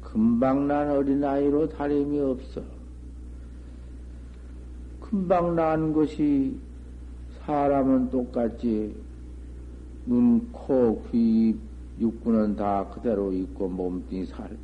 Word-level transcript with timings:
금방 0.00 0.66
난 0.66 0.90
어린아이로 0.90 1.68
다름이 1.68 2.18
없어. 2.20 2.62
금방 5.00 5.54
난 5.54 5.92
것이 5.92 6.58
사람은 7.44 8.10
똑같지. 8.10 8.96
눈, 10.06 10.50
코, 10.50 11.02
귀, 11.12 11.56
육구는 12.00 12.56
다 12.56 12.88
그대로 12.88 13.32
있고 13.32 13.68
몸뚱이 13.68 14.26
살, 14.26 14.56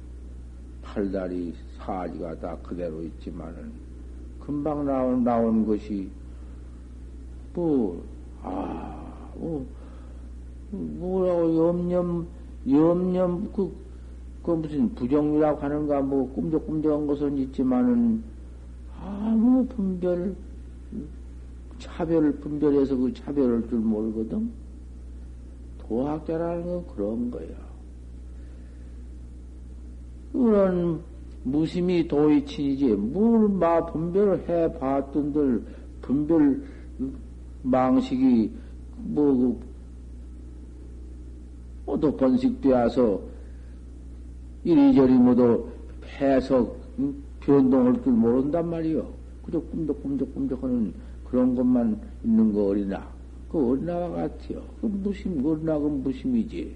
팔다리, 0.83 1.55
사지가 1.77 2.39
다 2.41 2.57
그대로 2.63 3.03
있지만은 3.03 3.71
금방 4.41 4.85
나온, 4.85 5.23
나온 5.23 5.65
것이 5.67 6.11
뭐 7.55 8.03
아, 8.43 9.33
뭐, 9.37 9.67
뭐라고 10.71 11.69
염염, 11.69 12.27
염염, 12.69 13.53
그, 13.53 13.73
그 14.43 14.51
무슨 14.53 14.95
부정이라고 14.95 15.61
하는가, 15.61 16.01
뭐, 16.01 16.33
꿈적꿈적한 16.33 17.07
것은 17.07 17.39
있지만은, 17.39 18.23
아무 19.01 19.67
분별, 19.67 20.35
차별을 21.79 22.33
분별해서 22.33 22.97
그 22.97 23.13
차별을 23.13 23.69
줄 23.69 23.79
모르거든? 23.79 24.51
도학자라는 25.79 26.65
건 26.65 26.87
그런 26.95 27.31
거야. 27.31 27.69
그런 30.33 31.01
무심히 31.45 32.07
도의친이지, 32.07 32.95
뭘, 32.95 33.49
마, 33.49 33.85
분별을 33.87 34.49
해 34.49 34.79
봤던들, 34.79 35.65
분별, 36.03 36.63
망식이 37.63 38.51
뭐 38.97 39.61
모두 41.87 42.15
번식되어서 42.17 43.21
이리저리 44.65 45.15
모두 45.15 45.67
해석 46.21 46.77
변동할 47.41 48.03
줄 48.03 48.13
모른단 48.13 48.69
말이요. 48.69 49.09
그저 49.43 49.61
꿈덕꿈덕꿈덕하는 49.61 50.93
그런 51.25 51.55
것만 51.55 51.99
있는 52.25 52.53
거 52.53 52.67
어리나. 52.67 53.09
그 53.51 53.71
어린아와 53.71 54.11
같아요. 54.11 54.63
그 54.81 54.87
무심, 54.87 55.45
어린아가 55.45 55.89
무심이지. 55.89 56.75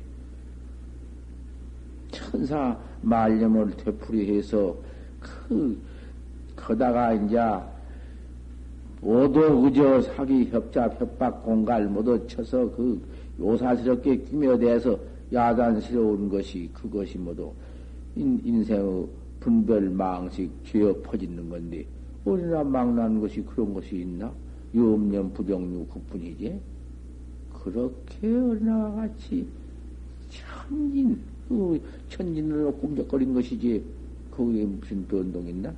천사 2.11 2.79
말념을 3.03 3.77
되풀이해서 3.77 4.75
그, 5.21 5.79
거다가 6.57 7.13
이제 7.15 7.39
모두 9.03 9.61
그저 9.63 10.01
사기 10.01 10.45
협잡 10.45 10.99
협박 11.01 11.43
공갈 11.43 11.87
모두 11.89 12.25
쳐서 12.29 12.71
그 12.71 13.03
요사스럽게 13.39 14.19
끼며대서 14.19 14.97
야단스러운 15.33 16.29
것이 16.29 16.71
그것이 16.73 17.19
모두 17.19 17.53
인, 18.15 18.41
인생의 18.45 19.07
분별 19.41 19.91
망식 19.91 20.49
죄어 20.65 20.95
퍼지는 21.03 21.51
건데 21.51 21.85
어리나 22.25 22.63
망난 22.63 23.21
것이 23.21 23.43
그런 23.43 23.75
것이 23.75 23.97
있나? 24.03 24.33
염년 24.75 25.33
부정유 25.33 25.85
그뿐이지. 25.87 26.61
그렇게 27.53 28.27
어린아와 28.29 28.93
같이 28.93 29.45
천진 30.31 31.21
그 31.49 31.81
천진으로 32.09 32.73
꿈적거린 32.75 33.35
것이지 33.35 33.83
거기에 34.31 34.65
무슨 34.65 35.05
변동 35.09 35.49
있나? 35.49 35.73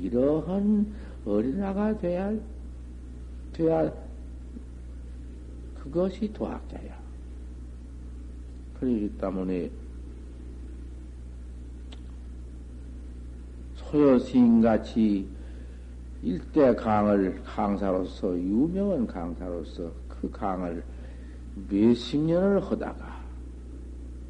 이러한 0.00 0.86
어린아가 1.28 1.96
돼야, 1.98 2.32
돼야, 3.52 3.92
그것이 5.74 6.32
도학자야. 6.32 6.98
그러기 8.80 9.12
때문에, 9.18 9.70
소여스인같이 13.74 15.28
일대 16.22 16.74
강을 16.74 17.42
강사로서, 17.44 18.34
유명한 18.38 19.06
강사로서 19.06 19.92
그 20.08 20.30
강을 20.30 20.82
몇십 21.68 22.20
년을 22.20 22.62
하다가, 22.62 23.18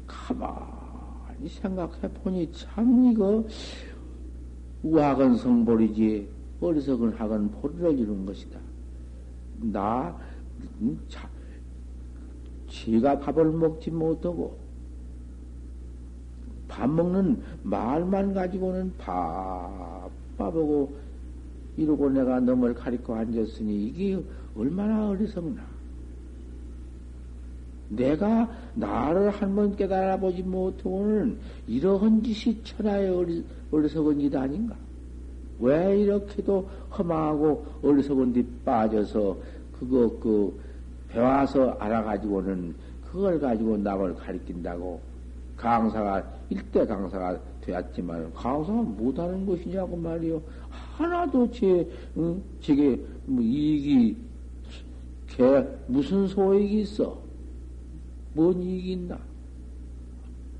가만히 0.05 1.47
생각해 1.47 2.01
보니 2.13 2.51
참 2.51 3.05
이거 3.05 3.45
우학은 4.83 5.37
성불이지 5.37 6.38
어리석은 6.61 7.13
학은 7.13 7.51
포를 7.51 7.97
이루는 7.97 8.25
것이다. 8.25 8.59
나, 9.61 10.17
음, 10.81 10.99
자, 11.07 11.27
지가 12.69 13.19
밥을 13.19 13.51
먹지 13.51 13.91
못하고, 13.91 14.57
밥 16.67 16.89
먹는 16.89 17.41
말만 17.63 18.33
가지고는 18.33 18.93
바빠보고 18.97 20.95
이러고 21.77 22.09
내가 22.09 22.39
너을 22.39 22.73
가리고 22.73 23.15
앉았으니 23.15 23.85
이게 23.87 24.21
얼마나 24.55 25.09
어리석나. 25.09 25.61
내가 27.89 28.47
나를 28.75 29.31
한 29.31 29.55
번 29.55 29.75
깨달아 29.75 30.17
보지 30.17 30.43
못하고는 30.43 31.39
이러한 31.67 32.21
짓이 32.21 32.61
천하의 32.63 33.09
어리, 33.09 33.43
어리석은 33.71 34.19
짓 34.19 34.35
아닌가? 34.35 34.75
왜 35.59 35.99
이렇게도 36.01 36.67
험하고 36.97 37.65
어리석은 37.83 38.33
데 38.33 38.43
빠져서 38.63 39.37
그거 39.77 40.09
그 40.19 40.59
배워서 41.09 41.71
알아가지고는 41.79 42.75
그걸 43.11 43.39
가지고 43.39 43.77
남을 43.77 44.15
가리킨다고 44.15 45.01
강사가 45.57 46.23
일대 46.49 46.85
강사가 46.85 47.37
되었지만 47.61 48.33
가서 48.33 48.71
못하는 48.71 49.45
것이냐고 49.45 49.97
말이요. 49.97 50.41
하나도 50.69 51.51
제, 51.51 51.87
응? 52.17 52.41
제게 52.61 52.99
뭐 53.25 53.43
이익이, 53.43 54.15
개, 55.27 55.65
무슨 55.87 56.27
소익이 56.27 56.81
있어? 56.81 57.17
뭔 58.33 58.61
이익이 58.61 58.91
있나? 58.93 59.17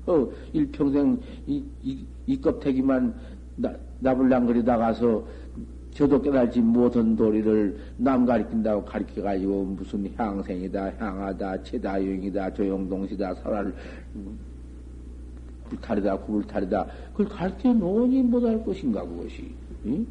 어, 0.06 0.28
일평생 0.52 1.20
이, 1.46 1.62
이, 1.82 2.04
이 2.26 2.40
껍데기만 2.40 3.14
나, 3.56 3.74
나불랑거리다 4.00 4.76
가서 4.76 5.24
저도 5.94 6.22
깨달지 6.22 6.60
못한 6.60 7.16
도리를 7.16 7.76
남 7.96 8.24
가리킨다고 8.24 8.84
가리켜가지고 8.84 9.64
무슨 9.76 10.10
향생이다, 10.16 10.92
향하다, 10.98 11.62
체다유행이다, 11.64 12.54
조용동시다, 12.54 13.34
설화를 13.34 13.74
불탈이다, 15.68 16.18
구불탈이다. 16.18 16.86
그걸 17.12 17.28
가르쳐 17.28 17.72
놓으니 17.72 18.22
못할 18.22 18.64
것인가, 18.64 19.02
그것이. 19.04 19.52
응? 19.86 20.06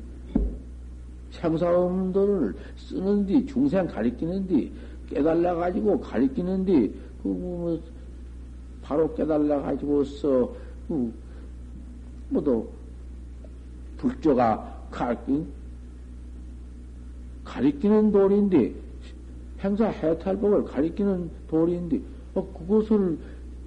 생사음도를 1.31 2.55
쓰는디, 2.77 3.45
중생 3.45 3.87
가리키는디, 3.87 4.71
깨달아가지고 5.09 5.99
가리키는디, 5.99 6.93
그, 7.23 7.27
뭐, 7.27 7.79
바로 8.81 9.13
깨달아가지고서, 9.15 10.53
그, 10.87 11.13
뭐도, 12.29 12.78
불조가 13.99 14.87
가, 14.91 15.15
가리키는 17.43 18.11
돌인데, 18.11 18.73
행사 19.59 19.87
해탈법을 19.87 20.65
가리키는 20.65 21.29
돌인데, 21.47 22.01
어, 22.33 22.45
그것을 22.53 23.17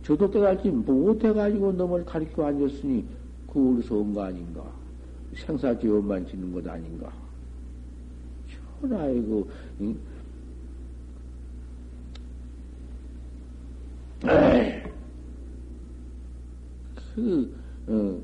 저도 0.02 0.30
깨달지 0.30 0.70
못해가지고 0.70 1.72
너을 1.72 2.04
가리켜 2.04 2.46
앉았으니, 2.46 3.04
그 3.52 3.74
어디서 3.74 3.94
온 3.96 4.14
거 4.14 4.22
아닌가? 4.22 4.62
생사지원만 5.34 6.26
짓는 6.26 6.52
것 6.52 6.66
아닌가? 6.66 7.12
천하이고, 8.80 9.48
응? 9.80 9.96
그, 17.14 17.54
어, 17.86 18.20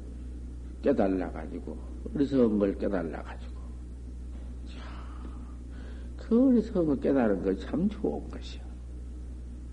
깨달아가지고, 0.82 1.76
어리석은 2.14 2.58
걸 2.58 2.76
깨달아가지고. 2.78 3.58
그 6.16 6.48
어리석은 6.48 6.86
걸 6.86 7.00
깨달은 7.00 7.42
거 7.42 7.54
참 7.58 7.88
좋은 7.88 8.28
것이야. 8.28 8.62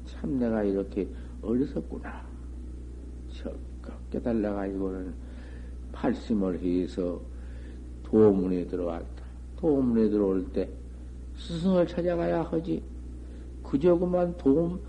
참 0.05 0.39
내가 0.39 0.63
이렇게 0.63 1.07
어리석구나. 1.41 2.25
깨달아가지고는 4.11 5.13
팔심을 5.91 6.61
해서 6.61 7.19
도문에 8.03 8.65
들어왔다. 8.67 9.23
도문에 9.57 10.09
들어올 10.09 10.45
때 10.51 10.69
스승을 11.37 11.87
찾아가야 11.87 12.43
하지. 12.43 12.81
그저 13.63 13.97
그만 13.97 14.35
도, 14.37 14.79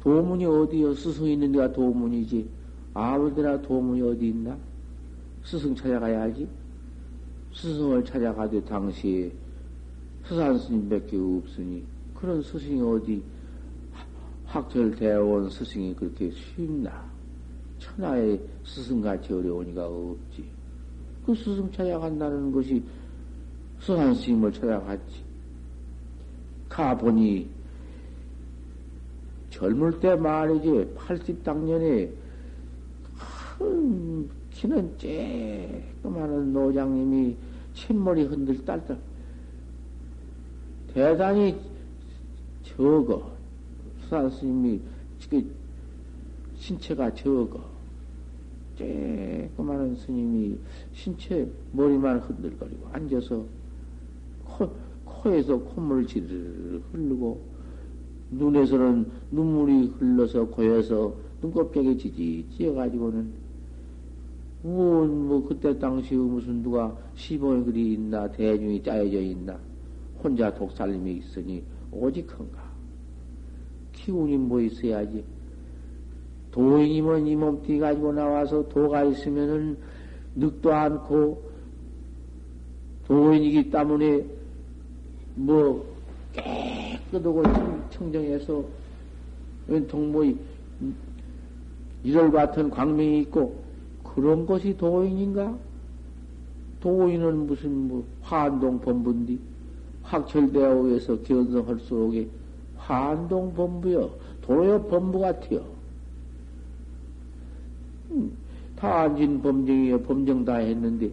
도문이 0.00 0.46
어디여? 0.46 0.94
스승 0.94 1.26
있는 1.26 1.52
데가 1.52 1.72
도문이지. 1.72 2.48
아무 2.94 3.34
데나 3.34 3.60
도문이 3.60 4.00
어디 4.02 4.28
있나? 4.28 4.56
스승 5.44 5.74
찾아가야 5.74 6.22
하지. 6.22 6.48
스승을 7.54 8.04
찾아가도 8.04 8.64
당시에 8.64 9.32
서산 10.24 10.58
스님밖에 10.58 11.16
없으니 11.16 11.84
그런 12.14 12.42
스승이 12.42 12.80
어디 12.80 13.22
확철되어 14.44 15.24
온 15.24 15.48
스승이 15.48 15.94
그렇게 15.94 16.30
쉽나? 16.30 17.08
천하의 17.78 18.40
스승같이 18.64 19.32
어려우니까 19.32 19.86
없지. 19.86 20.44
그 21.24 21.34
스승 21.34 21.70
찾아간다는 21.72 22.52
것이 22.52 22.82
서산 23.80 24.14
스님을 24.14 24.52
찾아갔지. 24.52 25.22
가보니 26.68 27.48
젊을 29.50 30.00
때 30.00 30.14
말이지 30.14 30.94
80 30.96 31.42
당년에 31.42 32.10
큰 33.58 34.28
키는 34.60 34.94
쬐끄마한 34.98 36.52
노장님이 36.52 37.34
침머리 37.72 38.24
흔들 38.24 38.62
딸딸 38.62 38.98
대단히 40.92 41.56
적어. 42.62 43.32
수산 44.02 44.28
스님이 44.28 44.78
그 45.30 45.50
신체가 46.58 47.14
적어. 47.14 47.64
쬐끄마한 48.76 49.96
스님이 49.96 50.58
신체 50.92 51.50
머리만 51.72 52.18
흔들거리고 52.18 52.86
앉아서 52.92 53.42
코, 54.44 54.70
코에서 55.06 55.58
콧물을 55.58 56.06
지르르 56.06 56.82
흐르고 56.92 57.40
눈에서는 58.32 59.10
눈물이 59.30 59.86
흘러서 59.98 60.48
고여서 60.48 61.14
눈곱짝이 61.40 61.96
지지 61.96 62.46
찌어가지고는 62.58 63.49
뭐, 64.62 65.06
뭐, 65.06 65.46
그때 65.46 65.78
당시에 65.78 66.18
무슨 66.18 66.62
누가 66.62 66.94
시봉이 67.14 67.64
그리 67.64 67.94
있나, 67.94 68.30
대중이 68.30 68.82
짜여져 68.82 69.20
있나, 69.20 69.58
혼자 70.22 70.52
독살림이 70.52 71.14
있으니, 71.14 71.62
오직한가. 71.90 72.70
기운이 73.92 74.36
뭐 74.36 74.60
있어야지. 74.60 75.24
도인이면 76.50 77.26
이 77.26 77.36
몸띠 77.36 77.78
가지고 77.78 78.12
나와서 78.12 78.68
도가 78.68 79.04
있으면은 79.04 79.76
늑도 80.34 80.72
않고, 80.72 81.50
도인이기 83.06 83.70
때문에 83.70 84.24
뭐 85.34 85.84
깨끗하고 86.32 87.42
청정해서 87.90 88.64
동뭐 89.88 90.24
이럴 92.02 92.30
같은 92.30 92.70
광명이 92.70 93.20
있고 93.22 93.69
그런 94.14 94.46
것이 94.46 94.76
도인인가? 94.76 95.56
도인은 96.80 97.46
무슨 97.46 97.88
뭐 97.88 98.04
환동 98.22 98.80
본부인디 98.80 99.38
확철대오에서 100.02 101.20
견성할 101.22 101.78
수 101.80 101.94
없게 102.04 102.28
환동 102.76 103.52
본부여 103.54 104.10
도요 104.40 104.82
본부 104.84 105.20
같아요. 105.20 105.62
음, 108.10 108.32
다 108.76 109.02
앉은 109.02 109.42
범정이여 109.42 110.02
범정 110.02 110.44
다 110.44 110.56
했는데 110.56 111.10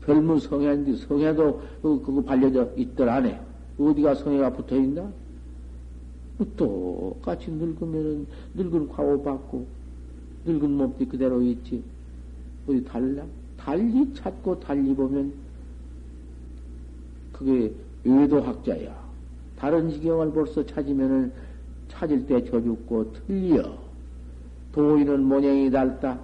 별무 0.00 0.40
성애인데 0.40 0.96
성애도 0.96 1.60
그거 1.82 2.22
발려져 2.22 2.68
있들 2.76 3.08
안에 3.08 3.40
어디가 3.78 4.14
성애가 4.14 4.50
붙어 4.54 4.76
있나? 4.76 5.12
뭐 6.38 6.46
똑같이 6.56 7.50
늙으면은 7.50 8.26
늙은 8.54 8.88
과오 8.88 9.22
받고 9.22 9.66
늙은 10.46 10.70
몸띠 10.70 11.04
그대로 11.06 11.42
있지. 11.42 11.82
어디 12.68 12.84
달라? 12.84 13.24
달리 13.56 14.12
찾고 14.14 14.60
달리 14.60 14.94
보면 14.94 15.32
그게 17.32 17.72
외도학자야. 18.04 19.06
다른 19.56 19.90
지경을 19.90 20.32
벌써 20.32 20.64
찾으면은 20.64 21.32
찾을 21.88 22.26
때 22.26 22.44
저죽고 22.44 23.12
틀려. 23.12 23.76
도인은 24.72 25.24
모양이 25.24 25.70
닳다. 25.70 26.18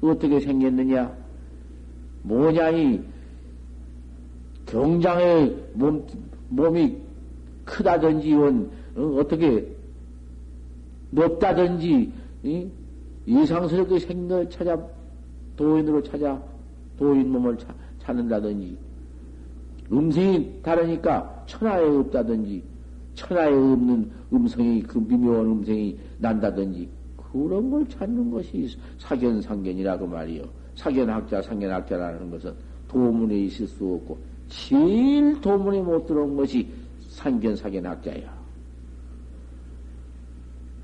어떻게 0.00 0.40
생겼느냐? 0.40 1.16
모양이 2.22 3.00
경장의 4.66 5.56
몸, 5.74 6.06
몸이 6.48 6.96
크다든지, 7.64 8.34
원, 8.34 8.70
어, 8.96 9.26
떻게 9.28 9.66
높다든지, 11.10 12.12
이? 12.42 12.68
이상스럽게 13.26 13.98
걸 14.28 14.50
찾아, 14.50 14.78
도인으로 15.58 16.02
찾아, 16.02 16.40
도인 16.96 17.30
몸을 17.32 17.58
차, 17.58 17.74
찾는다든지, 17.98 18.78
음성이 19.92 20.62
다르니까 20.62 21.44
천하에 21.46 21.84
없다든지, 21.84 22.62
천하에 23.14 23.52
없는 23.52 24.10
음성이, 24.32 24.82
그 24.82 24.98
미묘한 24.98 25.46
음성이 25.46 25.98
난다든지, 26.18 26.88
그런 27.32 27.70
걸 27.70 27.86
찾는 27.88 28.30
것이 28.30 28.78
사견상견이라고 28.98 30.06
말이요. 30.06 30.44
사견학자, 30.76 31.42
상견학자라는 31.42 32.30
것은 32.30 32.54
도문에 32.86 33.36
있을 33.40 33.66
수 33.66 33.84
없고, 33.84 34.16
제일 34.48 35.40
도문에 35.40 35.82
못 35.82 36.06
들어온 36.06 36.36
것이 36.36 36.68
상견 37.08 37.56
사견학자야. 37.56 38.38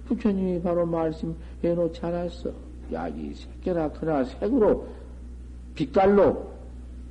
부처님이 0.07 0.61
바로 0.61 0.85
말씀해 0.85 1.75
놓지 1.75 2.00
않았어. 2.04 2.74
야, 2.93 3.09
이 3.09 3.35
새끼나 3.35 3.91
크나 3.91 4.25
색으로, 4.25 4.87
빛깔로 5.75 6.50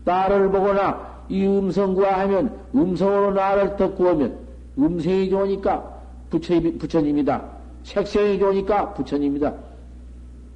나를 0.06 0.50
보거나 0.52 1.24
이 1.30 1.46
음성과 1.46 2.20
하면 2.20 2.60
음성으로 2.76 3.32
나를 3.34 3.76
듣고 3.78 4.12
오면 4.12 4.38
음성이 4.78 5.30
좋으니까 5.30 6.02
부처, 6.30 6.60
부처님이다. 6.60 7.52
색성이 7.84 8.40
좋으니까 8.40 8.94
부처님이다. 8.94 9.54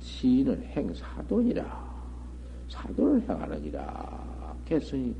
시는 0.01 0.63
행사돈이라. 0.63 1.87
사도를 2.69 3.21
행하느니라 3.21 4.25
했으니 4.69 5.15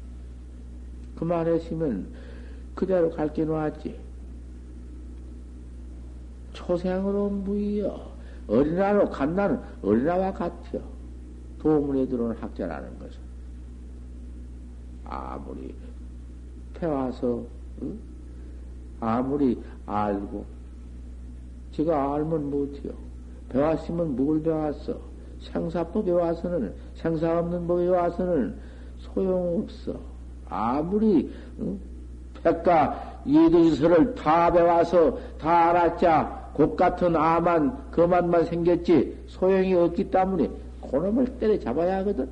그만했으면 1.16 2.08
그대로 2.76 3.10
갈게 3.10 3.44
놓았지. 3.46 4.00
초생으로 6.54 7.30
무이여 7.30 8.17
어린아로 8.48 9.10
간나는 9.10 9.60
어린아와 9.84 10.34
같여 10.34 10.80
도문에 11.60 12.08
들어온 12.08 12.36
학자라는 12.38 13.00
것은 13.00 13.20
아무리 15.06 15.74
배워서 16.74 17.44
응? 17.82 18.00
아무리 19.00 19.62
알고 19.86 20.46
제가 21.72 22.16
알면 22.16 22.50
못해요. 22.50 22.94
배웠으면 23.50 24.16
뭘 24.16 24.42
배웠어? 24.42 24.98
생사법에 25.42 26.12
와서는 26.12 26.74
생사 26.96 27.40
없는 27.40 27.68
법에 27.68 27.88
와서는 27.88 28.56
소용없어. 29.00 29.96
아무리 30.50 31.32
응? 31.60 31.80
백가 32.44 33.22
이두서를 33.26 34.16
다 34.16 34.52
배워서 34.52 35.18
다 35.40 35.70
알았자 35.70 36.52
곧 36.54 36.76
같은 36.76 37.16
아만 37.16 37.78
그만만 37.98 38.46
생겼지 38.46 39.18
소용이 39.26 39.74
없기 39.74 40.12
때문에 40.12 40.52
그놈을 40.92 41.26
때려 41.40 41.60
잡아야 41.60 41.98
하거든. 41.98 42.30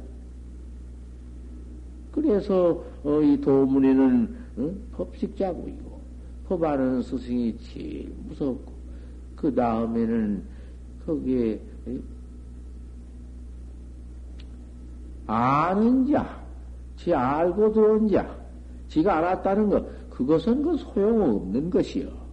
그래서 2.12 2.84
어, 3.03 3.19
이 3.19 3.41
도문에는 3.41 4.38
응? 4.60 4.81
법식자고이고 4.91 6.00
법하는 6.48 7.01
스승이 7.01 7.57
제일 7.57 8.13
무섭고 8.27 8.72
그 9.36 9.55
다음에는 9.55 10.43
거기에 11.07 11.60
아는 15.25 16.12
자, 16.12 16.43
지 16.95 17.12
알고 17.12 17.74
들어온 17.74 18.07
자, 18.07 18.38
지가 18.88 19.17
알았다는 19.17 19.69
것, 19.72 20.12
그것은 20.12 20.62
그 20.62 20.77
소용없는 20.77 21.72
것이요. 21.72 22.25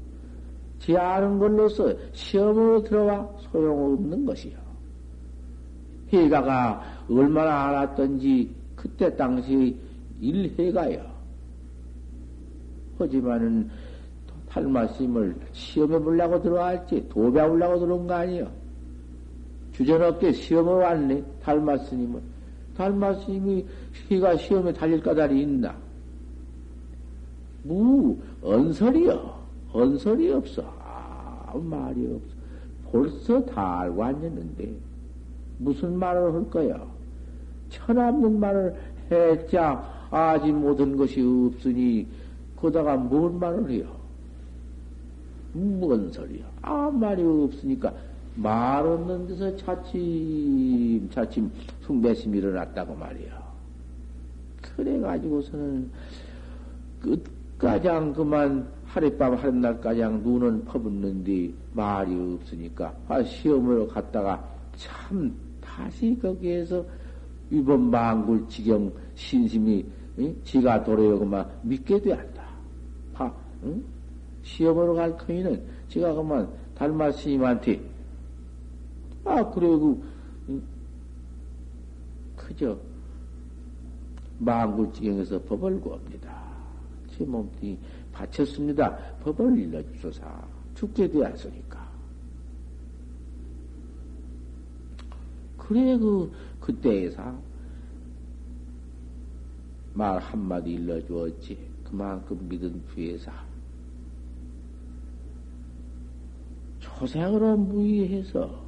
지 0.83 0.97
아는 0.97 1.39
걸로서 1.39 1.95
시험으로 2.13 2.83
들어와 2.83 3.29
소용없는 3.53 4.27
것이요. 4.27 4.59
해가가 6.13 6.83
얼마나 7.09 7.69
알았던지 7.69 8.51
그때 8.75 9.15
당시 9.17 9.77
일해가요. 10.21 11.01
하지만은 12.99 13.71
탈마심을 14.49 15.37
시험해 15.53 16.01
보려고 16.01 16.43
들어왔지 16.43 17.09
도배 17.09 17.49
보려고 17.49 17.79
들어온 17.79 18.07
거 18.07 18.15
아니요. 18.15 18.51
주전없게 19.73 20.33
시험을 20.33 20.73
왔네 20.75 21.25
탈마스님은. 21.43 22.21
탈마스님이 22.77 23.65
희가 24.09 24.37
시험에 24.37 24.73
달릴 24.73 25.01
까닭이 25.01 25.43
있나? 25.43 25.75
무 27.63 28.19
언설이요. 28.43 29.42
언설이 29.73 30.31
없어. 30.33 30.63
아무 30.81 31.63
말이 31.63 32.07
없어. 32.07 32.43
벌써 32.91 33.45
다 33.47 33.81
알고 33.81 34.05
앉았는데 34.05 34.73
무슨 35.59 35.99
말을 35.99 36.35
할 36.35 36.51
거야? 36.51 36.87
천없는 37.71 38.39
말을 38.39 38.75
했자 39.11 40.09
아직 40.11 40.53
모든 40.53 40.97
것이 40.97 41.23
없으니 41.23 42.07
거다가 42.57 42.97
뭔 42.97 43.39
말을 43.39 43.71
해요? 43.71 43.87
뭔 45.53 46.11
소리야? 46.13 46.45
아무 46.61 46.99
말이 46.99 47.23
없으니까 47.23 47.93
말 48.35 48.87
없는 48.87 49.27
데서 49.27 49.57
차츰 49.57 51.09
차츰 51.11 51.51
숭배심이 51.83 52.39
일어났다고 52.39 52.95
말이야. 52.95 53.43
그래가지고서는 54.77 55.91
끝가장 57.01 58.13
그만 58.13 58.67
하룻밤 58.93 59.35
하룻날가장 59.37 60.23
눈은 60.23 60.67
퍼붓는데 60.67 61.51
말이 61.73 62.15
없으니까 62.35 62.95
아, 63.09 63.23
시험을 63.23 63.89
갔다가 63.89 64.47
참 64.77 65.35
다시 65.63 66.19
거기에서 66.21 66.85
이번 67.51 67.91
망굴 67.91 68.47
지경 68.49 68.93
신심이 69.15 69.85
응? 70.19 70.37
지가 70.45 70.85
도래하고만 70.85 71.49
믿게 71.63 72.03
돼한다. 72.03 72.45
파, 73.15 73.35
응? 73.65 73.83
시험으로 74.43 74.95
갈 74.95 75.17
터이는 75.17 75.63
지가 75.89 76.13
그만 76.13 76.47
달마 76.75 77.11
스님한테 77.11 77.81
아 79.25 79.43
그래고 79.51 80.03
응? 80.51 80.63
그저 82.37 82.77
망굴 84.39 84.93
지경에서 84.93 85.41
법을 85.45 85.81
구합니다. 85.81 86.43
제 87.09 87.25
몸뚱이 87.25 87.79
바쳤습니다. 88.23 88.97
법을 89.23 89.59
일러주소서 89.59 90.23
죽게 90.75 91.09
되었으니까. 91.09 91.91
그래 95.57 95.97
그 95.99 96.31
그때에서 96.61 97.37
말 99.95 100.19
한마디 100.19 100.73
일러주었지. 100.73 101.59
그만큼 101.85 102.39
믿은 102.49 102.83
뒤에서. 102.95 103.31
초생으로 106.81 107.57
무의해서 107.57 108.63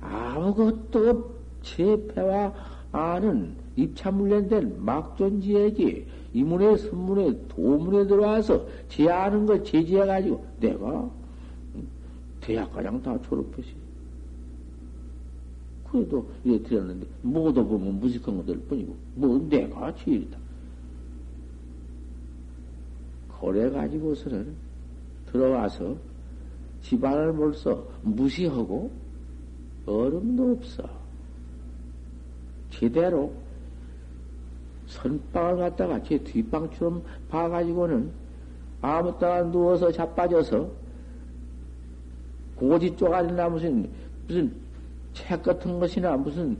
아무것도 0.00 1.40
제 1.62 2.06
패와 2.08 2.52
아는 2.92 3.54
입차물련된 3.76 4.84
막존지에게 4.84 6.06
이문에 6.32 6.76
선문에 6.76 7.48
도문에 7.48 8.06
들어와서 8.06 8.66
제 8.88 9.08
아는 9.08 9.46
걸 9.46 9.64
제지해가지고 9.64 10.44
내가 10.60 11.10
대학과장 12.40 13.02
다 13.02 13.20
졸업했지. 13.22 13.74
그래도 15.90 16.28
이래 16.44 16.62
드렸는데 16.62 17.06
모두 17.22 17.66
보면 17.66 17.98
무식한 17.98 18.36
것들 18.36 18.58
뿐이고 18.60 18.94
뭐 19.16 19.38
내가 19.48 19.92
제일이다. 19.96 20.38
그래 23.40 23.70
가지고서는 23.70 24.54
들어와서 25.32 25.96
집안을 26.82 27.34
벌써 27.34 27.84
무시하고 28.02 28.90
얼음도 29.86 30.52
없어. 30.52 30.88
제대로 32.70 33.32
선방을 34.90 35.56
갖다가 35.56 36.02
제 36.02 36.18
뒷방처럼 36.18 37.02
봐가지고는 37.28 38.10
아무 38.82 39.16
따라 39.18 39.42
누워서 39.44 39.90
자빠져서 39.90 40.70
고지 42.56 42.94
쪼가리나 42.96 43.48
무슨 43.48 43.88
무슨 44.26 44.52
책 45.14 45.42
같은 45.42 45.78
것이나 45.78 46.16
무슨 46.16 46.56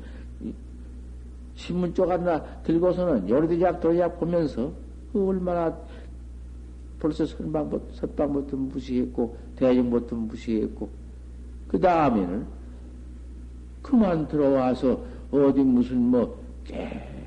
신문 1.55 1.93
쪼가리나 1.95 2.43
들고서는 2.63 3.29
요리대작 3.29 3.81
도리작 3.81 4.19
보면서 4.19 4.73
그 5.13 5.29
얼마나 5.29 5.77
벌써 6.99 7.25
선방부터, 7.25 7.95
선방부터 7.95 8.57
무시했고, 8.57 9.35
대중부터 9.57 10.17
무시했고, 10.17 10.89
그 11.69 11.81
다음에는 11.81 12.47
그만 13.83 14.29
들어와서 14.29 15.01
어디 15.33 15.63
무슨 15.63 15.99
뭐 16.11 16.41
깨 16.65 17.20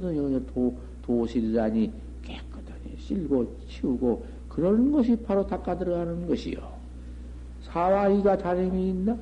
끗하게 0.00 0.44
도, 0.46 0.76
도실이라니 1.02 1.92
깨끗하게 2.22 2.96
쓸고 2.98 3.56
치우고 3.68 4.24
그러는 4.48 4.92
것이 4.92 5.16
바로 5.16 5.46
닦아 5.46 5.76
들어가는 5.76 6.26
것이요. 6.26 6.58
사와이가 7.62 8.38
다름이 8.38 8.90
있나? 8.90 9.18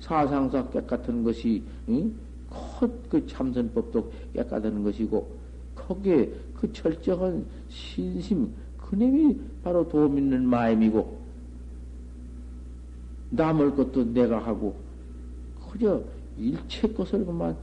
사상사 0.00 0.66
깨끗한 0.70 1.22
것이, 1.22 1.62
응? 1.88 2.14
컷그 2.48 3.26
참선법도 3.26 4.10
깨끗한 4.32 4.82
것이고, 4.82 5.28
거기에 5.74 6.32
그 6.54 6.72
철저한 6.72 7.44
신심, 7.68 8.50
그놈이 8.78 9.38
바로 9.62 9.86
도움 9.88 10.16
있는 10.16 10.46
마음이고, 10.46 11.18
남을 13.30 13.76
것도 13.76 14.12
내가 14.12 14.38
하고, 14.38 14.74
그저 15.70 16.02
일체 16.38 16.88
것을 16.88 17.26
그만, 17.26 17.54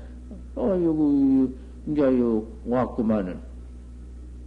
어, 0.55 0.69
여기, 0.69 1.53
이제 1.87 2.01
요, 2.19 2.43
왔구만은. 2.65 3.39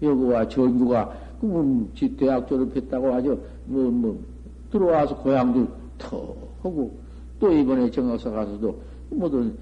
여기와 0.03 0.49
전주가, 0.49 1.13
그, 1.41 1.47
뭐, 1.47 1.89
대학 2.19 2.47
졸업했다고 2.47 3.15
하죠. 3.15 3.39
뭐, 3.67 3.91
뭐, 3.91 4.25
들어와서 4.71 5.17
고향도 5.17 5.69
턱 5.99 6.37
하고, 6.63 6.99
또 7.39 7.51
이번에 7.51 7.91
정학사 7.91 8.31
가서도, 8.31 8.81
뭐든, 9.11 9.57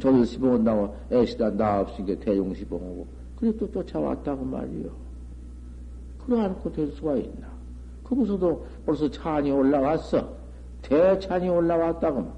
저기서 0.00 0.24
시봉 0.24 0.52
온다고 0.52 0.94
애시다 1.10 1.50
나 1.50 1.80
없으니까 1.80 2.24
대종 2.24 2.54
시봉하고, 2.54 3.06
그래 3.36 3.52
또 3.58 3.70
쫓아왔다고 3.70 4.44
말이요. 4.44 4.90
그래 6.24 6.40
않고 6.42 6.70
될 6.72 6.92
수가 6.92 7.16
있나. 7.16 7.48
거기서도 8.04 8.66
벌써 8.86 9.10
찬이 9.10 9.50
올라왔어. 9.50 10.28
대찬이 10.82 11.48
올라왔다고. 11.48 12.32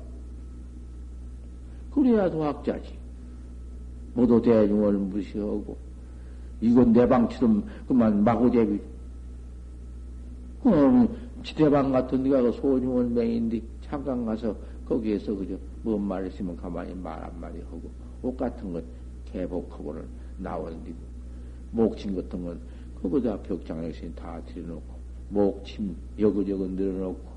그래야 1.94 2.30
도학자지. 2.30 3.01
모두 4.14 4.40
대중을 4.42 4.92
무시하고, 4.94 5.76
이건 6.60 6.92
내 6.92 7.06
방처럼 7.06 7.64
그만 7.88 8.22
마구제비. 8.22 8.80
어, 10.64 11.08
지대방 11.42 11.90
같은 11.90 12.22
데가 12.22 12.40
그 12.40 12.52
소중한 12.52 13.12
맹인데 13.14 13.60
잠깐 13.82 14.24
가서 14.24 14.54
거기에서 14.86 15.34
그저 15.34 15.56
뭔 15.82 16.00
말 16.00 16.26
있으면 16.28 16.56
가만히 16.56 16.94
말 16.94 17.20
한마디 17.20 17.58
하고 17.62 17.82
옷 18.22 18.36
같은 18.36 18.72
건 18.72 18.84
개복하고는 19.24 20.04
나원디고 20.38 20.96
목침 21.72 22.14
같은 22.14 22.44
건 22.44 22.60
그거다 23.02 23.36
벽장에서 23.42 24.06
다 24.14 24.40
들여놓고 24.46 24.94
목침 25.30 25.96
여거저거 26.18 26.66
늘어놓고 26.68 27.32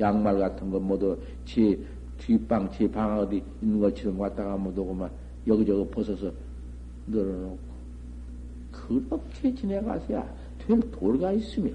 양말 0.00 0.38
같은 0.40 0.70
건 0.72 0.82
모두 0.84 1.16
지 1.44 1.86
뒷방 2.18 2.70
지 2.72 2.88
방 2.90 3.20
어디 3.20 3.44
있는 3.62 3.78
것처럼 3.78 4.18
왔다가 4.18 4.56
못 4.56 4.76
오고만 4.76 5.08
여기저기 5.46 5.90
벗어서 5.90 6.32
늘어놓고 7.06 7.58
그렇게 8.72 9.54
지내가서야 9.54 10.34
될 10.58 10.80
돌가 10.90 11.32
있으며 11.32 11.70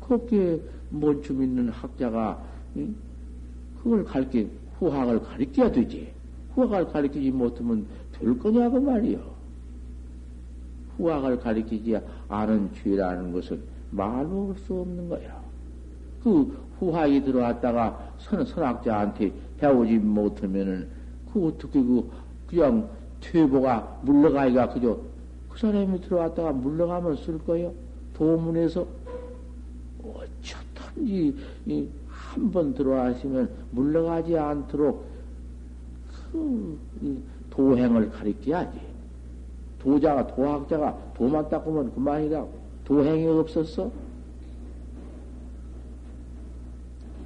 거기에 0.00 0.60
뭔좀 0.90 1.42
있는 1.42 1.68
학자가 1.70 2.42
그걸 3.82 4.04
가르치 4.04 4.50
후학을 4.78 5.22
가르쳐야 5.22 5.70
되지. 5.70 6.12
후학을 6.54 6.86
가르치지 6.88 7.30
못하면 7.30 7.86
될 8.12 8.38
거냐고 8.38 8.80
말이요. 8.80 9.32
후학을 10.96 11.38
가르치지 11.40 11.98
않은 12.28 12.70
죄라는 12.82 13.32
것은 13.32 13.62
말로 13.90 14.48
할 14.48 14.56
수 14.56 14.74
없는 14.80 15.08
거야. 15.08 15.40
그 16.22 16.56
후학이 16.78 17.24
들어왔다가 17.24 18.14
선, 18.18 18.44
선학자한테 18.44 19.32
배우지 19.58 19.98
못하면은 19.98 20.88
그 21.32 21.46
어떻게 21.46 21.80
그 21.82 22.10
그냥 22.52 22.86
퇴보가 23.22 24.00
물러가기가 24.02 24.68
그저 24.74 24.98
그 25.50 25.58
사람이 25.58 26.02
들어왔다가 26.02 26.52
물러가면 26.52 27.16
쓸 27.16 27.38
거요. 27.38 27.72
도문에서 28.14 28.86
어쩌든지 30.04 31.34
한 32.08 32.50
번 32.52 32.74
들어와시면 32.74 33.48
물러가지 33.72 34.36
않도록 34.38 35.04
그 36.30 36.78
도행을 37.50 38.10
가리켜야지. 38.10 38.78
도자가 39.78 40.26
도학자가 40.28 40.96
도만 41.14 41.48
닦으면 41.48 41.92
그만이다. 41.94 42.44
도행이 42.84 43.26
없었어? 43.26 43.90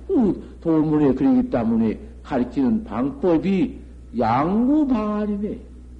그 0.09 0.57
도문에 0.61 1.14
그러기 1.14 1.51
때문에 1.51 2.01
가르치는 2.22 2.85
방법이 2.85 3.79
양구 4.18 4.87
방안이네. 4.88 5.59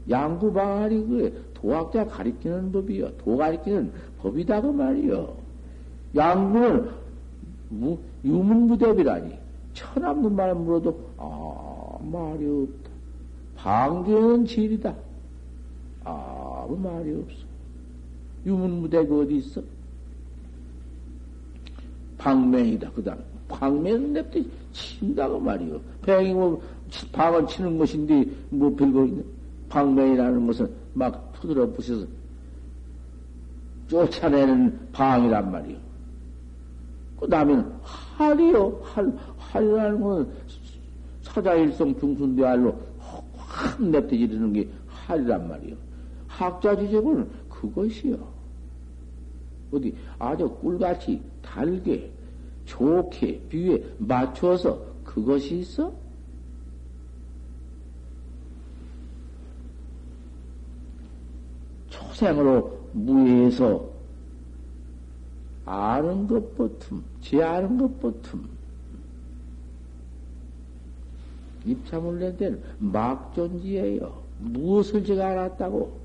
양구 0.09 0.53
방안이 0.53 1.07
그래. 1.07 1.33
도학자 1.55 2.07
가르치는 2.07 2.73
법이요. 2.73 3.17
도 3.19 3.37
가르치는 3.37 3.93
법이다 4.19 4.61
그 4.61 4.69
말이요. 4.69 5.37
양구는 6.15 6.91
무, 7.71 7.99
유문무대비라니. 8.25 9.37
천없는 9.75 10.35
말을 10.35 10.55
물어도 10.55 10.99
아 11.19 11.99
말이 12.01 12.47
없다. 12.47 12.91
방견은 13.57 14.47
질이다. 14.47 14.95
아무 16.05 16.77
말이 16.77 17.13
없어. 17.15 17.45
유문무대가 18.47 19.15
어디 19.15 19.37
있어? 19.39 19.61
방맹이다. 22.19 22.91
그 22.93 23.03
다음 23.03 23.19
방맹은 23.49 24.13
냅둬 24.13 24.41
친다고 24.73 25.39
말이요. 25.41 25.81
뱅이 26.03 26.33
뭐 26.33 26.63
방을 27.13 27.47
치는 27.47 27.79
것인데 27.79 28.27
뭐 28.51 28.75
별거 28.75 29.05
있네. 29.07 29.23
방맹이라는 29.69 30.47
것은 30.47 30.71
막 30.95 31.33
푸드러 31.33 31.71
부셔서 31.73 32.07
쫓아내는 33.89 34.89
방이란 34.93 35.51
말이요. 35.51 35.79
그 37.21 37.29
다음에 37.29 37.63
할이요. 37.83 38.81
할, 38.83 39.13
할이라는 39.39 40.01
건 40.01 40.33
사자일성 41.23 41.99
중순대할로 41.99 42.79
확 43.37 43.83
냅둬지르는 43.83 44.53
게 44.53 44.69
할이란 44.87 45.49
말이요. 45.49 45.77
학자 46.27 46.77
지적은 46.77 47.29
그것이요. 47.49 48.17
어디 49.73 49.95
아주 50.19 50.49
꿀같이 50.49 51.21
달게 51.43 52.11
좋게 52.65 53.41
비에 53.49 53.83
맞춰서 53.99 54.81
그것이 55.05 55.59
있어? 55.59 55.93
초생으로 61.97 62.79
무해에서 62.93 63.85
아는 65.65 66.27
것 66.27 66.57
보틈, 66.57 67.03
제 67.21 67.43
아는 67.43 67.77
것 67.79 68.01
보틈. 68.01 68.49
입참을낸 71.65 72.63
막존지예요. 72.79 74.13
무엇을 74.39 75.05
제가 75.05 75.29
알았다고? 75.29 75.99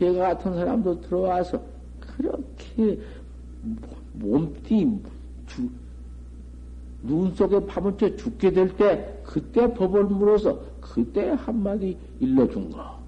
해가 0.00 0.34
같은 0.34 0.54
사람도 0.54 1.00
들어와서 1.02 1.60
그렇게 2.00 2.98
몸띠 4.14 4.98
주, 5.46 5.68
눈 7.02 7.34
속에 7.34 7.66
파묻혀 7.66 8.16
죽게 8.16 8.52
될 8.52 8.76
때 8.76 9.20
그때 9.24 9.72
법을 9.72 10.04
물어서 10.04 10.60
그때 10.80 11.30
한마디 11.30 11.96
일러준 12.20 12.70
거. 12.70 12.98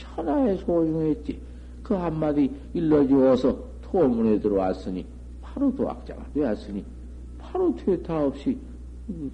천하에 0.00 0.56
소중했지. 0.56 1.40
그 1.82 1.94
한마디 1.94 2.50
일러주어서 2.74 3.56
토문에 3.82 4.40
들어왔으니 4.40 5.06
바로 5.40 5.74
도학자가 5.74 6.24
되었으니 6.34 6.84
바로 7.38 7.74
퇴타 7.76 8.26
없이 8.26 8.58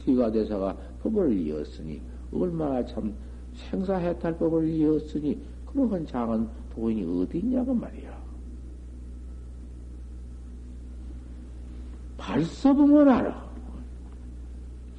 기가대사가 0.04 0.76
법을 1.02 1.32
이었으니 1.32 2.00
얼마나 2.32 2.84
참 2.84 3.12
생사해탈법을 3.54 4.68
이었으니 4.68 5.40
그러한 5.66 6.06
장은 6.06 6.48
도인이 6.74 7.22
어디 7.22 7.38
있냐고 7.38 7.74
말이야. 7.74 8.22
발서보면 12.18 13.08
알아. 13.08 13.50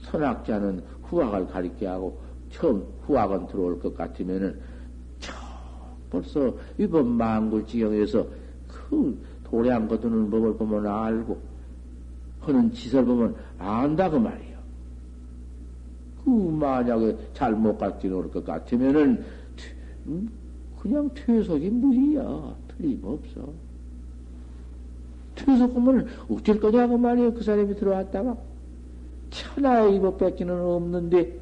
선학자는 0.01 0.83
후학을 1.03 1.47
가리게 1.47 1.85
하고 1.87 2.19
처음 2.49 2.85
후학은 3.05 3.47
들어올 3.47 3.79
것 3.79 3.95
같으면은 3.95 4.59
벌써 6.13 6.53
이번 6.77 7.07
망굴지경에서 7.17 8.25
그 8.67 9.17
도량 9.45 9.87
거두는 9.87 10.29
법을 10.29 10.55
보면 10.57 10.85
알고 10.85 11.37
하는 12.41 12.71
짓을 12.71 13.03
보면 13.03 13.35
안다 13.57 14.09
그 14.11 14.17
말이요. 14.17 14.53
그 16.23 16.29
만약에 16.29 17.17
잘못 17.33 17.77
갖기는 17.79 18.15
올 18.15 18.29
것 18.29 18.45
같으면은 18.45 19.23
음, 20.05 20.29
그냥 20.79 21.09
퇴속이 21.15 21.69
무리야. 21.69 22.55
틀림없어. 22.67 23.49
퇴속하면 25.35 26.07
어쩔 26.29 26.59
거냐고 26.59 26.95
말이에요. 26.97 27.33
그 27.33 27.43
사람이 27.43 27.75
들어왔다가 27.75 28.37
천하의 29.31 29.99
법 29.99 30.19
뺏기는 30.19 30.53
없는데 30.61 31.39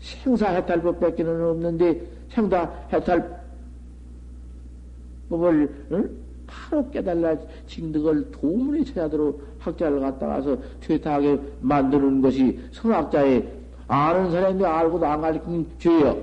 생사 0.00 0.48
해탈법 0.48 0.98
뺏기는 1.00 1.44
없는데 1.44 2.06
생사 2.30 2.62
해탈 2.90 3.43
법을 5.36 5.86
응? 5.92 6.10
바로 6.46 6.88
깨달라 6.90 7.36
징득을 7.66 8.30
도문에 8.30 8.84
찾아들어 8.84 9.34
학자를 9.58 10.00
갖다 10.00 10.26
가서 10.26 10.56
퇴타하게 10.80 11.38
만드는 11.60 12.20
것이 12.20 12.58
선학자의 12.72 13.48
아는 13.88 14.30
사람이 14.30 14.64
알고도 14.64 15.06
안 15.06 15.20
가르치는 15.20 15.66
죄요. 15.78 16.18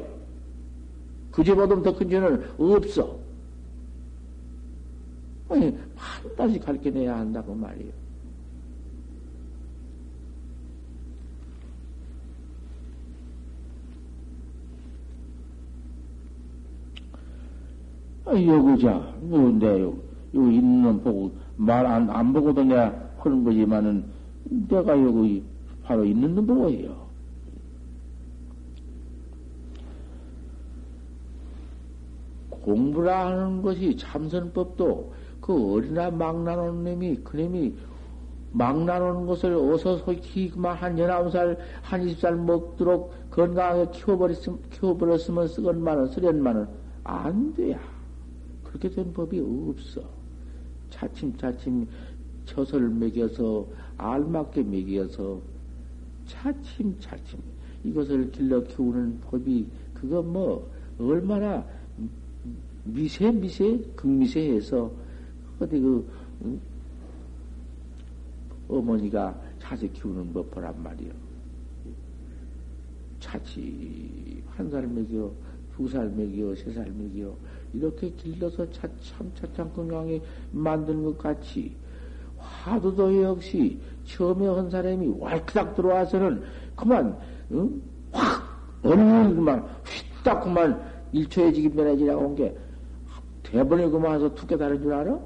그죄보다 1.31 1.81
더 1.81 1.95
큰 1.95 2.09
죄는 2.09 2.43
없어. 2.57 3.17
아니, 5.49 5.77
반드시 6.37 6.59
가르쳐내야 6.59 7.17
한다고 7.17 7.53
말이에요. 7.53 8.00
여구자, 18.33 19.13
뭔데, 19.21 19.81
요, 19.81 19.93
요 20.35 20.51
있는 20.51 20.83
놈 20.83 21.01
보고, 21.01 21.31
말 21.57 21.85
안, 21.85 22.09
안 22.09 22.33
보고도 22.33 22.63
내가 22.63 22.93
하는 23.17 23.43
거지만은, 23.43 24.05
내가 24.67 24.99
여기 25.01 25.43
바로 25.83 26.05
있는 26.05 26.35
놈 26.35 26.45
보고 26.45 26.69
해요. 26.69 26.95
공부라 32.49 33.27
하는 33.27 33.61
것이 33.61 33.97
참선법도 33.97 35.13
그 35.41 35.73
어린아 35.73 36.11
막나놓은 36.11 36.83
놈이, 36.83 37.21
그 37.23 37.37
놈이 37.37 37.73
막 38.53 38.83
나누는 38.83 39.25
것을 39.25 39.55
어서 39.55 39.97
솔직히 39.97 40.49
그만 40.49 40.75
한 40.75 40.97
열아홉 40.99 41.31
살, 41.31 41.57
한 41.81 42.03
이십 42.03 42.19
살 42.19 42.35
먹도록 42.35 43.13
건강하게 43.31 43.91
키워버렸으면, 43.91 44.59
키워버렸으면 44.69 45.47
쓰건만은, 45.47 46.07
쓰련만은, 46.07 46.67
안 47.03 47.53
돼야. 47.53 47.79
그렇게 48.71 48.89
된 48.89 49.13
법이 49.13 49.39
없어. 49.39 50.01
차츰차츰 50.89 51.87
젖을 52.45 52.89
먹여서, 52.89 53.67
알맞게 53.97 54.63
먹여서, 54.63 55.41
차츰차츰 56.25 57.39
이것을 57.83 58.31
길러 58.31 58.63
키우는 58.63 59.19
법이, 59.21 59.67
그거 59.93 60.21
뭐, 60.21 60.69
얼마나 60.99 61.65
미세, 62.83 63.31
미세, 63.31 63.77
극미세해서, 63.95 64.91
어디 65.59 65.79
그, 65.79 66.07
어머니가 68.67 69.39
자식 69.59 69.93
키우는 69.93 70.33
법 70.33 70.49
보란 70.51 70.81
말이요. 70.81 71.11
차치 73.19 74.41
한살 74.49 74.87
먹여, 74.87 75.31
두 75.75 75.87
살 75.87 76.09
먹여, 76.09 76.55
세 76.55 76.73
살 76.73 76.91
먹여 76.91 77.35
이렇게 77.73 78.09
길러서 78.11 78.69
차참 78.71 79.31
차참 79.35 79.71
건강하게 79.73 80.21
만드는 80.51 81.03
것 81.03 81.17
같이 81.17 81.75
화두도 82.37 83.21
역시 83.23 83.79
처음에 84.05 84.47
한 84.47 84.69
사람이 84.69 85.15
왈크닥 85.19 85.75
들어와서는 85.75 86.43
그만 86.75 87.15
응? 87.51 87.81
확 88.11 88.43
어느 88.83 88.95
그만 89.35 89.65
휘딱 90.23 90.43
그만 90.43 90.81
일초에 91.13 91.51
지기 91.53 91.69
변해지라고 91.69 92.25
온 92.25 92.35
게 92.35 92.55
대번에 93.43 93.87
그만 93.89 94.11
와서 94.13 94.33
두 94.33 94.47
깨달은 94.47 94.81
줄 94.81 94.93
알아? 94.93 95.19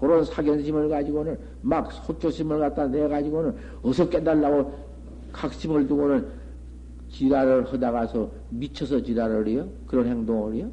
그런 0.00 0.24
사견심을 0.24 0.88
가지고는 0.88 1.36
막 1.60 1.92
소초심을 1.92 2.58
갖다 2.58 2.86
내 2.86 3.06
가지고는 3.06 3.54
어서 3.82 4.08
깨달라고 4.08 4.72
각심을 5.32 5.86
두고는 5.88 6.26
지랄을 7.10 7.70
하다가서 7.72 8.30
미쳐서 8.50 9.02
지랄을 9.02 9.46
해요? 9.48 9.68
그런 9.86 10.06
행동을 10.06 10.54
해요? 10.54 10.70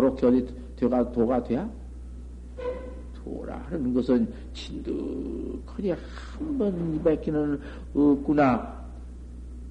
그렇게 0.00 0.26
어디 0.26 0.46
되가, 0.76 1.12
도가 1.12 1.42
돼야? 1.44 1.68
도라 3.14 3.58
하는 3.68 3.92
것은 3.92 4.26
진득하니 4.54 5.92
한번 6.38 7.02
뵙기는 7.04 7.60
없구나. 7.94 8.80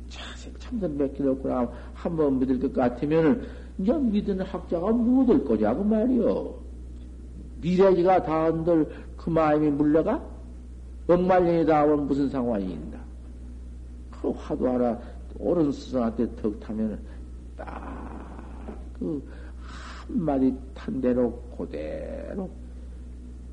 자식 0.08 0.58
참선 0.60 0.96
뵙기는 1.00 1.32
없구나. 1.32 1.68
한 1.96 2.16
번 2.16 2.38
믿을 2.38 2.60
것 2.60 2.72
같으면은, 2.74 3.42
이제 3.80 3.92
믿는 3.92 4.42
학자가 4.42 4.92
무엇을 4.92 5.44
거냐고 5.46 5.84
말이요. 5.84 6.54
미래지가 7.62 8.22
다한들 8.22 8.88
그 9.18 9.32
마음이 9.32 9.70
물러가? 9.72 10.24
억만년이 11.08 11.66
다하면 11.66 12.06
무슨 12.06 12.30
상관이 12.30 12.72
있나? 12.74 13.00
그 14.22 14.30
화두 14.30 14.68
하나 14.68 15.00
옳은 15.40 15.72
스승한테 15.72 16.36
턱 16.36 16.60
타면은 16.60 17.00
딱 17.58 18.20
그 19.00 19.24
한마디 20.10 20.54
탄 20.74 21.00
대로 21.00 21.32
그대로 21.58 22.50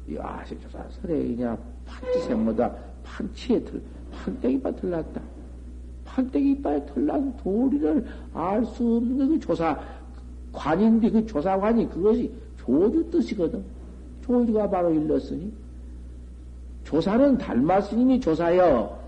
이 0.08 0.16
아식조사 0.18 0.84
설레이냐 1.02 1.56
판치생보다 1.84 2.74
판치에 3.04 3.62
들 3.62 3.80
판때기빨 4.12 4.76
들났다. 4.76 5.20
판때기빨 6.04 6.86
들난 6.86 7.36
도리를 7.36 8.06
알 8.32 8.64
수 8.64 8.96
없는 8.96 9.28
그 9.28 9.40
조사 9.40 9.78
관인데 10.52 11.10
그 11.10 11.26
조사관이 11.26 11.88
그것이 11.90 12.32
조주 12.58 13.10
뜻이거든. 13.10 13.62
조주가 14.24 14.70
바로 14.70 14.92
일렀으니 14.92 15.52
조사는 16.84 17.36
달마스님이 17.38 18.20
조사여. 18.20 19.04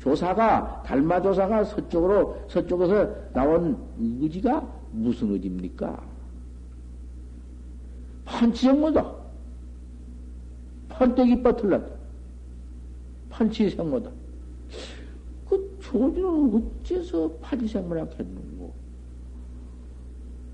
조사가 0.00 0.82
달마 0.84 1.22
조사가 1.22 1.64
서쪽으로 1.64 2.36
서쪽에서 2.48 3.08
나온 3.32 3.76
의지가 4.00 4.66
무슨 4.90 5.30
의지입니까? 5.30 6.11
판치생모다. 8.24 9.12
판때기 10.88 11.42
빠틀났다. 11.42 11.94
판치생모다. 13.30 14.10
그 15.48 15.78
조주는 15.80 16.62
어째서 16.82 17.30
판치생모라 17.40 18.06
했는고? 18.18 18.72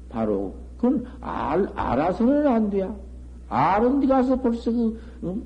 바로 0.09 0.55
그건 0.77 1.05
알, 1.21 1.69
알아서는 1.75 2.47
안 2.47 2.71
돼야. 2.71 2.95
아는 3.49 4.01
데 4.01 4.07
가서 4.07 4.41
벌써 4.41 4.71
그, 4.71 5.01
응? 5.25 5.43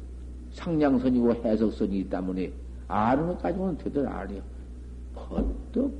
상냥선이고 0.52 1.34
해석선이 1.34 2.00
있 2.00 2.10
때문에 2.10 2.52
아는 2.88 3.28
것 3.28 3.42
가지고는 3.42 3.78
되들 3.78 4.06
아니요. 4.06 4.42
번뜩 5.14 5.92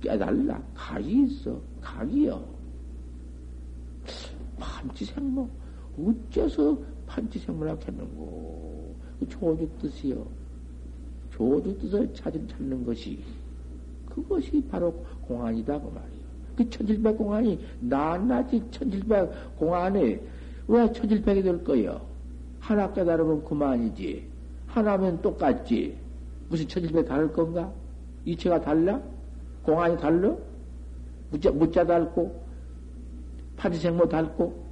깨달라. 0.00 0.60
각이 0.74 1.24
있어. 1.24 1.58
각이요. 1.80 2.42
판치생모. 4.58 5.48
어째서 5.98 6.78
판치생모라 7.06 7.76
했는고. 7.86 8.94
그 9.20 9.28
조주 9.28 9.68
뜻이요. 9.80 10.26
조주 11.30 11.78
뜻을 11.78 12.12
찾은 12.14 12.48
찾는 12.48 12.84
것이 12.84 13.18
그것이 14.08 14.62
바로 14.70 14.92
공안이다 15.22 15.80
그 15.80 15.86
말이요. 15.86 16.24
그 16.56 16.70
천칠백 16.70 17.18
공안이 17.18 17.58
낱낱이 17.80 18.62
천칠백 18.70 19.56
공안에 19.56 20.20
왜 20.68 20.92
천칠백이 20.92 21.42
될 21.42 21.64
거요? 21.64 22.00
하나 22.60 22.92
깨달으면 22.92 23.44
그만이지. 23.44 24.24
하나면 24.66 25.20
똑같지. 25.20 25.96
무슨 26.48 26.68
천칠백 26.68 27.06
다를 27.06 27.32
건가? 27.32 27.72
이체가 28.24 28.60
달라? 28.60 29.00
공안이 29.62 29.98
달라? 29.98 30.34
무자, 31.30 31.50
무자 31.50 31.84
닳고, 31.84 32.42
파지생모 33.56 34.08
닳고, 34.08 34.63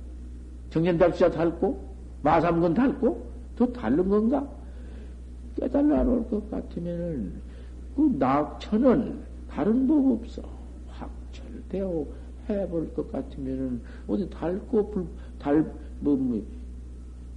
정년답시자 0.73 1.31
닳고, 1.31 1.79
마삼근 2.23 2.75
닳고, 2.75 3.25
더 3.57 3.67
다른 3.67 4.09
건가? 4.09 4.49
깨달라 5.55 6.03
놓을 6.03 6.27
것 6.29 6.51
같으면은, 6.51 7.33
그 7.95 8.17
낙천은 8.19 9.21
다른 9.51 9.87
법 9.87 10.13
없어. 10.13 10.43
확철되어 10.89 12.07
해볼 12.49 12.95
것 12.95 13.13
같으면은, 13.13 13.83
어디 14.09 14.29
닳고, 14.31 14.91
불, 14.91 15.07
달, 15.39 15.63
뭐, 16.01 16.17
뭐, 16.17 16.43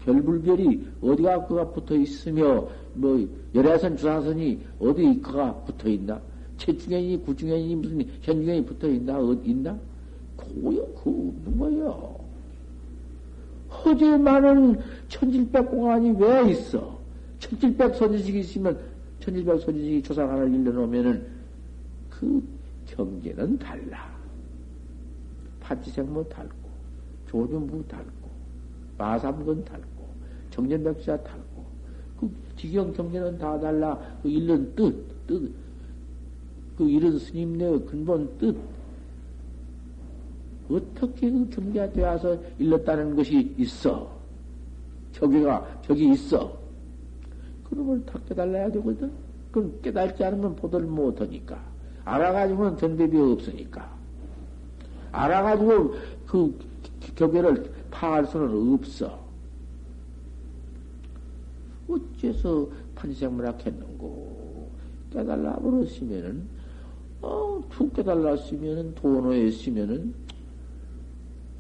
별불별이 0.06 0.88
어디가 1.02 1.48
그가 1.48 1.70
붙어 1.72 1.96
있으며, 1.96 2.66
뭐, 2.94 3.28
열애선 3.54 3.98
주사선이 3.98 4.62
어디 4.80 5.20
그가 5.20 5.54
붙어 5.66 5.90
있나? 5.90 6.22
최중현이, 6.58 7.18
구중현이, 7.24 7.76
무슨 7.76 8.02
현중현이 8.22 8.64
붙어 8.64 8.88
있나? 8.88 9.20
어디 9.20 9.50
있나? 9.50 9.78
고요, 10.38 10.86
그 11.04 11.10
없는 11.10 11.86
허재 13.84 14.18
많은 14.18 14.80
천질백 15.10 15.70
공안이 15.70 16.12
왜 16.18 16.52
있어? 16.52 17.00
천질백 17.40 17.96
선지식이 17.96 18.40
있으면, 18.40 18.80
천질백 19.20 19.62
선지식이 19.62 20.04
조상 20.04 20.30
하나를 20.30 20.54
일러놓으면은, 20.54 21.26
그 22.10 22.44
경계는 22.88 23.58
달라. 23.60 24.16
파지생모 25.60 26.28
달고, 26.30 26.56
조준부 27.28 27.88
달고, 27.88 28.30
마삼근 28.98 29.66
달고, 29.66 30.06
정전백자 30.52 31.18
달고, 31.22 31.66
그 32.20 32.30
지경 32.56 32.94
경계는 32.94 33.38
다 33.38 33.60
달라. 33.60 34.00
그 34.24 34.30
일른 34.30 34.74
뜻, 34.76 35.28
뜻, 35.28 35.52
그 36.78 36.90
일은 36.90 37.18
스님네의 37.20 37.86
근본 37.86 38.30
뜻. 38.38 38.56
어떻게 40.70 41.30
그 41.30 41.50
경계가 41.50 41.92
되어서 41.92 42.38
일렀다는 42.58 43.16
것이 43.16 43.54
있어. 43.58 44.10
벽이가, 45.14 45.82
벽이 45.84 46.12
있어. 46.12 46.58
그런 47.70 47.88
걸다 47.88 48.20
깨달아야 48.28 48.72
되거든. 48.72 49.12
그럼 49.52 49.74
깨달지 49.82 50.24
않으면 50.24 50.56
보도를 50.56 50.88
못하니까. 50.88 51.64
알아가지고는 52.04 52.78
전대비 52.78 53.18
없으니까. 53.18 53.90
알아가지고 55.12 55.96
그 56.28 56.60
경계를 57.16 57.72
파할 57.90 58.26
수는 58.26 58.74
없어. 58.74 59.26
어째서 61.88 62.68
판생물학 62.96 63.66
했는고? 63.66 64.70
깨달라 65.12 65.56
버렸으면은, 65.56 66.44
어, 67.22 67.64
툭 67.70 67.94
깨달았으면은, 67.94 68.96
도노했으면은, 68.96 70.14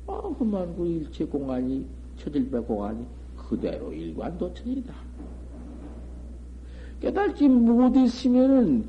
어, 0.07 0.35
그만 0.37 0.75
그 0.75 0.85
일체 0.85 1.25
공안이, 1.25 1.85
처질배 2.17 2.59
공안이 2.59 3.05
그대로 3.37 3.91
일관도천이다. 3.91 4.93
깨달지 7.01 7.47
못했으면은, 7.47 8.87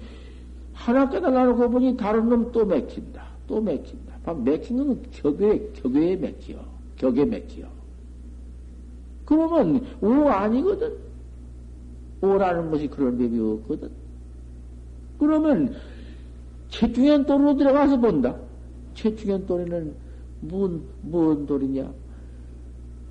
하나 0.72 1.08
깨달아놓고 1.08 1.70
보니 1.70 1.96
다른 1.96 2.28
놈 2.28 2.52
또 2.52 2.64
맥힌다. 2.64 3.26
또 3.46 3.60
맥힌다. 3.60 4.34
맥힌 4.34 4.76
건 4.76 5.02
격에, 5.10 5.70
격에 5.74 6.16
맥혀. 6.16 6.54
격에 6.96 7.24
맥혀. 7.24 7.62
그러면 9.24 9.86
오 10.00 10.28
아니거든. 10.28 10.92
오라는 12.20 12.70
것이 12.70 12.88
그런 12.88 13.18
법이 13.18 13.38
없거든. 13.38 13.90
그러면 15.18 15.74
최중현 16.70 17.26
돌로 17.26 17.56
들어가서 17.56 17.98
본다. 18.00 18.36
최중현 18.94 19.46
돌에는 19.46 19.94
뭔, 20.40 20.82
뭔 21.02 21.46
돌이냐? 21.46 21.92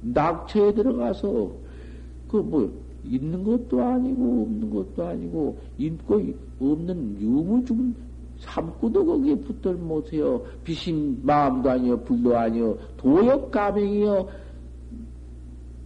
낙처에 0.02 0.74
들어가서 0.74 1.52
그 2.30 2.38
뭐 2.38 2.70
있는 3.08 3.44
것도 3.44 3.82
아니고 3.82 4.44
없는 4.44 4.70
것도 4.70 5.06
아니고 5.06 5.58
있고 5.78 6.22
없는 6.60 7.22
유무 7.22 7.64
죽은 7.66 7.96
삼구도 8.40 9.06
거기에 9.06 9.36
붙들 9.36 9.76
못해요. 9.76 10.44
비신 10.64 11.20
마음도 11.24 11.70
아니요, 11.70 12.00
불도 12.02 12.38
아니요, 12.38 12.78
도역 12.98 13.52
가맹이요. 13.52 14.28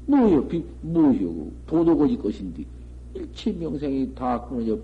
뭐요, 0.07 0.47
비, 0.47 0.63
뭐요, 0.81 1.47
도도거지 1.67 2.17
것인데. 2.17 2.65
일체 3.13 3.51
명생이 3.51 4.13
다 4.15 4.41
끊어져 4.45 4.77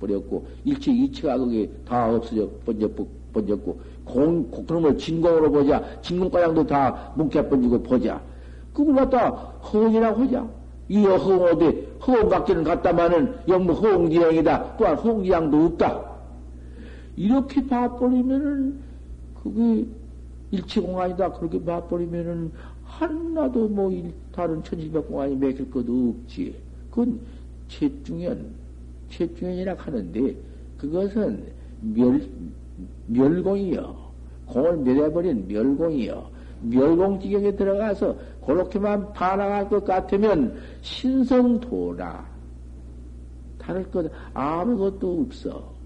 버렸고, 0.00 0.46
일체 0.64 0.92
이체가 0.92 1.38
거기에 1.38 1.66
다 1.86 2.14
없어져 2.14 2.48
번져, 2.64 2.90
번졌고, 3.32 3.80
공, 4.08 4.50
그놈을 4.50 4.98
진공으로 4.98 5.52
보자. 5.52 5.82
진공과장도 6.02 6.66
다 6.66 7.12
뭉켜 7.16 7.46
번지고 7.48 7.82
보자. 7.82 8.20
그걸 8.72 8.94
갖다 8.94 9.28
허언이라고 9.30 10.22
하자. 10.22 10.46
이 10.88 11.04
허언 11.04 11.42
어디, 11.42 11.86
허언 12.06 12.28
같기는 12.28 12.64
같다마는 12.64 13.34
영무 13.46 13.72
허언지양이다. 13.72 14.76
또한 14.78 14.96
허언지양도 14.96 15.64
없다. 15.66 16.02
이렇게 17.16 17.66
봐버리면은, 17.66 18.78
그게 19.42 19.86
일체공안이다. 20.50 21.32
그렇게 21.32 21.62
봐버리면은, 21.62 22.52
하나도 22.84 23.68
뭐, 23.68 23.92
다른 24.32 24.62
천지백공안이 24.62 25.36
맥힐 25.36 25.70
것도 25.70 26.14
없지. 26.22 26.54
그건 26.90 27.20
최중현, 27.68 28.46
최중현이라 29.10 29.74
하는데, 29.74 30.36
그것은 30.78 31.42
멸, 31.82 32.22
멸공이요. 33.08 33.96
공을 34.46 34.76
멸해버린 34.78 35.46
멸공이요. 35.48 36.38
멸공지경에 36.62 37.52
들어가서 37.52 38.16
그렇게만 38.44 39.12
반항할 39.12 39.68
것 39.68 39.84
같으면 39.84 40.58
신성도라. 40.82 42.26
다를 43.58 43.90
것 43.90 44.10
아무것도 44.34 45.26
없어. 45.26 45.78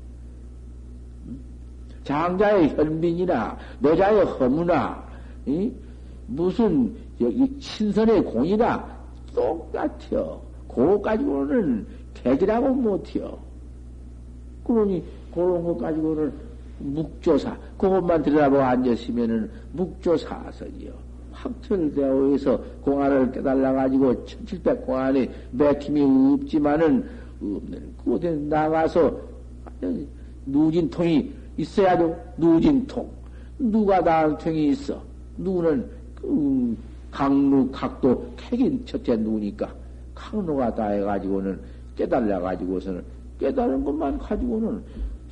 장자의 2.05 2.71
현빈이나 2.71 3.57
노자의 3.81 4.25
허무나 4.25 5.05
이? 5.47 5.73
무슨 6.27 6.95
신선의 7.59 8.25
공이나 8.25 8.87
똑같아요. 9.35 10.41
그거 10.69 11.01
가지고는 11.01 11.87
개기라고 12.15 12.69
못해요. 12.69 13.39
그러니 14.65 15.05
그런 15.35 15.63
것 15.65 15.77
가지고는 15.79 16.33
묵조사 16.83 17.57
그것만 17.79 18.23
들여다보고 18.23 18.63
앉았으면은 18.63 19.51
묵조사선이요. 19.73 20.93
확철되어 21.33 22.33
해서 22.33 22.61
공안을 22.83 23.33
깨달아 23.33 23.73
가지고 23.73 24.25
천칠백 24.27 24.87
공안에 24.87 25.29
맥힘이 25.53 26.35
없지만은 26.35 27.05
없는 27.41 27.95
그곳에 27.99 28.31
나가서 28.31 29.17
누진통이 30.47 31.33
있어야죠. 31.57 32.17
누진통. 32.37 33.11
누가 33.59 34.03
다통이 34.03 34.69
있어. 34.69 35.03
누는 35.37 35.89
그 36.15 36.77
강루 37.11 37.69
각도 37.73 38.27
캐긴 38.37 38.85
첫째 38.87 39.17
누니까 39.17 39.73
강루가 40.15 40.75
다 40.75 40.89
해가지고는 40.89 41.59
깨달아 41.97 42.41
가지고서는 42.41 43.03
깨달은 43.39 43.85
것만 43.85 44.19
가지고는 44.19 44.83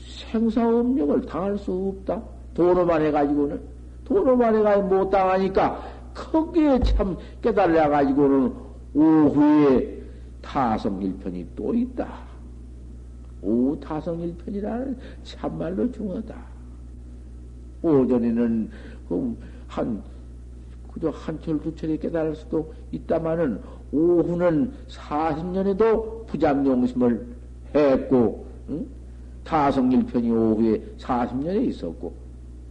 생사업력을 0.06 1.22
당할 1.26 1.58
수 1.58 1.94
없다. 1.98 2.22
도로만 2.54 3.02
해가지고는 3.02 3.60
도로만 4.04 4.56
해가지고 4.56 4.88
못 4.88 5.10
당하니까 5.10 5.82
거기에 6.14 6.80
참 6.80 7.16
깨달아 7.40 7.88
가지고는 7.88 8.52
오후에 8.94 10.02
타성일편이 10.42 11.46
또 11.54 11.74
있다. 11.74 12.08
오 13.42 13.78
타성일편이라는 13.80 14.96
참말로 15.22 15.90
중하다. 15.92 16.34
오전에는 17.82 18.70
한 19.68 20.02
그저 20.92 21.10
한철 21.10 21.60
두철에 21.60 21.96
깨달을 21.96 22.34
수도 22.34 22.72
있다마는 22.90 23.60
오후는 23.92 24.72
40년에도 24.88 26.26
부장용심을 26.26 27.26
했고 27.74 28.46
응? 28.70 28.86
타성일편이 29.44 30.30
오후에 30.30 30.82
40년에 30.98 31.68
있었고 31.68 32.14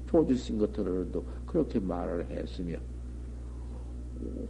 조주신 0.09 0.59
것들도 0.59 1.23
그렇게 1.45 1.79
말을 1.79 2.25
했으며 2.29 2.77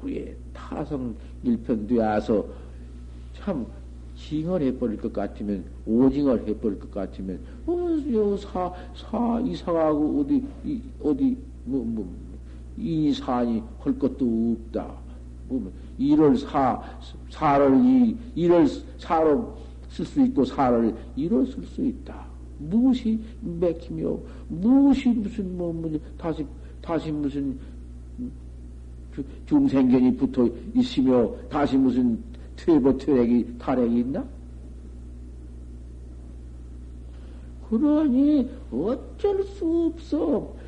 오후에 0.01 0.35
타성일편 0.53 1.87
되어서 1.87 2.45
참 3.33 3.65
징을 4.15 4.61
해버릴 4.61 4.97
것 4.97 5.13
같으면 5.13 5.63
오징어를 5.85 6.47
해버릴 6.47 6.79
것 6.79 6.91
같으면 6.91 7.39
어사 7.65 8.73
사 8.93 9.41
이사가고 9.45 10.21
어디 10.21 10.43
이, 10.65 10.81
어디 11.01 11.37
뭐 11.63 12.05
뭐이 12.77 13.13
사니 13.13 13.63
할 13.79 13.97
것도 13.97 14.57
없다. 14.65 14.91
뭐 15.47 15.71
일을 15.97 16.37
사 16.37 16.81
사를 17.29 17.75
이 17.83 18.15
일을 18.35 18.67
사로 18.97 19.57
쓸 19.89 20.05
수 20.05 20.21
있고 20.25 20.45
사를 20.45 20.95
쓸수 21.45 21.85
있다. 21.85 22.25
무엇이 22.59 23.19
맥히며 23.41 24.17
무엇이 24.47 25.09
무슨 25.09 25.57
뭐, 25.57 25.71
뭐 25.71 25.91
다시 26.17 26.45
다시 26.81 27.11
무슨 27.11 27.57
중생견이 29.45 30.15
붙어 30.15 30.47
있으며 30.75 31.29
다시 31.49 31.77
무슨 31.77 32.21
퇴보 32.55 32.97
퇴렉이 32.97 33.57
탈핵이 33.57 33.99
있나? 33.99 34.23
그러니 37.69 38.49
어쩔 38.71 39.43
수 39.43 39.91
없어. 39.93 40.59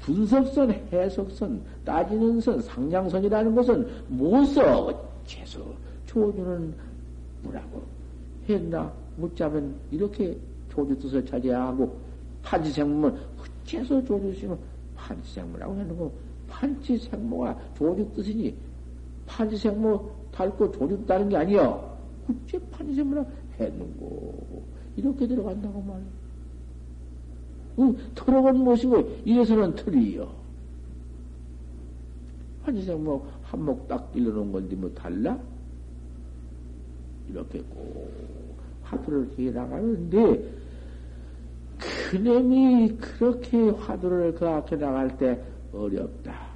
분석선, 0.00 0.70
해석선, 0.92 1.62
따지는 1.84 2.40
선, 2.40 2.60
상냥선이라는 2.60 3.54
것은 3.54 3.86
못 4.08 4.44
써. 4.46 4.86
어째서 4.86 5.64
조주는 6.06 6.74
뭐라고 7.42 7.82
했나? 8.48 8.92
묻자면 9.16 9.74
이렇게 9.90 10.36
조주 10.70 10.98
뜻을 10.98 11.24
찾아야 11.24 11.68
하고, 11.68 11.96
판지생모는 12.42 13.16
어째서 13.38 14.04
조주시면 14.04 14.58
판지생모라고 14.96 15.74
하는 15.74 15.96
거. 15.96 16.10
판지생모가 16.48 17.58
조주 17.76 18.08
뜻이니, 18.14 18.54
판지생모 19.26 20.10
닳고 20.32 20.70
조립다는 20.72 21.28
게 21.28 21.36
아니여. 21.36 21.96
국제 22.26 22.58
판지sem이라 22.70 23.24
했는고. 23.60 24.62
이렇게 24.96 25.26
들어간다고 25.26 25.80
말이야. 25.82 26.06
응, 27.80 27.96
털어본 28.14 28.58
못이고, 28.58 29.20
이래서는 29.24 29.74
틀이요. 29.74 30.44
판지생 32.64 33.02
뭐, 33.04 33.30
한목 33.42 33.86
딱 33.88 34.10
일러놓은 34.14 34.52
건데 34.52 34.74
뭐 34.76 34.90
달라? 34.94 35.38
이렇게 37.28 37.60
꼭 37.60 38.33
화두를 38.94 39.28
해 39.38 39.50
나가는데, 39.50 40.64
그놈이 42.10 42.96
그렇게 42.96 43.70
화두를 43.70 44.34
그 44.34 44.46
앞에 44.46 44.76
나갈 44.76 45.16
때 45.16 45.38
어렵다. 45.72 46.54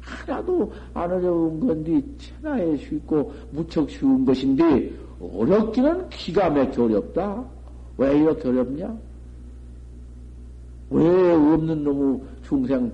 하나도 0.00 0.70
안 0.92 1.10
어려운 1.10 1.60
건데 1.60 2.02
천하에 2.18 2.76
쉽고 2.76 3.32
무척 3.52 3.88
쉬운 3.88 4.24
것인데 4.24 4.92
어렵기는 5.20 6.08
기가 6.10 6.50
막혀 6.50 6.84
어렵다. 6.84 7.44
왜 7.96 8.18
이렇게 8.18 8.48
어렵냐? 8.48 8.98
왜 10.90 11.32
없는 11.32 11.84
놈의 11.84 12.20
중생 12.46 12.92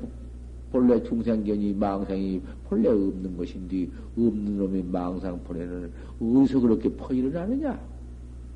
본래 0.70 1.02
중생견이 1.02 1.74
망상이 1.74 2.40
본래 2.68 2.88
없는 2.88 3.36
것인데 3.36 3.88
없는 4.16 4.58
놈의 4.58 4.84
망상 4.84 5.42
본래는 5.42 5.90
어디서 6.20 6.60
그렇게 6.60 6.88
퍼 6.90 7.12
일어나느냐? 7.12 7.78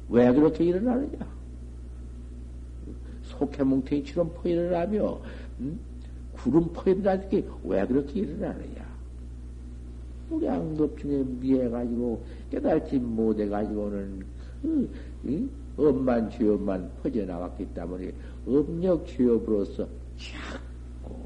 왜 0.09 0.33
그렇게 0.33 0.65
일어나느냐? 0.65 1.35
속해뭉탱이처럼 3.25 4.33
퍼 4.35 4.49
일어나며 4.49 5.21
음? 5.61 5.79
구름 6.33 6.73
퍼일어나는 6.73 7.29
게왜 7.29 7.87
그렇게 7.87 8.21
일어나느냐? 8.21 8.85
우리 10.31 10.47
양급 10.47 10.99
중에 10.99 11.23
미해가지고 11.41 12.25
깨달지 12.51 12.99
못해가지고는 12.99 14.25
그, 14.63 14.91
이? 15.25 15.49
엄만 15.77 16.31
죄업만 16.31 16.91
퍼져나왔기 17.03 17.67
때문에 17.75 18.13
업력 18.47 19.07
죄업으로서 19.07 19.89
자꾸 20.17 21.17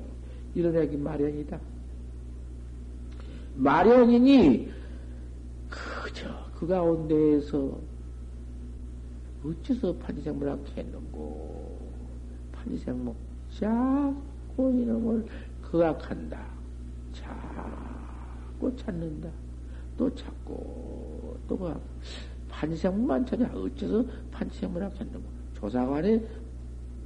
일어나기 0.55 0.97
마련이다. 0.97 1.61
마련이니 3.57 4.71
그저 5.69 6.29
그 6.59 6.67
가운데에서 6.67 7.79
어째서 9.49 9.95
판지생물학 9.97 10.59
했는고? 10.77 11.79
판지생물 12.53 13.15
자꾸 13.59 14.71
이놈을 14.73 15.27
그악한다. 15.63 16.45
자꾸 17.13 18.75
찾는다. 18.77 19.29
또 19.97 20.15
찾고 20.15 21.37
또 21.49 21.59
그악. 21.59 21.81
판지생물만 22.49 23.27
찾아. 23.27 23.45
어째서 23.55 24.05
판지생물학 24.31 24.99
했는고? 25.01 25.29
조사관의 25.55 26.27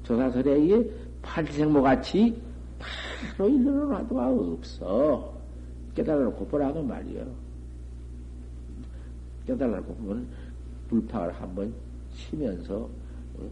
조사설에 0.02 0.52
의해 0.52 0.84
판지생물 1.22 1.82
같이 1.82 2.40
바로 3.36 3.48
일러놓은 3.48 3.94
화두가 3.94 4.30
없어. 4.30 5.32
깨달아놓고 5.94 6.46
보라고 6.46 6.82
말이요. 6.82 7.26
깨달아놓고 9.46 9.94
보면 9.94 10.26
불팍을 10.88 11.32
한번 11.34 11.72
치면서 12.16 12.88
어? 13.38 13.50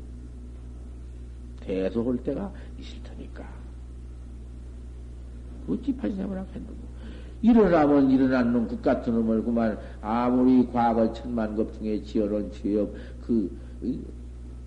대소할 1.61 2.17
때가 2.19 2.53
있을 2.79 3.03
테니까. 3.03 3.47
어찌 5.69 5.95
판생을 5.97 6.37
하겠는고. 6.39 6.91
일어나면 7.43 8.11
일어난 8.11 8.53
놈, 8.53 8.69
국 8.69 8.83
같은 8.83 9.15
놈을 9.15 9.43
그만, 9.43 9.79
아무리 10.03 10.67
과거 10.71 11.11
천만 11.13 11.57
급 11.57 11.73
중에 11.79 12.03
지어놓은 12.03 12.53
죄업, 12.53 12.93
그, 13.27 13.51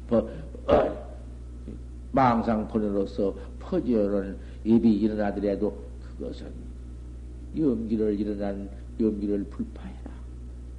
어, 0.09 0.17
어, 0.67 1.13
망상 2.11 2.67
번호로서 2.67 3.35
퍼지어놓은 3.59 4.37
입이 4.63 4.91
일어나더라도 5.01 5.75
그것은 6.17 6.47
염기를 7.57 8.19
일어난 8.19 8.69
염기를 8.99 9.43
불파해라. 9.45 10.11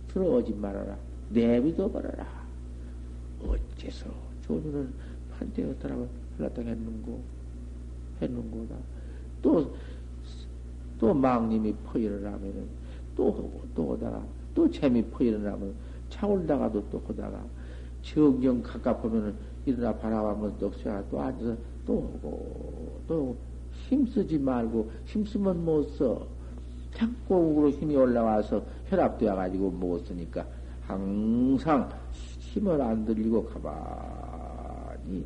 들어오지 0.09 0.55
말아라. 0.55 0.97
내비도 1.31 1.91
버려라. 1.91 2.44
어째서 3.85 4.07
조주는 4.47 4.93
판때였더라고 5.31 6.09
흘렀다고 6.37 6.69
했는고 6.69 7.21
했는고다. 8.23 8.75
또, 9.43 9.75
또 10.99 11.13
망님이 11.13 11.75
퍼일을 11.85 12.25
하면은 12.25 12.67
또 13.17 13.31
하고 13.31 13.63
또 13.75 13.93
하다가 13.95 14.23
또 14.55 14.71
재미 14.71 15.03
퍼일을 15.03 15.45
하면 15.53 15.75
차올다가도 16.11 16.85
또 16.91 17.03
하다가 17.09 17.45
정경 18.03 18.63
가깝 18.63 19.03
보면은 19.03 19.35
일어나 19.67 19.95
바라보면 19.95 20.57
또 20.59 20.71
쇠가 20.71 21.05
또 21.11 21.21
앉아서 21.21 21.57
또 21.87 22.03
하고 22.03 23.01
또 23.07 23.37
힘쓰지 23.89 24.39
말고 24.39 24.91
힘쓰면 25.07 25.65
못 25.65 25.83
써. 25.97 26.27
자꾸 26.95 27.59
으로 27.59 27.71
힘이 27.71 27.97
올라와서 27.97 28.63
혈압되어 28.87 29.35
가지고 29.35 29.69
못 29.69 30.07
쓰니까 30.07 30.47
항상 30.87 31.91
힘을 32.55 32.81
안 32.81 33.05
들리고 33.05 33.45
가만히 33.47 35.25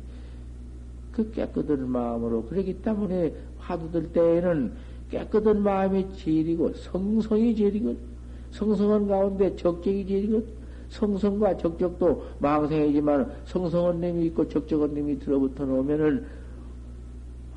그 1.11 1.31
깨끗한 1.31 1.87
마음으로 1.89 2.43
그러기 2.45 2.81
때문에 2.81 3.33
화두 3.59 3.91
들 3.91 4.11
때에는 4.11 4.71
깨끗한 5.11 5.61
마음이 5.61 6.15
제일이고 6.17 6.73
성성이 6.73 7.55
제일이고 7.55 7.95
성성은 8.51 9.07
가운데 9.07 9.55
적적이 9.55 10.07
제일이고 10.07 10.43
성성과 10.89 11.57
적적도 11.57 12.25
망생이지만 12.39 13.31
성성은 13.45 14.01
님이 14.01 14.25
있고 14.27 14.47
적적은 14.47 14.95
님이 14.95 15.19
들어붙어 15.19 15.65
놓으면은 15.65 16.25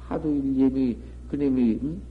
하도 0.00 0.28
일념이 0.28 0.98
그님이 1.30 1.78
음? 1.82 2.02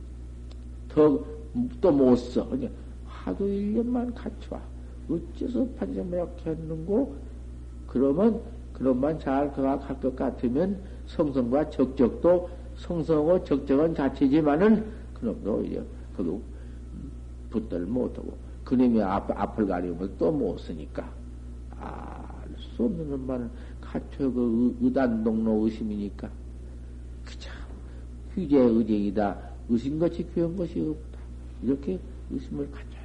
더또 0.90 1.92
못 1.92 2.16
써. 2.16 2.44
그러니까 2.46 2.72
하도 3.06 3.48
일념만 3.48 4.14
갖춰. 4.16 4.60
어째서 5.08 5.68
판정문학 5.78 6.36
했는고? 6.46 7.16
그러면 7.92 8.40
그런만 8.72 9.20
잘 9.20 9.52
그가 9.52 9.78
갈것 9.80 10.16
같으면 10.16 10.80
성성과 11.08 11.70
적적도 11.70 12.50
성성과 12.78 13.44
적적은 13.44 13.94
자체지만은 13.94 14.86
그놈도 15.14 15.56
오히려 15.56 15.82
그도 16.16 16.42
붙들 17.50 17.82
못하고 17.82 18.34
그놈이 18.64 19.02
앞, 19.04 19.30
앞을 19.30 19.68
가리우면 19.68 20.16
또 20.18 20.32
못 20.32 20.58
쓰니까. 20.60 21.04
알 21.78 22.32
수 22.58 22.86
없는 22.86 23.10
것만은 23.10 23.50
갖춰 23.82 24.32
그 24.32 24.78
의단 24.80 25.22
동로 25.24 25.66
의심이니까. 25.66 26.30
그참 27.26 27.54
휴제 28.34 28.58
의쟁이다. 28.58 29.38
의심같이 29.68 30.26
귀한 30.34 30.56
것이 30.56 30.80
없다. 30.80 31.20
이렇게 31.64 32.00
의심을 32.30 32.70
갖춰라 32.72 33.04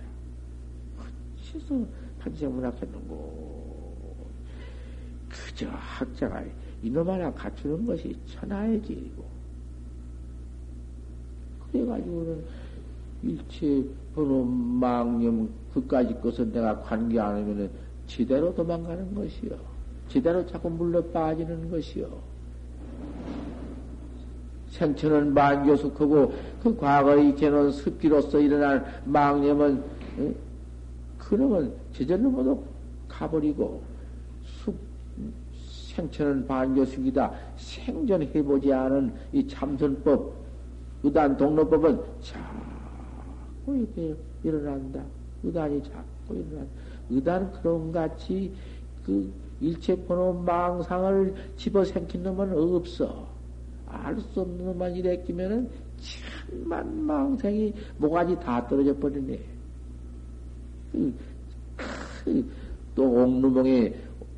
어째서 1.40 1.84
판생문학했는고 2.20 3.55
그저 5.56 5.70
학자가 5.70 6.44
이놈 6.82 7.08
하나 7.08 7.32
갖추는 7.32 7.86
것이 7.86 8.14
천하의 8.26 8.82
질이고 8.82 9.24
그래가지고는 11.72 12.44
일체 13.22 13.82
번호 14.14 14.44
망념 14.44 15.48
그까지 15.72 16.14
것은 16.20 16.52
내가 16.52 16.78
관계 16.82 17.18
안 17.18 17.36
하면은 17.36 17.70
지대로 18.06 18.54
도망가는 18.54 19.14
것이요. 19.14 19.56
지대로 20.08 20.46
자꾸 20.46 20.68
물러 20.70 21.02
빠지는 21.06 21.70
것이요. 21.70 22.06
생천은 24.70 25.32
만교숙하고 25.32 26.34
그 26.62 26.76
과거의 26.76 27.30
이제는 27.30 27.72
습기로서 27.72 28.38
일어날 28.38 29.02
망념은 29.06 29.82
에? 30.20 30.34
그놈은 31.18 31.72
제절로 31.94 32.30
모두 32.30 32.62
가버리고 33.08 33.82
숙 33.82 33.95
생천은 35.96 36.46
반교숙이다. 36.46 37.32
생전 37.56 38.22
해보지 38.22 38.72
않은 38.72 39.12
이 39.32 39.46
참선법, 39.48 40.32
의단 41.02 41.36
동로법은 41.36 42.00
자꾸 42.20 43.76
이렇게 43.76 44.14
일어난다. 44.44 45.02
의단이 45.42 45.82
자꾸 45.82 46.34
일어난다. 46.34 46.72
의단 47.08 47.52
그런 47.52 47.90
같이 47.92 48.52
그 49.04 49.32
일체 49.60 49.96
번호 50.04 50.32
망상을 50.32 51.34
집어삼킨 51.56 52.22
놈은 52.22 52.52
없어. 52.52 53.26
알 53.88 54.18
수 54.20 54.40
없는 54.40 54.64
놈만 54.64 54.94
이래 54.96 55.16
끼면은 55.22 55.70
천만 56.50 57.06
망상이 57.06 57.72
모가지 57.98 58.36
다 58.40 58.66
떨어져 58.66 58.94
버리네. 58.98 59.40
그, 60.92 61.14
그, 62.24 62.50
또 62.94 63.04
옥루봉에 63.04 63.94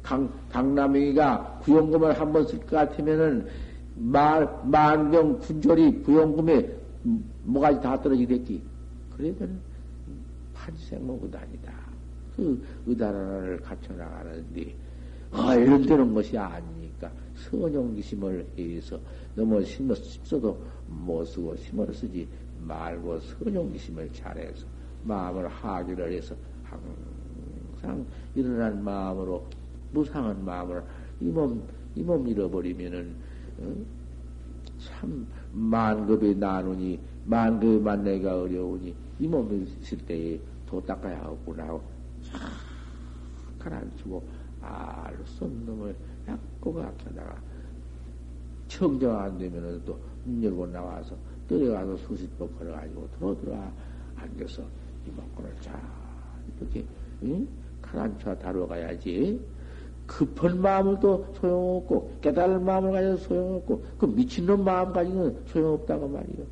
강, 0.09 0.27
강남이가 0.51 1.61
구용금을 1.65 2.19
한번 2.19 2.47
쓸 2.47 2.59
것 2.61 2.71
같으면은 2.71 3.47
말, 3.95 4.49
만병 4.65 5.39
군졸이 5.41 6.03
구용금에 6.03 6.67
뭐가지 7.45 7.79
다 7.83 8.01
떨어지겠지. 8.01 8.63
그러면 9.15 9.61
판생모 10.55 11.21
의단이다. 11.23 11.73
그 12.35 12.65
의단을 12.87 13.61
갖춰나가는데, 13.61 14.75
얼른 15.31 15.83
되는 15.83 16.15
것이 16.15 16.39
아니니까, 16.39 17.11
선용기심을 17.51 18.47
해서, 18.59 18.99
너무 19.35 19.63
심어, 19.63 19.95
심어도 19.95 20.59
못 20.87 21.23
쓰고, 21.27 21.55
심어 21.57 21.85
쓰지 21.93 22.27
말고, 22.63 23.21
선용기심을 23.21 24.11
잘해서, 24.15 24.65
마음을 25.05 25.49
하기를 25.49 26.13
해서, 26.13 26.35
항상 26.65 28.07
일어난 28.35 28.83
마음으로 28.83 29.45
무상한 29.93 30.45
마음을 30.45 30.83
이 31.21 31.27
몸, 31.27 31.63
이 31.95 32.03
몸 32.03 32.27
잃어버리면은, 32.27 33.15
어? 33.59 33.75
참, 34.79 35.27
만급이 35.53 36.35
나누니, 36.37 36.99
만급이 37.25 37.81
만나기가 37.83 38.43
어려우니, 38.43 38.95
이 39.19 39.27
몸이 39.27 39.65
있을 39.81 39.99
때에 39.99 40.39
도 40.67 40.81
닦아야 40.85 41.23
하구나. 41.25 41.79
가라앉히고, 43.59 44.23
알 44.61 45.19
수 45.25 45.45
없는 45.45 45.67
놈을 45.67 45.97
약고 46.29 46.73
가켜다가, 46.75 47.41
청정 48.69 49.19
안 49.19 49.39
되면은 49.39 49.83
또, 49.85 49.99
문 50.25 50.43
열고 50.45 50.67
나와서, 50.69 51.17
떨어가서 51.49 51.97
수십번 51.97 52.55
걸어가지고, 52.59 53.09
들어 53.19 53.37
들어 53.41 53.73
앉아서, 54.15 54.63
이 55.07 55.11
먹고를 55.17 55.53
잘, 55.61 55.81
이렇게, 56.61 56.85
응? 57.25 57.49
가라앉혀 57.83 58.37
다뤄가야지. 58.37 59.41
급한 60.09 60.61
마음을 60.61 60.99
또 61.01 61.25
소용없고, 61.41 62.19
깨달을 62.23 62.59
마음을 62.59 62.91
가져도 62.91 63.17
소용없고, 63.19 63.85
그 63.99 64.07
미친놈 64.07 64.65
마음 64.65 64.93
가지고는 64.93 65.37
소용없다고 65.53 66.09
말이요. 66.09 66.45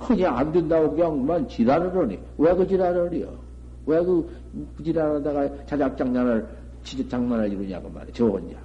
그냥 0.00 0.36
안 0.36 0.50
된다고 0.50 0.90
그냥만 0.90 1.48
지랄을 1.48 1.94
하니. 1.94 2.18
왜 2.38 2.52
그 2.54 2.66
지랄을 2.66 3.12
해요? 3.12 3.32
왜그 3.86 4.28
지랄하다가 4.82 5.66
자작장난을, 5.66 6.46
진짜 6.82 7.08
장난을 7.10 7.52
이루냐고 7.52 7.88
말이야. 7.90 8.12
저 8.14 8.26
혼자. 8.26 8.56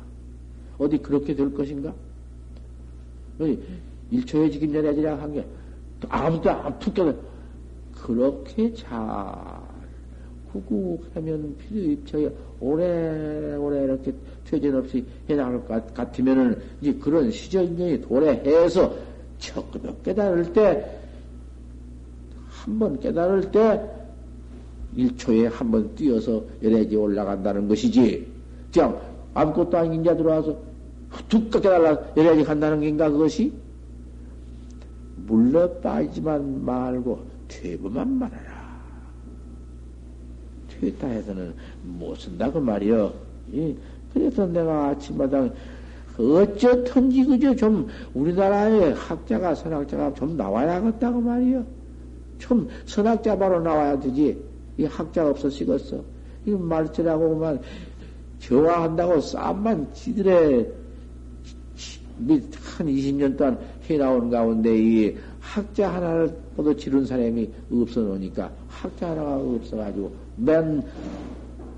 어디 0.79 0.97
그렇게 0.97 1.35
될 1.35 1.53
것인가? 1.53 1.93
일초에 4.09 4.49
지긴 4.49 4.73
전에 4.73 4.95
지랄 4.95 5.21
한 5.21 5.31
게, 5.33 5.45
아무도 6.09 6.49
안 6.49 6.79
툭 6.79 6.93
깨 6.95 7.13
그렇게 8.01 8.73
잘 8.73 8.97
구구하면 10.51 11.55
필요 11.57 11.91
입처에 11.91 12.29
오래오래 12.59 13.83
이렇게 13.83 14.13
퇴전 14.45 14.75
없이 14.75 15.05
해나갈 15.29 15.65
것 15.65 15.93
같으면은 15.93 16.59
이제 16.81 16.93
그런 16.95 17.31
시절년이 17.31 18.01
도래해서 18.01 18.93
처음에 19.39 19.95
깨달을 20.03 20.53
때, 20.53 20.85
한 22.49 22.77
번 22.79 22.99
깨달을 22.99 23.51
때, 23.51 23.81
1초에 24.97 25.49
한 25.51 25.71
번 25.71 25.95
뛰어서 25.95 26.43
열애지 26.61 26.95
올라간다는 26.95 27.67
것이지. 27.67 28.27
그냥 28.73 28.99
아무것도 29.33 29.77
아닌 29.77 29.93
인자 29.93 30.15
들어와서 30.15 30.57
툭 31.27 31.49
깨달라 31.49 31.97
열애지 32.15 32.43
간다는 32.43 32.81
게인가 32.81 33.09
그것이? 33.09 33.51
물러 35.25 35.69
빠지만 35.79 36.63
말고 36.65 37.19
퇴보만 37.47 38.19
말하라. 38.19 38.50
퇴타 40.81 41.07
해서는 41.07 41.53
못 41.83 42.15
쓴다 42.15 42.51
그 42.51 42.57
말이여. 42.57 43.13
그래서 44.13 44.47
내가 44.47 44.87
아침마다 44.89 45.47
어쩌든지 46.17 47.23
그저 47.25 47.55
좀 47.55 47.87
우리나라에 48.13 48.91
학자가 48.93 49.55
선학자가 49.55 50.13
좀 50.15 50.35
나와야겠다고 50.35 51.21
말이여. 51.21 51.63
좀 52.39 52.67
선학자 52.85 53.37
바로 53.37 53.61
나와야 53.61 53.99
되지. 53.99 54.37
이 54.77 54.85
학자가 54.85 55.29
없어지겠어. 55.29 56.01
이 56.45 56.51
말처라고 56.51 57.35
만 57.35 57.61
저화한다고 58.39 59.21
쌈만 59.21 59.93
지들의 59.93 60.71
한 62.77 62.87
20년 62.87 63.37
동안 63.37 63.57
해나온 63.87 64.29
가운데 64.29 64.75
이 64.75 65.15
학자 65.39 65.93
하나를 65.93 66.35
모두 66.55 66.75
지른 66.75 67.05
사람이 67.05 67.49
없어 67.71 68.01
놓으니까 68.01 68.51
학자 68.67 69.11
하나가 69.11 69.37
없어가지고 69.37 70.11
맨 70.41 70.83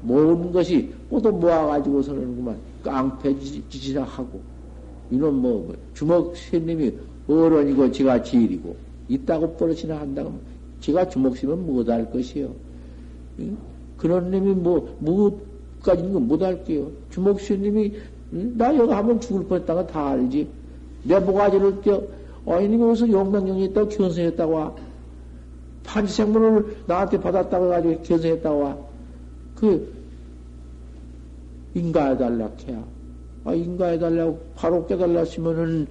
모은 0.02 0.52
것이 0.52 0.92
모두 1.10 1.32
모아가지고서는 1.32 2.36
그만 2.36 2.58
깡패 2.84 3.36
짓이나 3.70 4.04
하고 4.04 4.42
이놈 5.12 5.36
뭐 5.36 5.76
주먹 5.94 6.36
스님이 6.36 6.94
어른이고 7.28 7.92
제가 7.92 8.24
지일이고 8.24 8.76
있다고 9.10 9.54
버릇이나 9.56 10.00
한다고 10.00 10.34
제가 10.80 11.08
주먹 11.08 11.38
쓰면 11.38 11.66
못할 11.66 12.10
것이요. 12.12 12.54
그런 13.98 14.32
놈이 14.32 14.54
뭐, 14.54 14.98
무엇까지는 15.00 16.28
못할게요. 16.28 16.92
주먹 17.10 17.40
스님이 17.40 17.94
나 18.32 18.76
여기 18.76 18.92
한번 18.92 19.20
죽을 19.22 19.46
뻔했다가 19.46 19.88
다 19.88 20.10
알지. 20.10 20.48
내 21.04 21.20
모가지를 21.20 21.82
껴, 21.82 22.04
어이님이 22.46 22.84
무슨 22.84 23.12
용맹경이 23.12 23.66
있다고 23.66 23.88
견성했다고 23.90 24.52
와. 24.52 24.76
판지생문을 25.84 26.84
나한테 26.88 27.20
받았다고 27.20 27.66
해가지고 27.66 28.04
견성했다고 28.04 28.60
와. 28.60 28.78
그, 29.56 29.94
인가해달라 31.74 32.50
해야. 32.68 32.84
아, 33.46 33.54
인가해달라고 33.54 34.40
바로 34.56 34.86
깨달았으면은, 34.88 35.88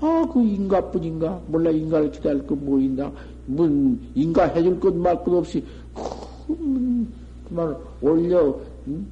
아, 0.00 0.28
그 0.32 0.42
인가뿐인가? 0.42 1.40
몰라, 1.48 1.70
인가를 1.70 2.10
기다릴 2.12 2.46
거뭐 2.46 2.78
있나? 2.80 3.12
뭐, 3.46 3.66
인가 4.14 4.44
해줄 4.44 4.80
것 4.80 4.94
말 4.94 5.22
것 5.22 5.36
없이, 5.36 5.64
그, 5.94 7.06
그만 7.48 7.76
올려, 8.00 8.58
응? 8.88 9.06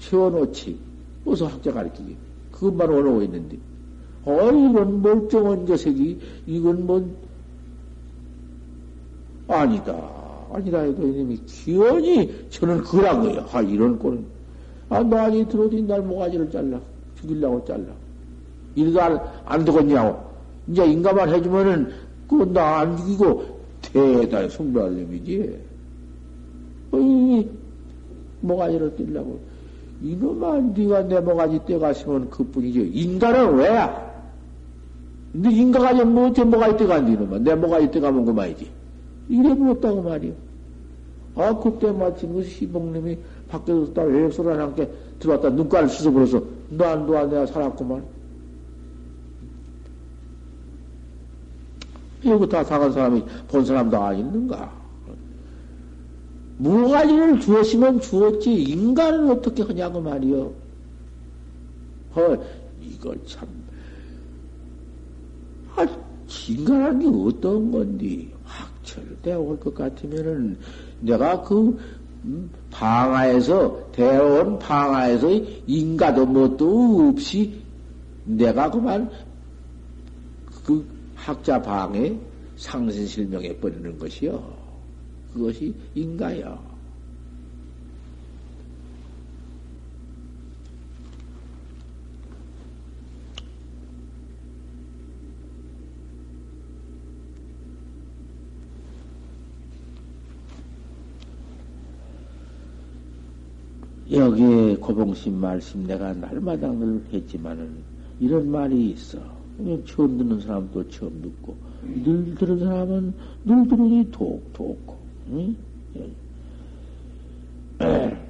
세워놓지. 0.00 0.76
어서 1.24 1.46
학자 1.46 1.72
가르치기. 1.72 2.16
그것만 2.52 2.88
올라오고 2.90 3.22
있는데. 3.24 3.58
어, 4.24 4.50
이런 4.50 5.02
멀쩡한 5.02 5.64
녀석이, 5.64 6.18
이건 6.46 6.86
뭐, 6.86 7.08
아니다. 9.48 9.96
아니다 10.52 10.80
해도 10.80 11.06
이놈이 11.06 11.36
기원이 11.46 12.48
저는 12.50 12.82
그란 12.82 13.22
거예요. 13.22 13.46
아, 13.52 13.60
이런 13.62 13.98
꼴은. 13.98 14.24
아, 14.90 15.02
너아니 15.02 15.46
들어오더니 15.48 15.82
날 15.82 16.02
모가지를 16.02 16.50
잘라. 16.50 16.78
죽이려고 17.20 17.64
잘라. 17.64 17.86
이래도 18.74 19.00
안, 19.00 19.20
안 19.44 19.64
되겠냐고. 19.64 20.18
이제 20.68 20.84
인가만 20.86 21.34
해주면은, 21.34 21.90
그거 22.28 22.44
나안 22.44 22.96
죽이고, 22.96 23.44
대단히 23.82 24.48
숭배할 24.48 24.92
놈이지. 24.92 25.58
어이, 26.92 27.48
모가지를 28.40 28.92
뛸라고. 28.96 29.38
이놈아, 30.02 30.60
네가 30.76 31.02
내 31.08 31.20
모가지 31.20 31.60
떼갔으면 31.66 32.30
그 32.30 32.44
뿐이죠. 32.44 32.80
인간은 32.80 33.56
왜야? 33.56 34.08
근데 35.32 35.50
인가가 35.50 35.92
뭐 36.04 36.26
어떻게 36.26 36.44
모가지 36.44 36.76
떼간디, 36.76 37.12
이놈아. 37.12 37.38
내 37.38 37.54
모가지 37.54 37.90
떼가면 37.90 38.24
그만이지. 38.24 38.77
물었다고 39.28 40.02
말이요. 40.02 40.32
아, 41.36 41.56
그때 41.58 41.92
마침 41.92 42.34
그 42.34 42.42
시봉님이 42.42 43.18
밖에서 43.48 43.92
딱 43.92 44.02
외소를 44.02 44.60
함께 44.60 44.90
들어왔다 45.20 45.50
눈깔을 45.50 45.88
씻어버려서 45.88 46.42
너안 46.70 47.06
도와 47.06 47.26
내가 47.26 47.46
살았구만. 47.46 48.04
이거 52.22 52.46
다 52.46 52.64
당한 52.64 52.92
사람이 52.92 53.22
본 53.46 53.64
사람도 53.64 53.96
아닌가? 53.96 54.72
무가지를 56.58 57.38
주었으면 57.38 58.00
주었지 58.00 58.52
인간은 58.52 59.30
어떻게 59.30 59.62
하냐고 59.62 60.00
말이요. 60.00 60.52
어, 62.16 62.44
이걸 62.82 63.16
참, 63.24 63.46
아, 65.76 65.86
인간한 66.48 66.98
게 66.98 67.06
어떤 67.06 67.70
건디? 67.70 68.37
절대 68.88 69.34
올 69.34 69.58
것 69.58 69.74
같으면은 69.74 70.56
내가 71.00 71.42
그 71.42 71.76
음, 72.24 72.50
방아에서 72.70 73.90
대원 73.92 74.58
방아에서 74.58 75.28
인가도 75.66 76.26
뭣도 76.26 77.10
없이 77.10 77.62
내가 78.24 78.70
그만 78.70 79.10
그 80.64 80.84
학자 81.14 81.60
방에 81.60 82.18
상신실명해 82.56 83.58
버리는 83.58 83.98
것이요. 83.98 84.42
그것이 85.32 85.74
인가요. 85.94 86.58
여기에 104.10 104.76
고봉신 104.76 105.38
말씀 105.38 105.86
내가 105.86 106.14
날마다 106.14 106.72
늘 106.72 107.02
했지만은 107.12 107.68
이런 108.18 108.50
말이 108.50 108.90
있어. 108.90 109.18
처음 109.84 110.16
듣는 110.16 110.40
사람도 110.40 110.88
처음 110.88 111.20
듣고 111.20 111.54
늘 111.82 112.34
들은 112.36 112.58
사람은 112.60 113.12
늘 113.44 113.68
들으니 113.68 114.10
톡톡고. 114.10 114.96
응? 115.30 115.54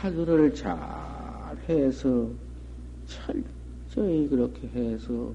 하늘을 0.00 0.54
잘 0.54 0.78
해서 1.68 2.28
철저히 3.06 4.28
그렇게 4.28 4.68
해서 4.68 5.32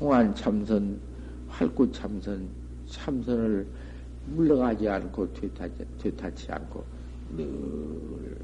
공안 0.00 0.34
참선, 0.34 0.98
활구 1.46 1.92
참선, 1.92 2.48
참선을 2.88 3.66
물러가지 4.28 4.88
않고 4.88 5.30
되타지, 5.34 5.84
되타치 5.98 6.50
않고 6.52 6.82
늘 7.36 8.38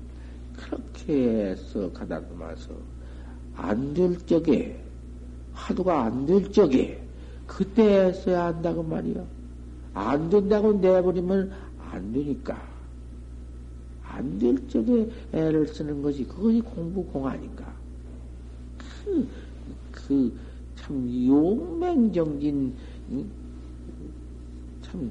그렇게 0.54 1.46
해서 1.46 1.90
가다듬어서 1.92 2.74
안 3.56 3.94
될 3.94 4.18
적에 4.26 4.78
화두가 5.54 6.04
안 6.04 6.26
될 6.26 6.52
적에 6.52 7.02
그때 7.46 8.12
써야 8.12 8.46
한다고 8.46 8.82
말이야. 8.82 9.24
안 9.94 10.28
된다고 10.28 10.74
내버리면 10.74 11.50
안 11.90 12.12
되니까. 12.12 12.60
안 14.04 14.38
될 14.38 14.68
적에 14.68 15.08
애를 15.32 15.66
쓰는 15.68 16.02
것이 16.02 16.24
그것이 16.24 16.60
공부 16.60 17.02
공안인가. 17.06 17.64
그, 19.04 19.26
그, 19.92 20.32
참 20.86 21.26
용맹정진, 21.26 22.72
참 24.82 25.10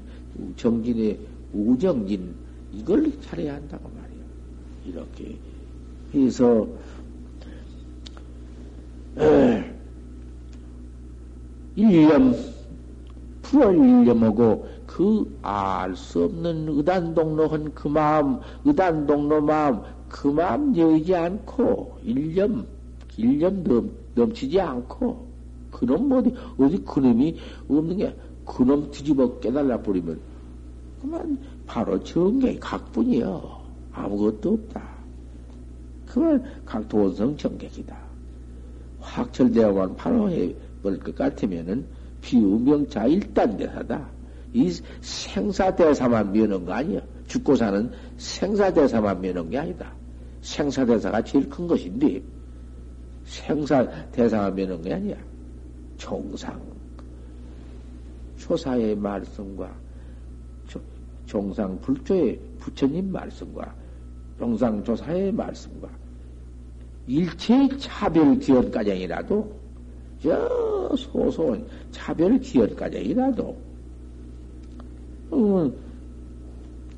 정진의 0.56 1.18
우정진, 1.52 2.34
이걸 2.72 3.12
잘해야 3.20 3.56
한다고 3.56 3.90
말이야. 3.90 4.24
이렇게 4.86 5.36
해서, 6.14 6.66
일념, 11.76 12.34
풀을 13.42 13.76
일념하고 13.76 14.66
그 14.86 15.26
알 15.42 15.94
수 15.94 16.24
없는 16.24 16.68
의단동로한 16.70 17.74
그 17.74 17.88
마음, 17.88 18.40
의단동로 18.64 19.42
마음, 19.42 19.82
그 20.08 20.28
마음 20.28 20.74
여의지 20.74 21.14
않고 21.14 21.98
일념 22.02 22.66
1년 23.18 23.62
넘, 23.62 23.90
넘치지 24.14 24.58
않고, 24.60 25.25
그놈 25.70 26.10
어디, 26.12 26.34
어디 26.58 26.78
그놈이 26.84 27.36
없는 27.68 27.96
게, 27.96 28.16
그놈 28.44 28.90
뒤집어 28.90 29.38
깨달아 29.40 29.82
버리면, 29.82 30.20
그만 31.00 31.38
바로 31.66 32.02
정계 32.02 32.58
각뿐이요. 32.58 33.66
아무것도 33.92 34.52
없다. 34.52 34.96
그건 36.06 36.42
각도원성 36.64 37.36
정객이다. 37.36 37.96
확철되어만 39.00 39.96
바로 39.96 40.30
해볼 40.30 40.98
것 41.00 41.14
같으면은 41.14 41.86
비우명자 42.20 43.06
일단대사다. 43.06 44.08
이 44.52 44.70
생사대사만 45.00 46.32
미는 46.32 46.64
거 46.64 46.72
아니야. 46.72 47.00
죽고 47.26 47.56
사는 47.56 47.90
생사대사만 48.16 49.20
미는 49.20 49.50
게 49.50 49.58
아니다. 49.58 49.92
생사대사가 50.40 51.22
제일 51.22 51.48
큰 51.48 51.66
것인데, 51.66 52.22
생사대사만 53.24 54.54
미는 54.54 54.82
게 54.82 54.94
아니야. 54.94 55.16
정상, 55.96 56.60
초사의 58.36 58.96
말씀과 58.96 59.74
정상 61.26 61.78
불조의 61.80 62.38
부처님 62.60 63.10
말씀과 63.10 63.74
정상조사의 64.38 65.32
말씀과 65.32 65.88
일체의 67.06 67.68
차별 67.78 68.38
기원가정이라도 68.38 69.56
저 70.22 70.94
소소한 70.96 71.66
차별 71.90 72.38
기원가정이라도 72.38 73.56
음, 75.32 75.74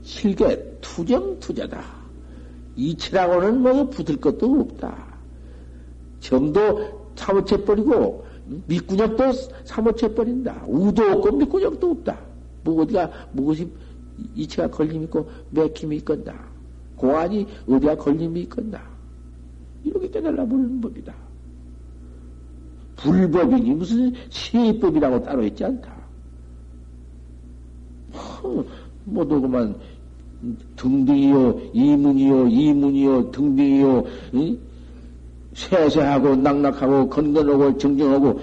실계 0.03 0.79
투정투자다. 0.81 1.83
이치라고는 2.77 3.61
뭐 3.61 3.89
붙을 3.91 4.17
것도 4.21 4.61
없다. 4.61 5.19
정도 6.21 7.11
사무쳐 7.17 7.63
버리고 7.65 8.25
밑구녕도 8.67 9.33
사무쳐버린다. 9.65 10.65
우도 10.67 11.03
없고 11.03 11.37
밑구녕도 11.37 11.91
없다. 11.91 12.19
뭐 12.65 12.83
어디가 12.83 13.11
무엇이 13.33 13.71
이치가 14.35 14.69
걸림 14.69 15.03
있고 15.05 15.29
맥힘이 15.51 15.97
있건다. 15.97 16.35
고안이 16.97 17.47
어디가 17.69 17.97
걸림이 17.97 18.41
있건다. 18.43 18.83
이렇게 19.85 20.11
깨달아 20.11 20.47
버리는 20.47 20.81
법이다. 20.81 21.15
불법이니 22.97 23.75
무슨 23.75 24.13
시법이라고 24.29 25.23
따로 25.23 25.45
있지 25.45 25.65
않다. 25.65 25.97
모두 29.05 29.41
그만 29.41 29.77
등등이요, 30.77 31.61
이문이요, 31.73 32.49
이문이요, 32.49 33.31
등등이요, 33.31 34.05
응? 34.35 34.59
세세하고 35.59 36.37
낙낙하고 36.37 37.09
건건하고 37.09 37.77
정정하고 37.79 38.41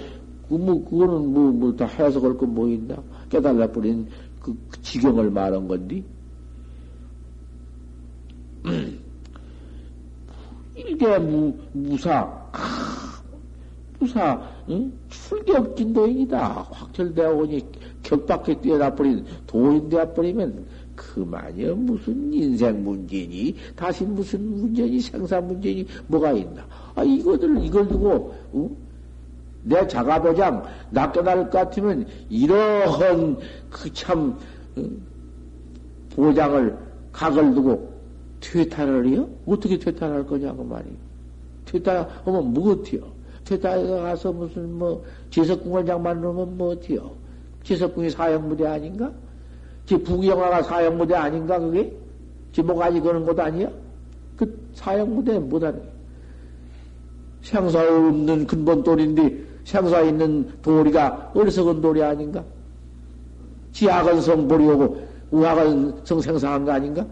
그뭐 0.49 0.83
그거는 0.85 1.33
뭐 1.33 1.51
뭐 1.51 1.71
다 1.75 1.85
해석할 1.85 2.35
거 2.37 2.45
뭐 2.45 2.67
있나? 2.67 2.95
깨달아 3.29 3.71
버린 3.71 4.05
그, 4.41 4.53
그 4.69 4.81
지경을 4.81 5.31
말한 5.31 5.67
건디? 5.67 6.03
일개 10.75 11.17
무 11.19 11.53
무사 11.71 12.27
아, 12.51 13.21
무사 13.97 14.41
응? 14.69 14.91
출격 15.09 15.75
진도인이다. 15.77 16.67
확철되어 16.69 17.31
오니 17.33 17.63
격밖에 18.03 18.59
뛰어나 18.59 18.93
버린 18.93 19.23
도인 19.47 19.87
되어 19.89 20.11
버리면 20.13 20.65
그만이여 20.95 21.75
무슨 21.75 22.33
인생 22.33 22.83
문제니? 22.83 23.55
다시 23.75 24.03
무슨 24.03 24.43
문제니? 24.59 24.99
생사 24.99 25.39
문제니? 25.41 25.87
뭐가 26.07 26.33
있나 26.33 26.65
아 26.95 27.03
이거들 27.03 27.63
이걸 27.63 27.87
두고 27.87 28.33
어? 28.53 28.69
내 29.63 29.85
자가보장 29.87 30.63
낚여날 30.91 31.49
것 31.49 31.51
같으면 31.51 32.07
이러한 32.29 33.37
그참 33.69 34.37
어? 34.77 34.83
보장을 36.15 36.77
각을 37.11 37.53
두고 37.53 37.93
퇴탄을 38.39 39.07
해요? 39.07 39.27
어떻게 39.45 39.77
퇴탄할 39.77 40.25
거냐고 40.25 40.63
말이 40.63 40.85
퇴탄하면 41.65 42.53
뭐 42.53 42.71
어때요? 42.71 43.03
퇴탄에 43.43 43.87
가서 44.01 44.31
무슨 44.31 44.73
뭐 44.73 45.03
제석궁을 45.29 45.85
장만으면 45.85 46.57
뭐 46.57 46.71
어때요? 46.71 47.11
제석궁이 47.63 48.09
사형무대 48.09 48.65
아닌가? 48.65 49.11
제 49.85 49.97
부경화가 49.97 50.63
사형무대 50.63 51.15
아닌가 51.15 51.59
그게? 51.59 51.91
제 52.51 52.61
뭐가지 52.61 52.99
그런 53.01 53.25
것도 53.25 53.41
아니야? 53.41 53.69
그 54.37 54.67
사형무대 54.73 55.39
못하네. 55.39 55.94
생사 57.45 57.79
없는 57.79 58.47
근본 58.47 58.83
돌인데 58.83 59.45
생사 59.65 60.01
있는 60.01 60.51
도리가 60.63 61.31
어리석은 61.35 61.79
도리 61.79 62.01
아닌가? 62.01 62.43
지학은 63.71 64.19
성보리 64.21 64.65
오고 64.67 65.07
우학은 65.29 66.05
성생사한 66.05 66.65
거 66.65 66.71
아닌가? 66.71 67.05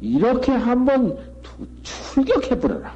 이렇게 0.00 0.52
한번 0.52 1.18
출격해버려라. 1.82 2.94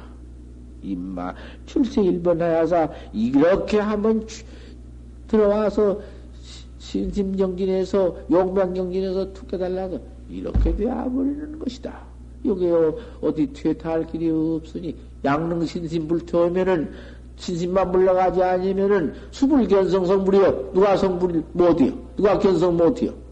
임마, 0.83 1.33
출세 1.65 2.01
1번 2.01 2.39
하야사, 2.39 2.89
이렇게 3.11 3.79
한번 3.79 4.25
들어와서 5.27 5.99
신심정진에서, 6.79 8.15
용맹정진에서 8.31 9.33
툭해달라서, 9.33 9.99
이렇게 10.29 10.75
되어버리는 10.75 11.59
것이다. 11.59 12.05
여기요, 12.45 12.95
어디 13.21 13.51
퇴타할 13.53 14.07
길이 14.07 14.29
없으니, 14.29 14.95
양릉신심 15.23 16.07
불태우면은, 16.07 16.91
신심만 17.37 17.91
물러가지 17.91 18.41
않으면은, 18.41 19.13
수불 19.31 19.67
견성성 19.67 20.25
불이요. 20.25 20.71
누가 20.73 20.97
성불 20.97 21.43
못이요? 21.53 21.93
누가 22.15 22.37
견성 22.39 22.77
못이요? 22.77 23.27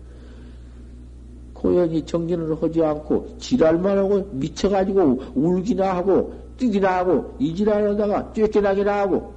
고연히 1.65 2.05
정진을 2.05 2.61
하지 2.61 2.83
않고 2.83 3.37
지랄만 3.39 3.97
하고 3.97 4.27
미쳐가지고 4.33 5.19
울기나 5.33 5.95
하고 5.95 6.33
뛰기나 6.57 6.97
하고 6.97 7.33
이지랄 7.39 7.89
하다가 7.89 8.33
쬐끼나기나 8.33 8.85
하고 8.85 9.33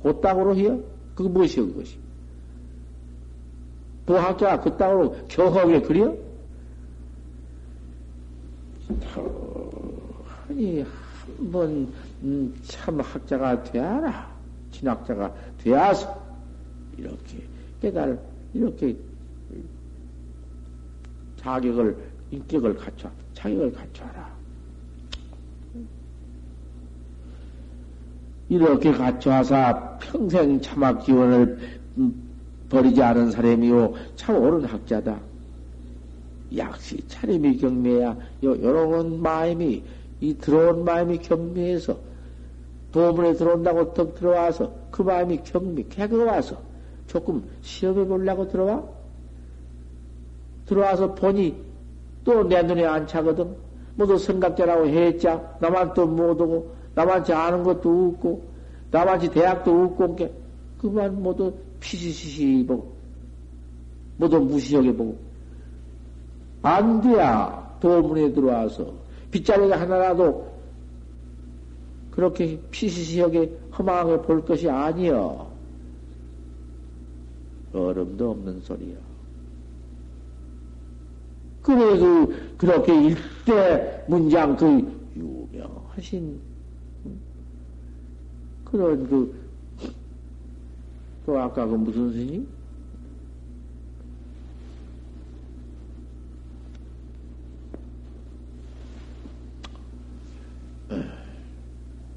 그땅으로 0.00 0.54
해요? 0.54 0.78
그게 1.16 1.28
무엇이요 1.28 1.66
그것이? 1.66 1.98
보학자가 4.06 4.60
그 4.60 4.76
땅으로 4.76 5.16
경하게 5.28 5.82
그려? 5.82 6.14
아니 10.48 10.84
한번 11.36 11.92
음, 12.22 12.54
참 12.64 13.00
학자가 13.00 13.64
되어라 13.64 14.30
진학자가 14.70 15.34
되어서 15.58 16.22
이렇게 16.96 17.42
깨달 17.82 18.18
이렇게 18.54 18.96
자격을, 21.46 21.96
인격을 22.32 22.76
갖춰, 22.76 23.08
자격을 23.34 23.72
갖춰라. 23.72 24.34
이렇게 28.48 28.92
갖춰서 28.92 29.98
평생 30.00 30.60
참학 30.60 31.04
기원을 31.04 31.80
음, 31.98 32.25
버리지 32.68 33.02
않은 33.02 33.30
사람이요. 33.30 33.94
참 34.16 34.36
옳은 34.36 34.64
학자다. 34.64 35.18
약시 36.56 37.06
차림이 37.08 37.56
경매야. 37.58 38.16
요, 38.44 38.62
요런 38.62 39.20
마음이, 39.20 39.82
이 40.20 40.34
들어온 40.38 40.84
마음이 40.84 41.18
경매해서, 41.18 41.96
도문에 42.92 43.34
들어온다고 43.34 43.92
턱 43.94 44.14
들어와서, 44.14 44.72
그 44.90 45.02
마음이 45.02 45.40
경매, 45.44 45.84
개그 45.88 46.24
와서, 46.24 46.56
조금 47.06 47.44
시험해 47.62 48.06
보려고 48.06 48.48
들어와? 48.48 48.82
들어와서 50.66 51.14
보니 51.14 51.54
또 52.24 52.42
내 52.48 52.62
눈에 52.62 52.84
안 52.84 53.06
차거든. 53.06 53.54
모두 53.94 54.18
생각대라고 54.18 54.86
했자. 54.88 55.56
나만 55.60 55.94
또 55.94 56.06
못 56.06 56.40
오고, 56.40 56.70
나만치 56.94 57.32
아는 57.32 57.62
것도 57.62 58.08
없고, 58.14 58.42
나만치 58.90 59.30
대학도 59.30 59.84
없고, 59.84 60.16
게 60.16 60.32
그만 60.80 61.22
모두 61.22 61.54
피시시시 61.86 62.64
보고, 62.66 62.92
모두 64.16 64.40
무시하게 64.40 64.92
보고. 64.92 65.16
안 66.62 67.00
돼야 67.00 67.76
도문에 67.80 68.32
들어와서 68.32 68.92
빗자리가 69.30 69.80
하나라도 69.80 70.50
그렇게 72.10 72.58
피시시하게 72.72 73.56
허망하게 73.78 74.22
볼 74.22 74.44
것이 74.44 74.68
아니여. 74.68 75.48
얼음도 77.72 78.30
없는 78.30 78.60
소리야. 78.62 78.96
그래, 81.62 81.98
그, 81.98 82.54
그렇게 82.56 82.94
일대 83.02 84.04
문장 84.08 84.56
그 84.56 84.66
유명하신 85.14 86.40
그런 88.64 89.08
그, 89.08 89.45
또 91.26 91.40
아까 91.40 91.66
그 91.66 91.74
무슨 91.74 92.12
스님? 92.12 92.46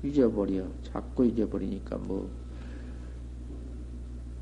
잊어버려. 0.04 0.64
자꾸 0.84 1.26
잊어버리니까 1.26 1.98
뭐. 1.98 2.30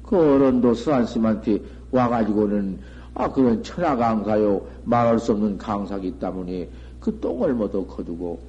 그 0.03 0.17
어른도 0.17 0.73
스한스한테 0.73 1.59
와가지고는 1.91 2.79
아 3.13 3.31
그런 3.31 3.63
천하 3.63 3.95
강사요 3.95 4.65
말할 4.83 5.19
수 5.19 5.31
없는 5.31 5.57
강사기 5.57 6.11
때문에 6.19 6.69
그 6.99 7.19
똥을 7.19 7.53
모두 7.53 7.85
거두고 7.85 8.39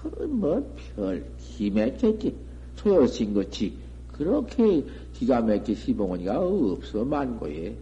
그뭐별 0.00 1.24
기맥했지 1.38 2.34
소여신 2.76 3.34
거지 3.34 3.76
그렇게 4.12 4.84
기가 5.22 5.40
막히 5.40 5.72
시봉원이가 5.76 6.40
없어 6.40 7.04
만고에. 7.04 7.76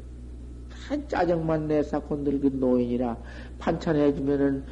한 0.89 1.09
짜증만 1.09 1.69
내사고 1.69 2.17
늙은 2.17 2.61
노인이라 2.61 3.17
반찬 3.59 3.97
해주면은 3.97 4.63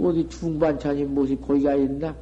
어디 0.00 0.28
중반찬이 0.28 1.04
무엇이 1.04 1.36
고기가 1.36 1.76
있나? 1.76 2.16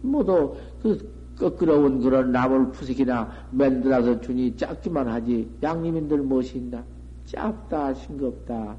모두 0.00 0.56
그 0.82 1.12
꺾으러온 1.38 2.00
그런 2.00 2.32
나물 2.32 2.72
푸석이나 2.72 3.30
만들어서 3.50 4.22
주니 4.22 4.56
작기만 4.56 5.06
하지 5.06 5.50
양님인들 5.62 6.18
무엇이 6.22 6.56
있나? 6.56 6.82
짧다 7.26 7.92
싱겁다. 7.92 8.74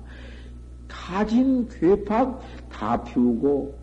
가진 0.88 1.68
괴팍 1.70 2.42
다 2.72 3.04
피우고 3.04 3.76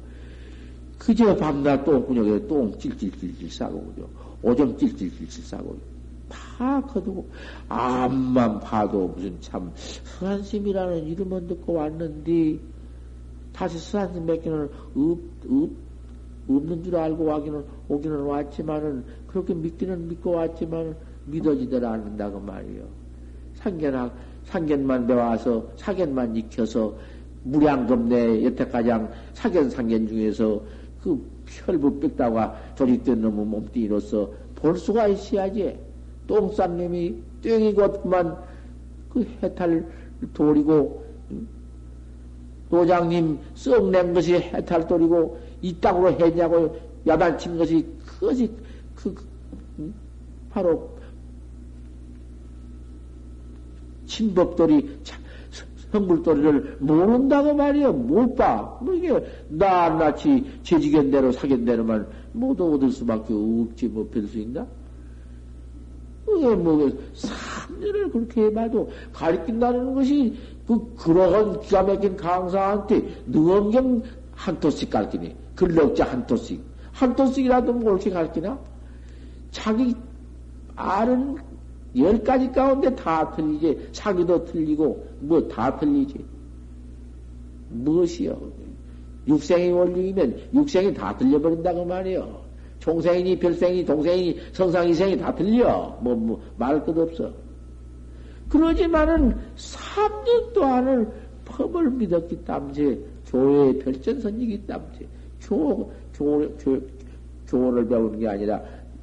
그저 0.98 1.36
밤낮 1.36 1.84
똥구녕에 1.84 2.48
똥 2.48 2.76
찔찔찔찔 2.76 3.48
싸고 3.48 3.92
그죠. 3.94 4.08
오줌 4.42 4.76
찔찔찔찔 4.76 5.44
싸고 5.44 5.93
다 6.28 6.80
거두고 6.80 7.28
암만 7.68 8.60
봐도 8.60 9.08
무슨 9.08 9.40
참 9.40 9.72
수한심이라는 9.74 11.06
이름은 11.06 11.46
듣고 11.46 11.74
왔는데 11.74 12.58
다시 13.54 13.78
수한심 13.78 14.26
몇 14.26 14.42
개는 14.42 14.64
없, 14.96 15.18
없, 15.48 15.70
없는 16.48 16.82
줄 16.82 16.96
알고 16.96 17.24
와기는, 17.24 17.64
오기는 17.88 18.20
왔지만은, 18.22 19.04
그렇게 19.28 19.54
믿기는 19.54 20.08
믿고 20.08 20.32
왔지만, 20.32 20.96
믿어지들 21.26 21.84
않는다고 21.84 22.40
말이요. 22.40 22.82
상견학, 23.54 24.14
상견만 24.44 25.06
배워서, 25.06 25.66
사견만 25.76 26.36
익혀서, 26.36 26.94
무량겁 27.44 28.08
내 28.08 28.44
여태까지 28.44 28.90
사견 29.34 29.70
상견 29.70 30.08
중에서 30.08 30.60
그 31.02 31.24
혈부 31.46 32.00
빽다가 32.00 32.58
조직된 32.74 33.20
놈의 33.20 33.46
몸뚱이로서 33.46 34.30
볼 34.54 34.76
수가 34.78 35.08
있어야지. 35.08 35.78
똥싼 36.26 36.76
놈이 36.76 37.22
땡이 37.42 37.74
곧만 37.74 38.36
그 39.10 39.26
해탈 39.42 39.86
돌이고, 40.32 41.04
도장님 42.70 43.38
썩낸 43.54 44.14
것이 44.14 44.34
해탈 44.34 44.86
돌이고, 44.86 45.38
이 45.62 45.74
땅으로 45.80 46.12
했냐고 46.12 46.76
야단친 47.06 47.58
것이 47.58 47.86
그것이 48.06 48.50
그, 48.94 49.14
그 49.14 49.92
바로 50.50 50.90
친법돌이 54.06 55.00
성불돌이를 55.92 56.78
모른다고 56.80 57.54
말이야 57.54 57.92
못 57.92 58.34
봐. 58.34 58.78
뭐 58.82 58.94
이게 58.94 59.12
낱낱이 59.48 60.60
재지견 60.62 61.10
대로 61.10 61.30
사견 61.30 61.64
대로만 61.64 62.06
모두 62.32 62.74
얻을 62.74 62.90
수밖에 62.90 63.32
없지 63.32 63.88
뭐 63.88 64.08
별수 64.12 64.38
있나? 64.38 64.66
그게 66.24 66.54
뭐 66.54 66.90
삼년을 67.14 68.10
그렇게 68.10 68.44
해봐도 68.44 68.90
가리킨다는 69.12 69.94
것이 69.94 70.36
그 70.66 70.94
그러한 70.96 71.60
기가 71.60 71.82
막힌 71.82 72.16
강사한테 72.16 73.02
능엄경 73.26 74.02
한 74.32 74.58
토씩 74.60 74.90
가르치니 74.90 75.36
근력자 75.54 76.04
한 76.04 76.26
토씩. 76.26 76.60
한 76.92 77.14
토씩이라도 77.14 77.72
뭐 77.72 77.84
그렇게 77.84 78.10
가르치나? 78.10 78.58
자기 79.50 79.94
아는 80.76 81.36
열 81.96 82.22
가지 82.24 82.50
가운데 82.50 82.94
다 82.96 83.30
틀리지. 83.36 83.90
자기도 83.92 84.44
틀리고 84.46 85.06
뭐 85.20 85.46
다 85.48 85.78
틀리지. 85.78 86.24
무엇이요 87.70 88.38
육생이 89.26 89.70
원리이면 89.70 90.50
육생이 90.54 90.94
다 90.94 91.16
틀려버린다고 91.16 91.84
말이요 91.84 92.43
총생이니 92.84 93.38
별생이 93.38 93.82
동생이 93.82 94.38
성상이생이 94.52 95.16
다 95.16 95.34
틀려 95.34 95.98
뭐 96.02 96.14
뭐말것 96.14 96.98
없어 96.98 97.32
그러지만은 98.50 99.34
3년 99.56 100.52
동안을 100.52 101.10
법을 101.46 101.90
믿었기 101.92 102.44
때문에 102.44 102.98
교회의 103.26 103.78
별전선이기 103.78 104.66
때문에 104.66 105.08
교, 105.40 105.90
교, 106.14 106.56
교, 106.58 106.80
교를 107.48 107.88
배우는 107.88 108.18
게 108.18 108.28
아니라 108.28 108.62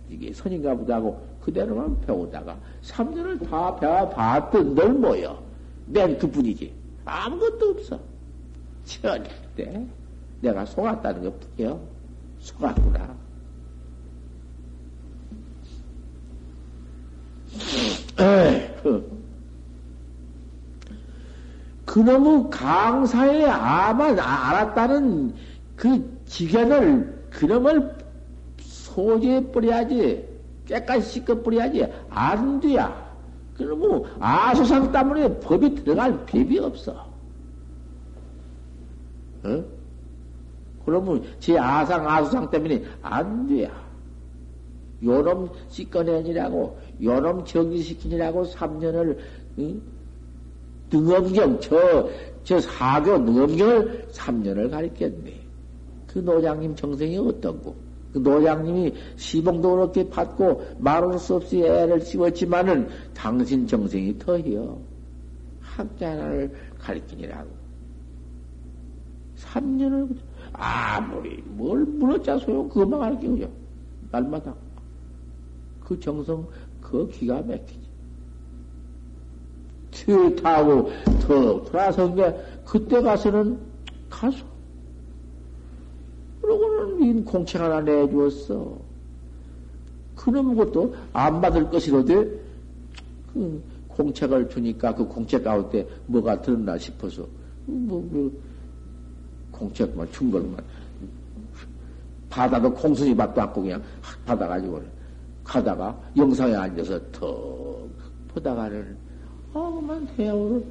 이게 0.09 0.31
선인가 0.31 0.75
보다 0.75 0.95
하고 0.95 1.19
그대로만 1.41 1.99
배우다가 2.01 2.57
3년을 2.83 3.49
다 3.49 3.75
배워봤던 3.77 4.75
널 4.75 4.93
뭐여. 4.93 5.41
맨 5.87 6.17
그뿐이지. 6.17 6.71
아무것도 7.03 7.69
없어. 7.71 7.99
절대 8.85 9.85
내가 10.41 10.65
속았다는 10.65 11.23
것 11.23 11.55
뿐이요. 11.55 11.79
속았구나. 12.39 13.21
에이, 17.53 18.10
그. 18.83 19.21
그놈의 21.85 22.49
강사에 22.49 23.45
아마 23.45 24.05
알았다는 24.05 25.33
그 25.75 26.21
지견을, 26.25 27.27
그놈을 27.31 27.97
소재해 28.59 29.51
버려야지. 29.51 30.25
깨끗이 30.65 31.19
씻어 31.19 31.41
버려야지. 31.41 31.85
안 32.09 32.59
돼야. 32.59 33.11
그러면 33.57 34.03
아수상 34.19 34.91
때문에 34.91 35.39
법이 35.39 35.75
들어갈 35.75 36.25
법이 36.25 36.59
없어. 36.59 37.11
어? 39.43 39.63
그러면 40.85 41.23
제 41.39 41.57
아상, 41.57 42.07
아수상 42.07 42.49
때문에 42.49 42.83
안 43.01 43.47
돼야. 43.47 43.69
요놈 45.03 45.49
씻어내니라고, 45.69 46.79
요놈 47.01 47.45
정지시키니라고 47.45 48.45
3년을, 48.45 49.17
응? 49.59 49.81
능엄경, 50.91 51.59
저, 51.59 52.09
저 52.43 52.59
사교 52.59 53.17
능엄경을 53.19 54.07
3년을 54.11 54.69
가르쳤네. 54.69 55.41
그 56.07 56.19
노장님 56.19 56.75
정성이 56.75 57.17
어떤고? 57.17 57.75
그 58.11 58.17
노장님이 58.17 58.93
시봉도 59.15 59.71
그렇게 59.71 60.09
받고 60.09 60.75
말할 60.79 61.17
수 61.17 61.35
없이 61.35 61.61
애를 61.61 62.01
씹었지만은 62.01 62.89
당신 63.13 63.65
정성이 63.65 64.17
더해요. 64.19 64.77
학자 65.61 66.11
하나를 66.11 66.51
가르치니라고. 66.77 67.49
3년을, 69.37 70.15
아무리 70.51 71.41
뭘 71.45 71.85
물었자 71.85 72.37
소용 72.39 72.67
그것만 72.67 72.99
가르치고요. 72.99 73.49
날마다. 74.11 74.53
그 75.85 75.97
정성, 75.99 76.45
그 76.91 77.09
기가 77.09 77.41
막히지. 77.41 77.81
트 79.91 80.35
타고 80.37 80.91
더 81.21 81.63
돌아선 81.63 82.15
게 82.15 82.35
그때 82.65 83.01
가서는 83.01 83.57
가서 84.09 84.43
그러고는 86.41 87.03
인 87.03 87.25
공책 87.25 87.61
하나 87.61 87.81
내주었어. 87.81 88.77
그놈 90.15 90.55
것도 90.55 90.95
안 91.13 91.41
받을 91.41 91.69
것이로되 91.69 92.39
그 93.33 93.63
공책을 93.87 94.49
주니까 94.49 94.93
그 94.93 95.05
공책 95.07 95.43
가운데 95.43 95.87
뭐가 96.05 96.41
들었나 96.41 96.77
싶어서 96.77 97.25
뭐, 97.65 98.05
뭐 98.09 98.31
공책만 99.51 100.11
준 100.11 100.31
걸만 100.31 100.57
받아도 102.29 102.73
공순이 102.73 103.15
밥도 103.15 103.41
않고 103.41 103.61
그냥 103.61 103.81
받아가지고 104.25 104.81
가다가 105.51 105.99
영상에 106.15 106.55
앉아서 106.55 106.97
턱 107.11 107.89
보다가는 108.29 108.95
아, 109.53 109.59
그만 109.75 110.07
대야오를, 110.15 110.63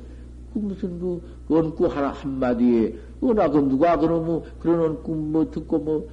그 0.54 0.58
무슨 0.58 0.98
그, 0.98 1.20
언구 1.50 1.86
하나, 1.86 2.08
한마디에, 2.08 2.96
어나 3.20 3.46
그 3.50 3.58
누가 3.58 3.98
그러면, 3.98 4.42
그런 4.58 4.80
언구 4.80 5.14
뭐 5.14 5.50
듣고 5.50 5.78
뭐, 5.78 6.08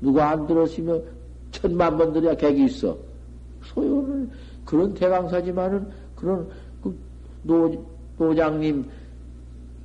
누가 0.00 0.30
안 0.30 0.46
들었으면 0.46 1.02
천만 1.50 1.98
번 1.98 2.14
들어야 2.14 2.34
객이 2.34 2.64
있어. 2.64 2.96
소요는 3.64 4.30
그런 4.64 4.94
대강사지만은, 4.94 5.86
그런, 6.16 6.48
그, 6.82 6.96
노, 7.42 7.86
노장님, 8.16 8.88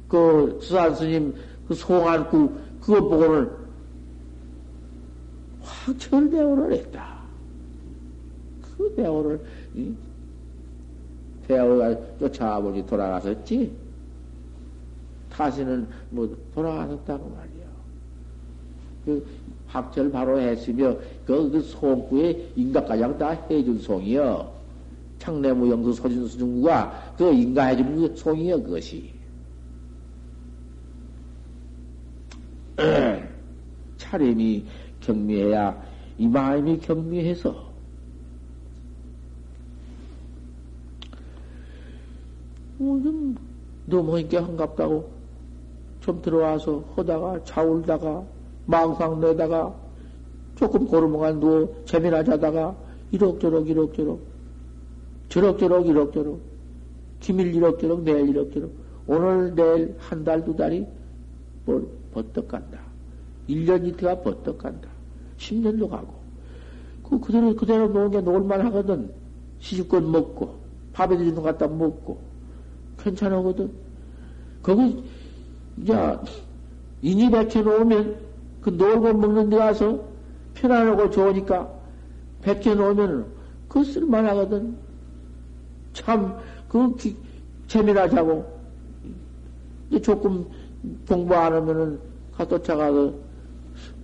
그, 0.07 0.57
수산 0.61 0.95
스님, 0.95 1.35
그 1.67 1.73
송안구, 1.75 2.49
그거 2.79 3.01
보고는 3.01 3.51
확 5.59 5.99
철대오를 5.99 6.71
했다. 6.71 7.16
그 8.77 8.93
대오를, 8.95 9.39
대어가 11.47 11.95
쫓아보니 12.19 12.85
돌아가셨지? 12.85 13.71
다시는 15.29 15.87
뭐 16.09 16.35
돌아가셨다고 16.53 17.29
말이야. 17.29 17.67
그 19.05 19.25
학철 19.67 20.11
바로 20.11 20.39
했으며 20.39 20.95
그, 21.25 21.49
그 21.49 21.61
송구에 21.61 22.51
인가가장 22.55 23.17
다 23.17 23.29
해준 23.49 23.79
송이여. 23.79 24.57
창내무 25.19 25.69
영수 25.69 25.93
소진수 25.93 26.37
중구가 26.37 27.13
그 27.17 27.33
인가해준 27.33 27.95
그 27.95 28.15
송이여 28.15 28.61
그것이. 28.63 29.11
차림이 33.97 34.65
경미해야 35.01 35.83
이 36.17 36.27
마음이 36.27 36.79
경미해서 36.79 37.51
뭐 37.51 37.67
좀 42.77 43.35
너무 43.85 44.19
이게 44.19 44.37
한갑다고 44.37 45.09
좀 46.01 46.21
들어와서 46.21 46.83
하다가 46.95 47.43
자울다가 47.43 48.23
망상 48.65 49.19
내다가 49.19 49.73
조금 50.55 50.85
고르멍한 50.85 51.39
누워 51.39 51.83
재미나 51.85 52.23
자다가 52.23 52.75
이럭저럭 53.11 53.67
이럭저럭 53.69 54.19
저럭저럭 55.29 55.87
이럭저럭 55.87 56.39
김일 57.19 57.55
이럭저럭 57.55 58.03
내일 58.03 58.29
이럭저럭 58.29 58.69
오늘 59.07 59.55
내일 59.55 59.95
한 59.99 60.23
달 60.23 60.43
두 60.43 60.55
달이 60.55 60.85
뭐 61.65 61.87
버떡 62.13 62.47
간다. 62.47 62.79
1년 63.49 63.85
이태가 63.87 64.21
버떡 64.21 64.57
간다. 64.57 64.89
10년도 65.37 65.89
가고. 65.89 66.13
그, 67.03 67.19
그대로, 67.19 67.55
그대로 67.55 67.87
노는 67.87 68.11
게 68.11 68.21
놀만 68.21 68.61
하거든. 68.67 69.11
시집껏 69.59 70.03
먹고, 70.03 70.55
밥에 70.93 71.15
들이는 71.15 71.35
것 71.35 71.43
갖다 71.43 71.67
먹고, 71.67 72.19
괜찮거든. 73.07 73.71
거기, 74.61 75.03
이제, 75.77 75.93
인이 77.01 77.29
백혀 77.31 77.61
놓으면, 77.61 78.17
그 78.61 78.69
놀고 78.71 79.13
먹는 79.13 79.49
데 79.49 79.57
가서 79.57 80.03
편안하고 80.55 81.09
좋으니까, 81.09 81.71
백혀 82.41 82.75
놓으면, 82.75 83.25
그 83.69 83.83
쓸만하거든. 83.83 84.75
참, 85.93 86.37
그, 86.67 86.95
기, 86.95 87.15
재미나 87.67 88.09
자고, 88.09 88.45
이제 89.89 90.01
조금 90.01 90.45
공부 91.07 91.33
안 91.35 91.53
하면은, 91.53 91.99
가도 92.33 92.61
차가서 92.61 93.13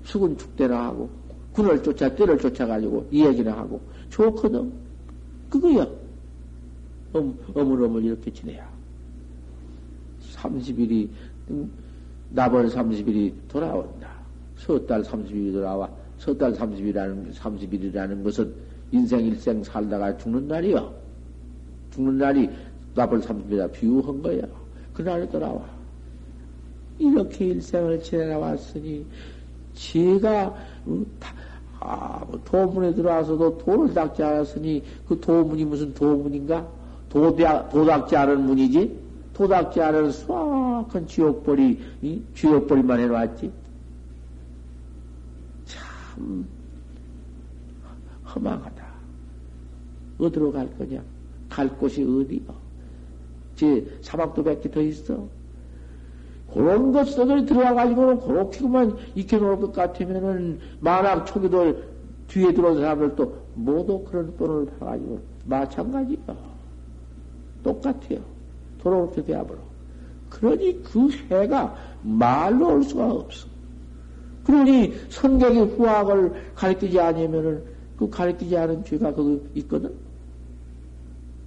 수군 0.04 0.38
축대나 0.38 0.86
하고, 0.86 1.10
군을 1.54 1.84
쫓아, 1.84 2.10
띠를 2.14 2.38
쫓아가지고, 2.38 3.08
이 3.12 3.26
얘기나 3.26 3.54
하고, 3.58 3.82
좋거든. 4.10 4.72
그거야. 5.49 5.88
엄, 7.14 7.38
어물 7.54 7.84
어물 7.84 8.06
이렇게 8.06 8.34
지내야. 8.34 8.72
30일이, 10.44 11.08
나벌 12.30 12.68
30일이 12.68 13.34
돌아온다. 13.48 14.10
서달 14.58 15.04
30일이 15.04 15.54
돌아와. 15.54 15.89
서달 16.18 16.54
30일이라는, 16.54 17.34
30일이라는 17.34 18.24
것은 18.24 18.54
인생 18.91 19.26
일생 19.26 19.64
살다가 19.64 20.16
죽는 20.18 20.48
날이요. 20.48 20.94
죽는 21.91 22.18
날이 22.18 22.50
나벌 22.96 23.22
30일이라 23.22 23.72
비유한 23.72 24.22
거야. 24.22 24.41
그날에 24.94 25.28
돌아와. 25.30 25.62
이렇게 27.00 27.48
일생을 27.48 28.02
지내나왔으니, 28.02 29.06
제가, 29.74 30.56
음, 30.88 31.06
아, 31.80 32.24
뭐 32.28 32.39
도문에 32.46 32.94
들어와서도 32.94 33.58
도를 33.58 33.94
닦지 33.94 34.22
않았으니, 34.22 34.84
그 35.08 35.20
도문이 35.20 35.66
무슨 35.66 35.94
도문인가? 35.94 36.66
도다, 37.10 37.70
도닦지 37.70 38.16
않은 38.16 38.46
문이지? 38.46 39.03
도닦지 39.34 39.82
않은 39.82 40.12
수확한 40.12 41.08
지옥벌이, 41.08 41.80
이 42.02 42.22
지옥벌이만 42.36 43.00
해놨지? 43.00 43.52
참, 45.66 46.46
허망하다. 48.34 48.84
어디로 50.20 50.52
갈 50.52 50.70
거냐? 50.78 51.02
갈 51.50 51.68
곳이 51.78 52.04
어디야? 52.04 52.54
제 53.56 53.86
사막도 54.02 54.44
몇 54.44 54.62
개 54.62 54.70
더 54.70 54.82
있어? 54.82 55.28
그런 56.54 56.92
것 56.92 57.06
속에 57.08 57.46
들어와가지고는 57.46 58.20
그렇게만 58.20 58.96
익혀놓을 59.16 59.58
것 59.60 59.74
같으면은, 59.74 60.60
만학 60.80 61.26
초기도 61.26 61.82
뒤에 62.28 62.54
들어온 62.54 62.76
사람들도 62.80 63.44
모두 63.56 64.04
그런 64.04 64.38
돈을 64.38 64.68
봐가지고, 64.80 65.20
마찬가지야. 65.46 66.18
똑같아요. 67.64 68.33
돌아오게 68.84 69.24
되어버려. 69.24 69.60
그러니 70.30 70.84
그 70.84 71.10
해가 71.30 71.76
말로 72.02 72.76
올 72.76 72.84
수가 72.84 73.12
없어. 73.12 73.48
그러니 74.46 74.94
선객이 75.10 75.60
후학을 75.60 76.34
가르치지 76.56 77.00
않으면은 77.00 77.64
그 77.98 78.10
가르치지 78.10 78.58
않은 78.58 78.84
죄가 78.84 79.14
거기 79.14 79.42
있거든? 79.56 79.94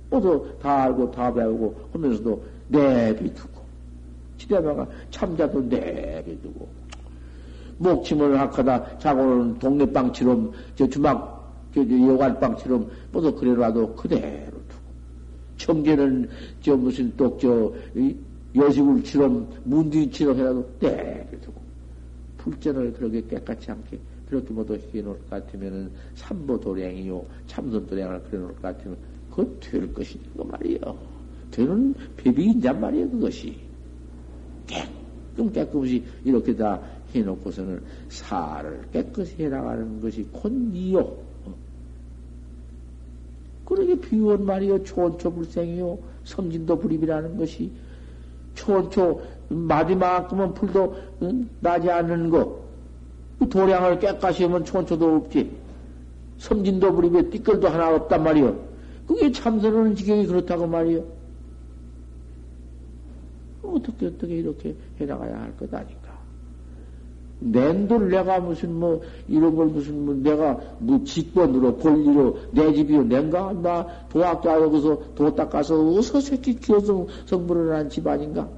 모두 0.09 0.49
다 0.63 0.85
알고 0.85 1.11
다 1.11 1.33
배우고 1.33 1.75
하면서도 1.93 2.43
내비두고, 2.69 3.61
지대마가 4.39 4.87
참자도 5.11 5.63
내비두고, 5.63 6.69
목침을 7.79 8.39
하거다 8.41 8.99
자고는 8.99 9.59
동네방처럼, 9.59 10.53
저 10.77 10.89
주막, 10.89 11.53
저, 11.75 11.87
저 11.87 12.09
여관방처럼 12.09 12.89
모두 13.13 13.35
그래라도 13.35 13.95
그대로 13.95 14.56
청계는 15.57 16.29
저 16.61 16.77
무슨 16.77 17.15
또저 17.17 17.73
여시굴처럼 18.55 19.49
문뒤처럼 19.65 20.39
해라도 20.39 20.71
내비두고, 20.81 21.61
불전을 22.39 22.93
그렇게 22.93 23.23
깨끗이 23.27 23.71
않게 23.71 23.99
그렇게 24.29 24.53
모두 24.53 24.79
해놓을 24.93 25.19
것 25.19 25.31
같으면은 25.31 25.91
삼보 26.15 26.61
도량이요 26.61 27.25
참선 27.47 27.87
도량을 27.87 28.23
그려놓을 28.25 28.55
것 28.55 28.63
같으면 28.63 28.97
그거 29.31 29.49
될 29.61 29.93
것이고 29.93 30.23
그 30.37 30.43
말이요. 30.43 30.79
되는 31.51 31.95
배비인잔 32.17 32.81
말이에요, 32.81 33.11
그것이. 33.11 33.57
깨끔 34.67 35.53
깨끗이 35.53 36.03
이렇게 36.25 36.55
다 36.57 36.81
해놓고서는 37.15 37.83
살을 38.09 38.89
깨끗이 38.93 39.45
해나가는 39.45 40.01
것이 40.01 40.23
곤이요. 40.33 41.26
그러게 43.67 43.99
비유한 44.01 44.45
말이요. 44.47 44.85
초원초 44.85 45.33
불생이요. 45.35 45.99
성진도 46.25 46.79
불입이라는 46.79 47.37
것이 47.37 47.71
초원초 48.55 49.21
마지막만큼은 49.49 50.55
풀도 50.55 50.97
나지 51.61 51.91
않는 51.91 52.31
거. 52.31 52.65
그 53.39 53.49
도량을 53.49 53.99
깨끗이 53.99 54.45
하면 54.45 54.65
초원초도 54.65 55.17
없지. 55.17 55.51
섬진도 56.39 56.95
불입에 56.95 57.29
띠끌도 57.31 57.69
하나 57.69 57.95
없단 57.95 58.23
말이요. 58.23 58.57
그게 59.07 59.31
참선하는 59.31 59.95
지경이 59.95 60.27
그렇다고 60.27 60.67
말이요. 60.67 61.05
어떻게, 63.63 64.07
어떻게 64.07 64.37
이렇게 64.37 64.75
해나가야 65.01 65.41
할 65.41 65.57
것 65.57 65.73
아닌가. 65.75 65.96
낸돈 67.39 68.09
내가 68.09 68.41
무슨 68.41 68.79
뭐, 68.79 69.03
이런 69.29 69.55
걸 69.55 69.67
무슨 69.67 70.07
뭐, 70.07 70.15
내가 70.15 70.59
뭐 70.79 71.03
직권으로, 71.05 71.77
권리로, 71.77 72.39
내 72.53 72.73
집이요, 72.73 73.05
낸가? 73.05 73.53
나 73.63 73.87
도학자 74.09 74.61
여기서 74.61 75.15
도 75.15 75.35
닦아서 75.35 75.79
어서 75.93 76.21
새끼 76.21 76.55
키워서 76.55 77.07
성불을 77.27 77.75
한 77.75 77.91
집아닌가? 77.91 78.49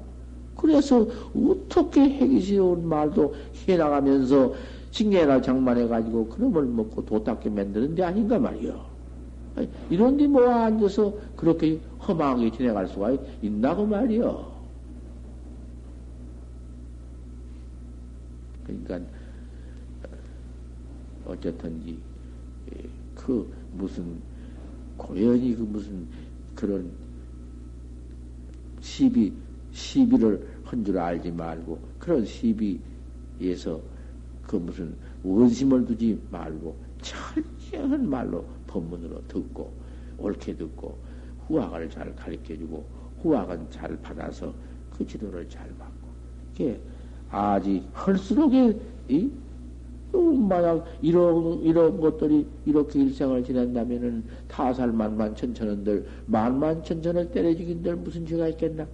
그래서 0.57 1.07
어떻게 1.35 2.01
해기 2.01 2.41
쉬운 2.41 2.89
말도 2.89 3.35
해나가면서 3.66 4.53
징계나 4.91 5.41
장만해가지고 5.41 6.29
그놈을 6.29 6.64
먹고 6.64 7.05
도 7.05 7.22
닦게 7.22 7.51
만드는 7.51 7.95
데 7.95 8.03
아닌가 8.03 8.39
말이요. 8.39 8.89
이런 9.91 10.16
데 10.16 10.26
모아 10.26 10.45
뭐 10.45 10.55
앉아서 10.55 11.12
그렇게 11.37 11.81
험하게 12.07 12.51
지내갈 12.51 12.87
수가 12.89 13.12
있나고 13.43 13.87
말이요. 13.87 14.57
그러니까, 18.68 19.00
어쨌든지, 21.24 21.98
그 23.14 23.50
무슨, 23.72 24.20
고연히 24.96 25.54
그 25.54 25.62
무슨 25.62 26.06
그런 26.54 26.90
시비, 28.80 29.32
시비를 29.72 30.46
한 30.64 30.84
줄 30.84 30.98
알지 30.98 31.30
말고, 31.32 31.78
그런 31.98 32.24
시비에서 32.24 33.80
그 34.42 34.56
무슨 34.56 34.94
원심을 35.22 35.86
두지 35.86 36.20
말고, 36.30 36.76
철저한 37.00 38.08
말로 38.08 38.44
법문으로 38.66 39.26
듣고, 39.28 39.72
옳게 40.18 40.56
듣고, 40.56 40.98
후학을 41.46 41.88
잘 41.90 42.14
가르쳐주고, 42.14 42.84
후학은 43.22 43.70
잘 43.70 43.96
받아서 44.02 44.54
그 44.96 45.06
지도를 45.06 45.48
잘 45.48 45.66
받고, 45.78 46.08
이게 46.54 46.80
아직 47.31 47.83
할수록에, 47.93 48.76
이, 49.09 49.31
만약 50.12 50.85
이런, 51.03 51.61
이런 51.61 52.01
것들이 52.01 52.47
이렇게 52.64 53.01
일생을 53.01 53.45
지낸다면은 53.45 54.24
타살 54.49 54.93
만만 54.93 55.35
천천원들, 55.35 56.07
만만 56.26 56.83
천천을 56.83 57.31
때려주긴들 57.31 57.97
무슨 57.97 58.26
죄가 58.26 58.49
있겠나? 58.49 58.87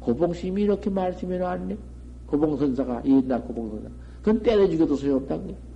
고봉심이 0.00 0.62
이렇게 0.62 0.88
말씀해 0.88 1.38
놨네? 1.38 1.76
고봉선사가, 2.26 3.02
옛날 3.04 3.42
고봉선사. 3.42 3.88
그건 4.22 4.42
때려 4.42 4.68
죽여도 4.68 4.96
소용없다고. 4.96 5.68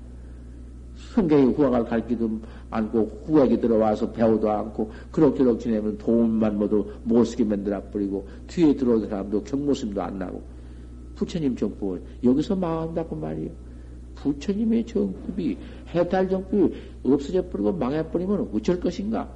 성경에 1.14 1.44
후학을 1.44 1.84
가르치도 1.84 2.30
않고 2.70 3.22
후학이 3.26 3.60
들어와서 3.60 4.10
배우도 4.12 4.50
않고 4.50 4.90
그럭저럭 5.10 5.60
지내면 5.60 5.98
도움만 5.98 6.58
모두 6.58 6.86
못 7.04 7.24
쓰게 7.24 7.44
만들어 7.44 7.82
버리고 7.90 8.26
뒤에 8.46 8.74
들어오는 8.74 9.08
사람도 9.08 9.42
경모심도 9.42 10.00
안 10.00 10.18
나고 10.18 10.42
부처님 11.22 11.54
정법을 11.56 12.02
여기서 12.24 12.56
망한다고 12.56 13.14
말이요. 13.16 13.50
부처님의 14.16 14.84
정법이 14.86 15.56
해탈 15.94 16.28
정법이 16.28 16.74
없어져 17.04 17.48
버리고 17.48 17.72
망해 17.72 18.02
버리면 18.08 18.50
어쩔 18.52 18.78
것인가? 18.80 19.30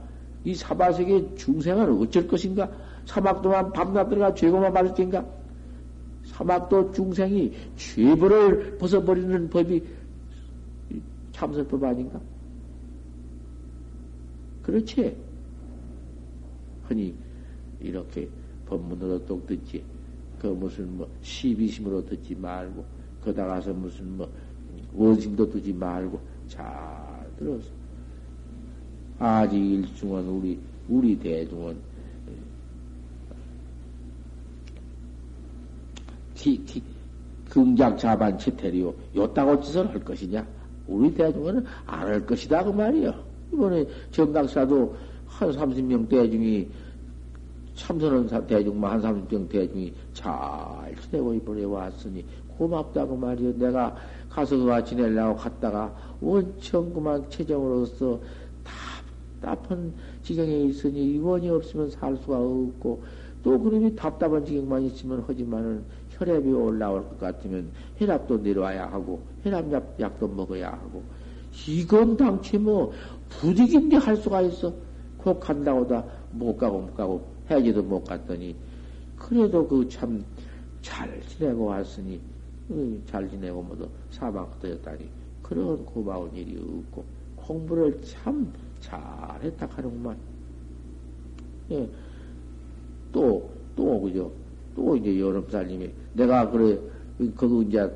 이 0.45 0.55
사바세계 0.55 1.37
중생은 1.37 1.99
어쩔 2.01 2.27
것인가? 2.27 2.71
사막도만 3.05 3.73
밤낮 3.73 4.09
들어가 4.09 4.35
죄고만 4.35 4.73
받을 4.73 4.95
겐가? 4.95 5.25
사막도 6.25 6.93
중생이 6.93 7.53
죄벌을 7.77 8.79
벗어버리는 8.79 9.49
법이 9.49 9.83
참선법 11.33 11.85
아닌가? 11.85 12.21
그렇지. 14.63 15.17
흔히 16.89 17.15
이렇게 17.81 18.29
법문으로 18.67 19.25
똑 19.27 19.47
듣지. 19.47 19.96
그 20.41 20.47
무슨 20.49 20.97
뭐 20.97 21.09
시비심으로 21.23 22.05
듣지 22.07 22.35
말고 22.35 22.85
거다 23.25 23.47
가서 23.47 23.73
무슨 23.73 24.17
뭐 24.17 24.29
원심도 24.95 25.51
두지 25.51 25.73
말고 25.73 26.21
잘 26.49 26.65
들어서. 27.39 27.69
아직 29.19 29.57
일중은 29.57 30.29
우리 30.29 30.59
우리 30.89 31.19
대중은 31.19 31.77
티, 36.35 36.59
티, 36.65 36.83
긍작 37.49 37.99
자반 37.99 38.39
치태리요. 38.39 38.95
요따고 39.17 39.61
짓을 39.63 39.89
할 39.89 39.99
것이냐? 40.05 40.47
우리 40.87 41.13
대중은 41.15 41.65
안 41.87 42.07
할 42.07 42.25
것이다 42.27 42.63
그 42.63 42.71
말이요. 42.71 43.13
이번에 43.53 43.87
정각사도 44.11 44.95
한 45.27 45.51
30명 45.51 46.09
대중이 46.09 46.69
참선은 47.77 48.47
대중만 48.47 48.93
한 48.93 49.27
30명 49.29 49.49
대중이 49.49 49.93
잘 50.13 50.27
지내고 51.03 51.35
이번에 51.35 51.65
왔으니 51.65 52.25
고맙다고 52.57 53.17
말이요. 53.17 53.59
내가 53.59 53.95
가서 54.31 54.57
그와 54.57 54.83
지내려고 54.83 55.37
갔다가 55.37 55.95
원청 56.21 56.93
그만 56.93 57.29
체정으로서 57.29 58.19
답답한 59.41 59.93
지경에 60.23 60.65
있으니 60.65 61.15
이원이 61.15 61.49
없으면 61.51 61.91
살 61.91 62.17
수가 62.17 62.39
없고 62.39 63.03
또 63.43 63.61
그놈이 63.61 63.95
답답한 63.95 64.45
지경만 64.45 64.83
있으면 64.83 65.23
하지만은 65.27 65.85
혈압이 66.11 66.51
올라올 66.51 67.07
것 67.11 67.21
같으면 67.21 67.71
혈압도 67.99 68.39
내려와야 68.39 68.91
하고 68.91 69.21
혈압약 69.45 69.97
약도 70.01 70.27
먹어야 70.27 70.73
하고 70.73 71.03
이건 71.69 72.17
당치 72.17 72.59
뭐 72.59 72.93
부득인데 73.29 73.97
할 73.97 74.17
수가 74.17 74.41
있어. 74.43 74.73
꼭 75.19 75.41
간다고다 75.41 76.05
못 76.33 76.57
가고 76.57 76.81
못 76.81 76.95
가고 76.95 77.36
해야지도 77.51 77.83
못 77.83 78.05
갔더니 78.05 78.55
그래도 79.19 79.67
그 79.67 79.89
참 79.89 80.23
잘 80.83 81.21
지내고 81.29 81.65
왔으니 81.67 82.21
잘 83.07 83.29
지내고 83.29 83.61
모두 83.63 83.89
사망되었다니 84.11 85.09
그런 85.43 85.85
고마운 85.85 86.31
일이 86.35 86.57
없고 86.57 87.05
공부를 87.37 88.01
참 88.05 88.53
잘했다 88.81 89.67
하는구만. 89.69 90.17
예. 91.73 91.89
또, 93.13 93.51
또, 93.75 94.01
그죠? 94.01 94.31
또 94.77 94.97
이제 94.97 95.19
여름살님이 95.19 95.91
내가 96.15 96.49
그래, 96.51 96.79
그거 97.35 97.63
이제 97.63 97.91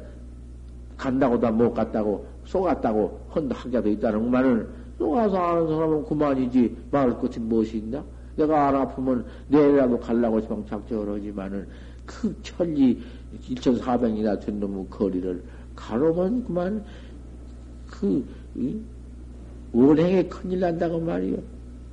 간다고 0.97 1.39
다 1.39 1.51
못 1.53 1.73
갔다고 1.73 2.27
속았다고 2.47 3.21
헌 3.35 3.51
학자도 3.53 3.89
있다는 3.89 4.31
말은 4.31 4.69
속아서 4.99 5.37
아는 5.37 5.69
사람은 5.69 6.05
그만이지 6.07 6.77
말할 6.91 7.19
것이 7.21 7.39
무엇이 7.39 7.79
있나? 7.79 8.05
내가 8.41 8.69
안 8.69 8.77
아프면 8.77 9.25
내일이라도 9.49 10.01
지금 10.41 10.65
작정을 10.67 11.17
하지만은 11.19 11.67
그 12.07 12.35
천리 12.43 13.03
1,400이나 13.49 14.41
된 14.45 14.59
놈의 14.59 14.87
거리를 14.89 15.43
가로면 15.77 16.45
그만 16.45 16.83
그 17.89 18.25
이? 18.57 18.81
원행에 19.73 20.25
큰일 20.25 20.61
난다고 20.61 20.99
말이요. 20.99 21.39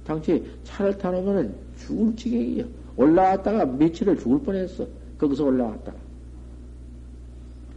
당시 0.03 0.43
차를 0.63 0.97
타놓으면 0.97 1.53
죽을 1.77 2.15
지경이요. 2.15 2.65
올라왔다가 2.95 3.65
며칠을 3.65 4.17
죽을 4.17 4.39
뻔했어. 4.39 4.87
거기서 5.19 5.45
올라왔다가. 5.45 5.97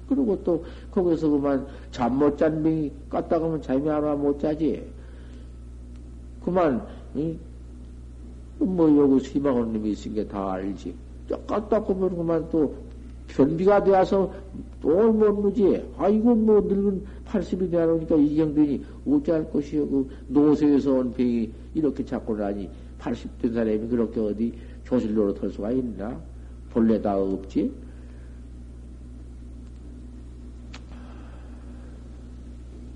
그리고 0.08 0.42
또 0.42 0.64
거기서 0.90 1.28
그만 1.28 1.66
잠 1.90 2.14
못 2.18 2.36
잔 2.38 2.62
병이 2.62 2.90
깠다 3.10 3.28
가면 3.28 3.62
잠이 3.62 3.90
안 3.90 4.02
와 4.04 4.14
못 4.16 4.40
자지. 4.40 4.82
그만 6.44 6.86
이? 7.14 7.36
뭐 8.64 8.88
여기 8.96 9.24
시방원님이 9.24 9.90
있은 9.92 10.14
게 10.14 10.26
다 10.28 10.52
알지. 10.52 10.94
깠다 11.46 11.84
보면 11.86 12.16
그만 12.16 12.48
또 12.50 12.74
변비가 13.28 13.82
되어서 13.82 14.32
또못 14.82 15.40
누지. 15.40 15.82
아이고 15.96 16.34
뭐 16.34 16.60
늙은 16.60 17.04
80이 17.26 17.70
되어놓으니까 17.70 18.16
이경되니 18.16 18.84
어찌할 19.06 19.50
것이요. 19.50 19.88
그 19.88 20.08
노세에서 20.28 20.92
온 20.94 21.12
병이 21.12 21.50
이렇게 21.74 22.04
자꾸 22.04 22.36
나니 22.36 22.68
80된 22.98 23.54
사람이 23.54 23.88
그렇게 23.88 24.20
어디 24.20 24.52
조실로로 24.84 25.34
털 25.34 25.50
수가 25.50 25.70
있나? 25.72 26.20
본래 26.70 27.00
다 27.00 27.16
없지? 27.16 27.72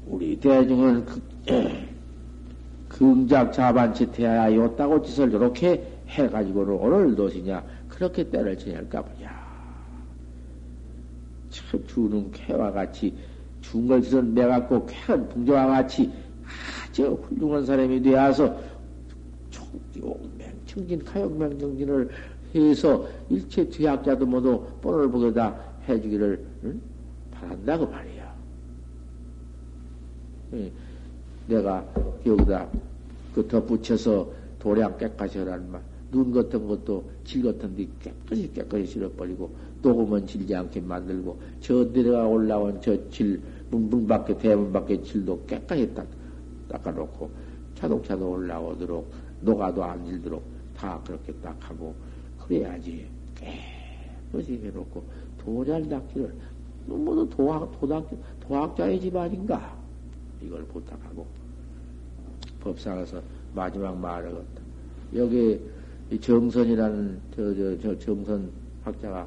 우리 0.07 0.37
대중은 0.39 1.05
그, 1.07 1.21
긍작 2.95 3.53
자반치 3.53 4.07
태야 4.13 4.55
요따고 4.55 5.03
짓을 5.03 5.33
이렇게 5.33 5.85
해가지고는 6.07 6.75
오늘 6.75 7.17
도시냐 7.17 7.65
그렇게 7.89 8.29
때를 8.31 8.57
지낼까 8.57 9.03
보냐. 9.03 9.45
참 11.51 11.85
주는 11.89 12.31
캐와 12.31 12.71
같이 12.71 13.13
죽은 13.63 13.89
걸 13.89 14.03
짓을 14.03 14.33
내갖고 14.33 14.87
캐는 14.87 15.29
풍조와 15.29 15.67
같이 15.67 16.13
아주 16.89 17.19
훌륭한 17.23 17.67
사람이 17.67 18.01
되어서 18.01 18.57
용맹청진 19.97 21.05
가용맹정진을 21.05 22.09
해서 22.55 23.09
일체 23.29 23.69
죄악자도 23.69 24.25
모두 24.25 24.65
뻔을 24.81 25.11
보게다 25.11 25.57
해주기를 25.89 26.45
응? 26.65 26.81
바란다고 27.33 27.87
말이야. 27.87 28.35
예. 30.55 30.73
내가 31.47 31.85
여기다 32.25 32.69
그 33.35 33.47
덧붙여서 33.47 34.29
도량 34.59 34.97
깨끗이 34.97 35.39
하라는 35.39 35.71
말. 35.71 35.83
눈 36.11 36.33
같은 36.33 36.67
것도 36.69 37.05
질 37.25 37.43
같은 37.43 37.75
데 37.75 37.87
깨끗이 38.01 38.51
깨끗이 38.53 38.87
실어버리고 38.87 39.51
녹으면 39.83 40.27
질지 40.27 40.55
않게 40.55 40.81
만들고 40.81 41.39
저 41.61 41.93
내려가 41.93 42.27
올라온 42.27 42.81
저 42.81 42.97
질 43.11 43.41
문문 43.71 44.07
밖에 44.07 44.39
대문 44.39 44.73
밖에 44.73 45.03
질도 45.03 45.45
깨끗이 45.47 45.93
딱 45.93 46.07
닦아놓고 46.69 47.29
차독차독 47.75 48.31
올라오도록 48.31 49.11
녹아도 49.41 49.83
안 49.83 50.07
질도록 50.07 50.43
다 50.77 51.01
그렇게 51.05 51.33
딱 51.43 51.57
하고 51.61 51.93
그래야지 52.47 53.07
깨끗이 53.35 54.61
해놓고 54.63 55.03
도잘 55.39 55.89
닦기를 55.89 56.33
모두 56.87 57.29
도학 57.29 57.69
도학 57.81 58.09
도학자의 58.47 59.01
집 59.01 59.17
아닌가 59.17 59.84
이걸 60.47 60.65
부탁하고 60.65 61.27
법상에서 62.61 63.21
마지막 63.55 63.97
말하겠다 63.99 64.63
여기 65.15 65.61
정선이라는 66.21 67.21
저, 67.35 67.55
저, 67.55 67.79
저 67.81 67.99
정선 67.99 68.51
학자가 68.85 69.27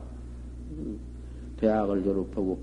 대학을 1.60 2.04
졸업하고 2.04 2.60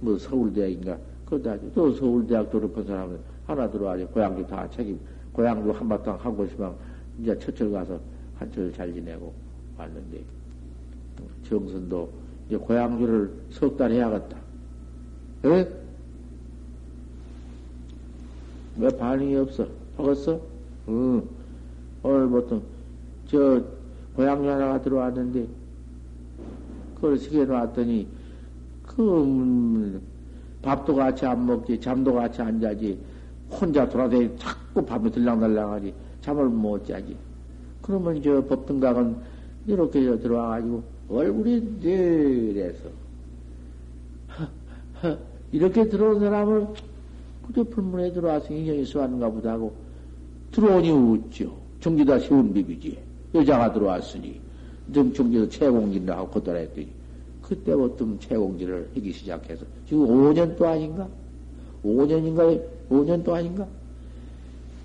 뭐 0.00 0.18
서울대학인가 0.18 0.98
그러다 1.26 1.56
또 1.74 1.92
서울대학 1.92 2.50
졸업한 2.50 2.84
사람은 2.84 3.18
하나 3.46 3.68
들어와서 3.70 4.06
고향도 4.08 4.46
다 4.46 4.68
책임 4.70 4.98
고향도 5.32 5.72
한바탕 5.72 6.16
하고 6.20 6.46
싶으면 6.46 6.74
이제 7.20 7.36
첫철 7.38 7.72
가서 7.72 7.98
한철 8.38 8.72
잘 8.72 8.92
지내고 8.92 9.32
왔는데 9.78 10.22
정선도 11.48 12.10
이제 12.48 12.56
고향주를 12.56 13.30
석 13.50 13.76
달 13.76 13.90
해야겠다. 13.90 14.36
에? 15.46 15.68
왜 18.78 18.88
반응이 18.88 19.36
없어? 19.36 19.66
하겠어? 19.96 20.40
응. 20.88 21.22
오늘 22.02 22.28
보통 22.28 22.62
저 23.26 23.62
고향주 24.14 24.48
하나가 24.48 24.80
들어왔는데 24.80 25.46
그걸 26.94 27.18
시켜놨더니 27.18 28.06
그 28.86 29.22
음, 29.22 30.00
밥도 30.62 30.94
같이 30.94 31.26
안 31.26 31.46
먹지 31.46 31.80
잠도 31.80 32.14
같이 32.14 32.40
안 32.40 32.60
자지 32.60 32.98
혼자 33.50 33.88
돌아다니 33.88 34.36
자꾸 34.38 34.84
밤에 34.84 35.10
들랑달랑하지 35.10 35.94
잠을 36.20 36.46
못 36.46 36.86
자지 36.86 37.16
그러면 37.82 38.22
저 38.22 38.44
법등각은 38.44 39.16
이렇게 39.66 40.18
들어와가지고 40.18 40.82
얼굴이 41.08 41.78
내래서 41.80 42.88
이렇게 45.52 45.88
들어온 45.88 46.20
사람을 46.20 46.68
그저 47.46 47.64
불문에 47.64 48.12
들어와서 48.12 48.52
인연이 48.52 48.84
수하는가 48.84 49.30
보다 49.30 49.52
하고 49.52 49.74
들어오니 50.52 50.90
웃죠. 50.90 51.56
정기다 51.80 52.18
세운 52.18 52.52
비비지. 52.52 52.98
여자가 53.34 53.72
들어왔으니 53.72 54.40
좀 54.92 55.12
정기도 55.12 55.48
채공진을 55.48 56.14
하고 56.16 56.28
걷더라 56.30 56.58
했더니 56.60 56.88
그때부터 57.42 58.06
채공진을 58.18 58.90
하기 58.96 59.12
시작해서 59.12 59.64
지금 59.88 60.06
5년 60.06 60.56
또 60.56 60.66
아닌가? 60.66 61.08
5년인가? 61.84 62.62
5년 62.90 63.22
또 63.24 63.34
아닌가? 63.34 63.66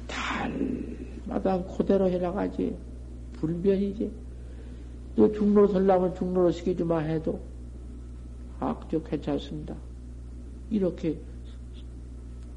달마다 0.07 1.63
그대로 1.63 2.09
해나가지. 2.09 2.75
불변이지. 3.33 4.11
또 5.15 5.31
중로로 5.33 5.67
설라면 5.69 6.15
중로로 6.15 6.51
시켜주마 6.51 6.99
해도 6.99 7.39
악적 8.59 9.09
괜찮습니다. 9.09 9.75
이렇게 10.69 11.17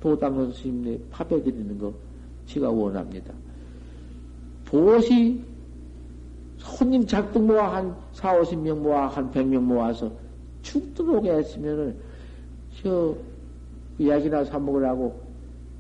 도당론 0.05 0.53
스님네 0.53 0.99
파배드리는 1.11 1.79
거 1.79 1.91
제가 2.47 2.71
원합니다. 2.71 3.33
보시 4.67 5.43
손님 6.59 7.07
작등 7.07 7.47
모아 7.47 7.77
한 7.77 7.97
4, 8.13 8.39
50명 8.43 8.81
모아 8.81 9.07
한 9.07 9.31
100명 9.31 9.61
모아서 9.61 10.13
축 10.61 10.95
들어오게 10.95 11.31
했으면은 11.33 11.97
저 12.83 13.17
이야기나 13.99 14.45
사 14.45 14.59
먹으라고 14.59 15.19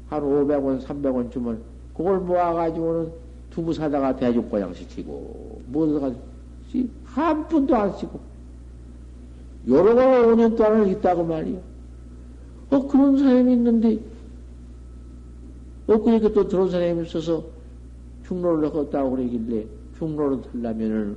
한 0.08 0.22
500원, 0.22 0.82
300원 0.82 1.30
주면 1.30 1.60
그걸 1.94 2.20
모아가지고는 2.20 3.12
두부 3.50 3.74
사다가 3.74 4.16
대죽과장 4.16 4.72
시키고 4.72 5.60
뭐다가 5.66 6.14
한 7.04 7.46
푼도 7.46 7.76
안 7.76 7.92
쓰고 7.92 8.18
여러 9.68 9.94
가 9.94 10.22
5년 10.22 10.56
동안을 10.56 10.88
있다고 10.92 11.24
말이요. 11.24 11.60
어 12.70 12.86
그런 12.88 13.18
사람이 13.18 13.52
있는데 13.52 14.13
엊그저께 15.86 16.32
또 16.32 16.48
들어온 16.48 16.70
사람이 16.70 17.02
있어서 17.06 17.44
중로를 18.26 18.70
걷다고 18.70 19.10
그러길래 19.10 19.66
중로를 19.98 20.40
틀려면은 20.42 21.16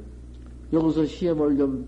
여기서 0.74 1.06
시험을 1.06 1.58
좀 1.58 1.88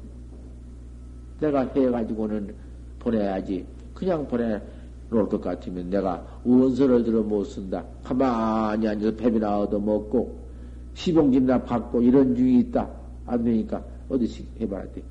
내가 1.40 1.62
해가지고는 1.62 2.54
보내야지. 3.00 3.66
그냥 3.94 4.26
보내 4.28 4.62
놓을 5.10 5.28
것 5.28 5.42
같으면 5.42 5.90
내가 5.90 6.24
원서를 6.46 7.04
들어 7.04 7.22
못 7.22 7.44
쓴다. 7.46 7.84
가만히 8.04 8.88
앉아서 8.88 9.16
뱀이나 9.16 9.60
얻어먹고 9.62 10.38
시봉집나 10.94 11.64
받고 11.64 12.02
이런 12.02 12.36
중이 12.36 12.60
있다. 12.60 12.88
안 13.26 13.44
되니까 13.44 13.84
어디씩 14.10 14.46
해봐야 14.62 14.84
돼. 14.92 15.02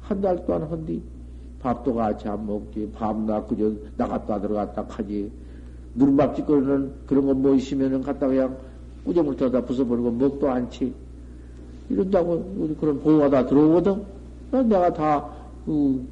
한 0.00 0.20
달 0.20 0.44
동안 0.44 0.62
한뒤 0.64 1.02
밥도 1.60 1.94
같이 1.94 2.28
안 2.28 2.46
먹지. 2.46 2.90
밥나 2.94 3.44
그저 3.44 3.72
나갔다 3.96 4.40
들어갔다 4.40 4.84
하지. 4.88 5.30
누른밥 5.94 6.36
짓거리는 6.36 6.92
그런 7.06 7.26
거 7.26 7.34
뭐 7.34 7.54
있으면은 7.54 8.02
갖다 8.02 8.26
그냥 8.26 8.56
우정물 9.04 9.36
터다 9.36 9.60
부숴버리고 9.64 10.12
먹도 10.16 10.50
않지. 10.50 10.92
이런다고 11.90 12.74
그런 12.80 13.00
보호가 13.00 13.28
다 13.30 13.46
들어오거든. 13.46 14.02
내가 14.68 14.92
다, 14.92 15.28
그, 15.66 16.06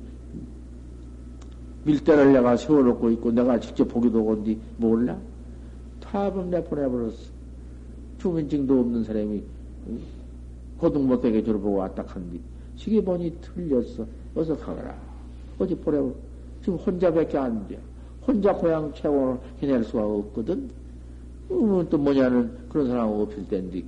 밀대를 1.85 2.33
내가 2.33 2.57
세워놓고 2.57 3.11
있고 3.13 3.33
내가 3.33 3.59
직접 3.59 3.85
보기도 3.89 4.21
오건디 4.23 4.59
몰라? 4.77 5.17
타법 6.01 6.49
내보내버렸어. 6.49 7.33
주민증도 8.19 8.81
없는 8.81 9.05
사람이 9.05 9.43
고등 10.79 11.07
못되게 11.09 11.43
저러보고 11.43 11.77
왔다 11.79 12.05
간디. 12.05 12.41
시계 12.77 13.03
보니 13.03 13.37
틀렸어. 13.41 14.07
어서 14.35 14.57
가거라. 14.57 14.95
어디 15.59 15.75
보내고 15.75 16.15
지금 16.63 16.79
혼자밖에 16.79 17.39
안 17.39 17.67
돼. 17.69 17.79
혼자 18.27 18.55
고향 18.55 18.93
채원을 18.95 19.39
해낼 19.61 19.85
수가 19.85 20.05
없거든. 20.05 20.71
음, 21.51 21.87
또 21.89 21.99
뭐냐는 21.99 22.51
그런 22.69 22.89
사람 22.89 23.09
없을 23.09 23.47
텐데. 23.49 23.83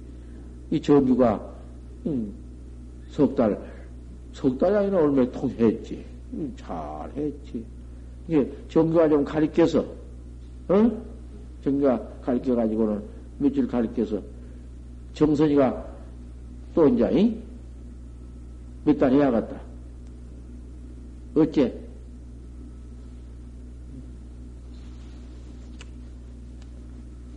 이 0.71 0.81
정규가, 0.81 1.55
음, 2.07 2.33
석 3.11 3.35
달, 3.37 3.59
석 4.33 4.59
달이 4.59 4.75
아니라 4.75 4.99
얼마 4.99 5.31
통했지. 5.31 6.05
음, 6.33 6.53
잘 6.57 7.11
했지. 7.17 7.65
이게 8.29 8.51
정규가 8.69 9.09
좀 9.09 9.25
가리켜서, 9.25 9.85
어? 10.69 11.03
정규가 11.63 12.09
가리켜가지고는 12.23 13.03
며칠 13.39 13.69
가리켜서 13.69 14.21
정선이가 15.13 15.95
또 16.75 16.89
이제, 16.89 17.09
이? 17.13 17.37
몇달 18.85 19.13
해야겠다. 19.13 19.61
어째? 21.37 21.85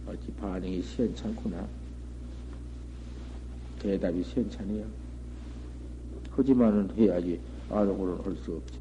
어찌 0.08 0.32
반응이 0.58 0.82
시원찮구나. 0.82 1.66
대답이 3.80 4.24
시원찮아요. 4.24 4.84
하지만은 6.32 6.90
해야지. 6.98 7.40
아동으로는 7.70 8.24
할 8.26 8.36
수 8.38 8.56
없지. 8.56 8.80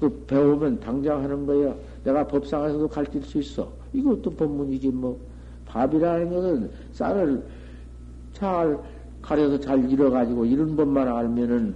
그 0.00 0.24
배우면 0.26 0.80
당장 0.80 1.22
하는 1.22 1.44
거야. 1.44 1.74
내가 2.04 2.26
법상에서도 2.26 2.88
가르칠 2.88 3.22
수 3.22 3.38
있어. 3.38 3.70
이것도 3.92 4.30
법문이지 4.30 4.88
뭐. 4.88 5.18
밥이라는 5.66 6.30
것은 6.30 6.70
쌀을 6.92 7.44
잘 8.32 8.78
가려서 9.20 9.60
잘 9.60 9.90
잃어가지고 9.90 10.46
이런 10.46 10.74
법만 10.74 11.06
알면은 11.08 11.74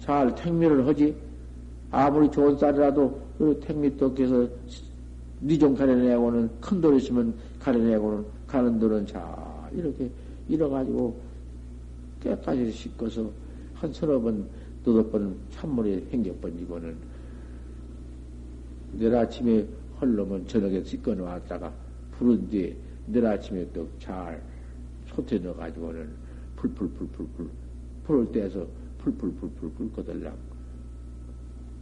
잘 0.00 0.34
택미를 0.34 0.84
하지. 0.86 1.14
아무리 1.92 2.28
좋은 2.30 2.56
쌀이라도 2.58 3.20
그 3.38 3.60
택미 3.62 3.96
떡해서 3.96 4.48
니좀 5.44 5.76
가려내고는 5.76 6.60
큰 6.60 6.80
돌 6.80 6.96
있으면 6.96 7.34
가려내고는 7.60 8.24
가는 8.46 8.78
돌은 8.78 9.06
잘 9.06 9.22
이렇게 9.72 10.10
잃어가지고 10.48 11.20
깨까지 12.20 12.72
씻고서 12.72 13.30
한 13.74 13.92
서너 13.92 14.18
번, 14.20 14.46
너덟 14.84 15.10
번 15.10 15.36
찬물에 15.50 16.06
헹겨 16.10 16.34
번지고는 16.40 16.96
내일 18.92 19.14
아침에 19.14 19.66
헐러면 20.00 20.46
저녁에 20.46 20.82
씻고 20.82 21.14
놓았다가 21.14 21.72
부른 22.12 22.48
뒤에 22.48 22.74
내일 23.06 23.26
아침에 23.26 23.70
또잘 23.72 24.40
솥에 25.08 25.38
넣어가지고는 25.38 26.08
풀풀풀풀풀 26.56 27.50
풀을 28.04 28.32
떼서 28.32 28.66
풀풀풀풀풀 28.98 29.74
끓거들랑 29.92 30.34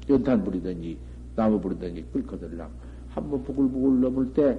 연탄 0.08 0.42
부리든지 0.42 0.98
나무 1.36 1.60
부리든지 1.60 2.04
끓거들랑 2.12 2.81
한번 3.14 3.42
부글부글 3.44 4.00
넘을 4.00 4.32
때 4.32 4.58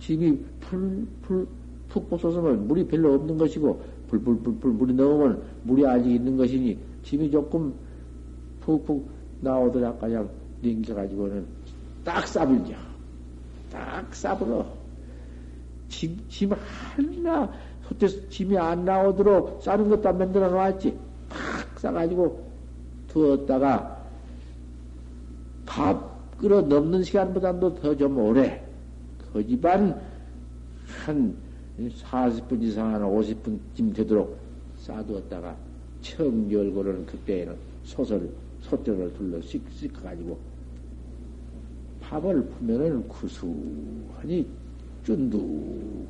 집이 0.00 0.44
풀풀 0.60 1.46
푹 1.88 2.08
부서서면 2.08 2.66
물이 2.66 2.86
별로 2.86 3.14
없는 3.14 3.36
것이고 3.38 3.82
불불불불 4.08 4.72
물이 4.72 4.94
넘으면 4.94 5.42
물이 5.64 5.86
아직 5.86 6.10
있는 6.10 6.36
것이니 6.36 6.78
짐이 7.02 7.30
조금 7.30 7.72
푹푹 8.60 9.08
나오더라 9.40 9.94
그냥 9.94 10.28
냉겨가지고는 10.62 11.44
딱 12.04 12.26
싸불죠. 12.26 12.74
딱 13.70 14.14
싸불어. 14.14 14.66
짐, 15.88 16.18
짐 16.28 16.52
하나, 16.52 17.52
그때 17.88 18.06
짐이 18.28 18.56
안 18.58 18.84
나오도록 18.84 19.62
싸는 19.62 19.88
것도 19.88 20.08
안 20.08 20.18
만들어 20.18 20.48
놨지. 20.50 20.96
팍 21.28 21.78
싸가지고 21.78 22.50
두었다가 23.08 24.02
밥 25.66 26.11
끓어 26.42 26.60
넘는 26.60 27.04
시간보다도 27.04 27.76
더 27.76 27.94
좀 27.94 28.18
오래. 28.18 28.60
그 29.32 29.46
집안 29.46 29.98
한 31.06 31.34
40분 31.78 32.60
이상 32.62 32.92
한 32.92 33.02
50분쯤 33.02 33.94
되도록 33.94 34.36
싸두었다가 34.76 35.56
처음 36.02 36.50
열고는 36.50 37.06
그때에는 37.06 37.54
솥을, 37.84 38.28
솥절을 38.62 39.14
둘러 39.14 39.40
씻, 39.40 39.62
어가지고 39.98 40.36
밥을 42.00 42.44
푸면은 42.44 43.06
구수하니 43.06 44.44
쫀득, 45.04 45.40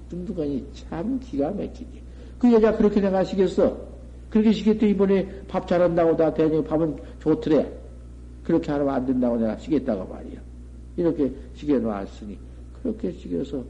쫀득하니 0.08 0.66
참 0.72 1.20
기가 1.20 1.50
막히지. 1.50 2.02
그 2.38 2.50
여자 2.50 2.74
그렇게 2.74 3.02
내가 3.02 3.22
시겠어. 3.22 3.76
그렇게 4.30 4.50
시겠대 4.50 4.88
이번에 4.88 5.28
밥 5.46 5.68
잘한다고 5.68 6.16
다 6.16 6.32
대니 6.32 6.64
밥은 6.64 6.96
좋더래. 7.20 7.81
그렇게 8.44 8.72
하면 8.72 8.88
안 8.88 9.06
된다고 9.06 9.36
내가 9.36 9.56
시겠다고 9.56 10.12
말이야. 10.12 10.40
이렇게 10.96 11.32
시켜 11.54 11.78
놨으니, 11.78 12.38
그렇게 12.82 13.12
시켜서 13.12 13.64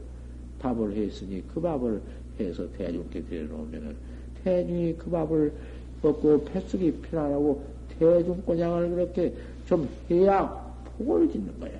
밥을 0.59 0.95
했으니 0.95 1.43
그 1.53 1.61
밥을 1.61 2.01
해서 2.39 2.67
대중께 2.77 3.21
드려놓으면은 3.23 3.95
대중이 4.43 4.95
그 4.97 5.09
밥을 5.09 5.53
먹고 6.01 6.43
뱃속이 6.45 6.91
편안하고 7.03 7.63
대중 7.99 8.41
꼬장을 8.41 8.89
그렇게 8.89 9.33
좀 9.65 9.87
해야 10.09 10.49
복을 10.97 11.29
짓는 11.29 11.59
거야. 11.59 11.79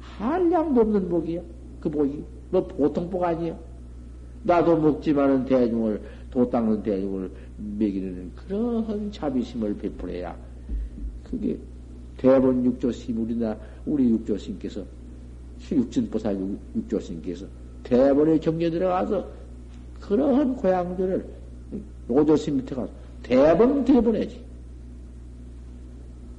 한량도 0.00 0.80
없는 0.80 1.08
복이야. 1.08 1.40
그 1.80 1.88
복이. 1.88 2.24
뭐 2.50 2.66
보통 2.66 3.08
복 3.08 3.22
아니야. 3.22 3.56
나도 4.42 4.76
먹지만은 4.76 5.46
대중을, 5.46 6.00
도 6.30 6.48
닦는 6.50 6.82
대중을 6.82 7.30
먹이는 7.78 8.32
그런 8.34 9.10
자비심을 9.10 9.76
베풀어야 9.78 10.36
그게 11.22 11.58
대본 12.24 12.64
육조심, 12.64 13.20
우리나, 13.20 13.54
우리 13.84 14.08
육조심께서, 14.08 14.82
육진보살 15.70 16.38
육조심께서 16.74 17.46
대본의 17.82 18.40
경계 18.40 18.70
들어가서 18.70 19.28
그러한 20.00 20.56
고향들을 20.56 21.26
오조심 22.08 22.56
밑에 22.56 22.74
가서 22.74 22.90
대본 23.22 23.84
대본해지. 23.84 24.42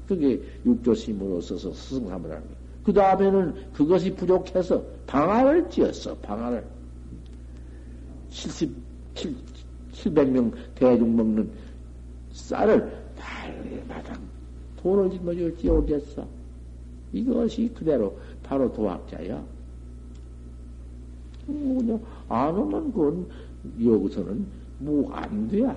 그게 0.08 0.42
육조심으로 0.66 1.42
써서 1.42 1.72
스승함을 1.72 2.32
하는 2.32 2.42
거야. 2.42 2.56
그 2.84 2.92
다음에는 2.92 3.72
그것이 3.74 4.12
부족해서 4.16 4.84
방안을 5.06 5.70
지었어, 5.70 6.16
방안을. 6.18 6.64
77, 8.32 9.36
700명 9.94 10.52
대중 10.74 11.16
먹는 11.16 11.50
쌀을 12.32 12.92
달마당 13.16 14.35
돌을 14.86 15.10
짊어지고 15.10 15.58
찌어올렸어. 15.58 16.28
이것이 17.12 17.72
그대로 17.74 18.16
바로 18.44 18.72
도학자야. 18.72 19.44
그냥 21.48 22.00
안 22.30 22.56
오면 22.56 22.94
그건 22.94 23.26
여기서는 23.84 24.46
뭐 24.78 25.12
안 25.12 25.48
돼야. 25.48 25.76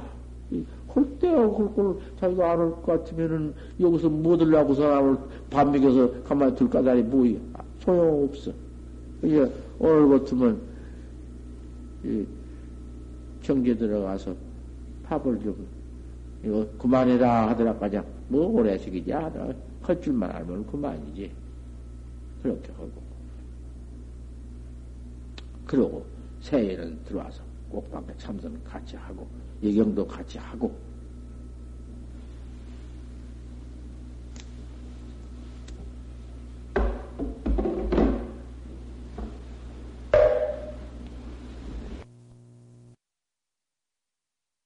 할 0.88 1.18
때야 1.20 1.48
그걸 1.48 1.96
자기가 2.20 2.52
안 2.52 2.60
올 2.60 2.72
것 2.82 2.84
같으면은 2.86 3.54
여기서 3.80 4.10
뭐 4.10 4.36
들라고 4.36 4.74
사람을 4.74 5.16
밥 5.48 5.70
먹여서 5.70 6.22
가만히 6.24 6.54
들까다니 6.56 7.02
뭐야. 7.04 7.36
소용없어. 7.80 8.52
이제 9.22 9.50
오늘 9.78 10.18
같으면 10.18 10.60
경계 13.42 13.74
들어가서 13.74 14.34
밥을 15.04 15.40
좀 15.40 15.56
이거 16.44 16.66
그만해라 16.78 17.48
하더라 17.48 17.74
가장 17.78 18.04
뭐 18.28 18.46
오래식이냐 18.46 19.24
하더라 19.24 19.52
할 19.82 20.00
줄만 20.00 20.30
알면 20.30 20.66
그만이지. 20.66 21.32
그렇게 22.42 22.72
하고. 22.72 22.92
그러고 25.66 26.06
새해는 26.40 27.04
들어와서 27.04 27.42
꼭방에 27.70 28.06
참선 28.16 28.62
같이 28.64 28.96
하고 28.96 29.26
예경도 29.62 30.06
같이 30.06 30.38
하고 30.38 30.74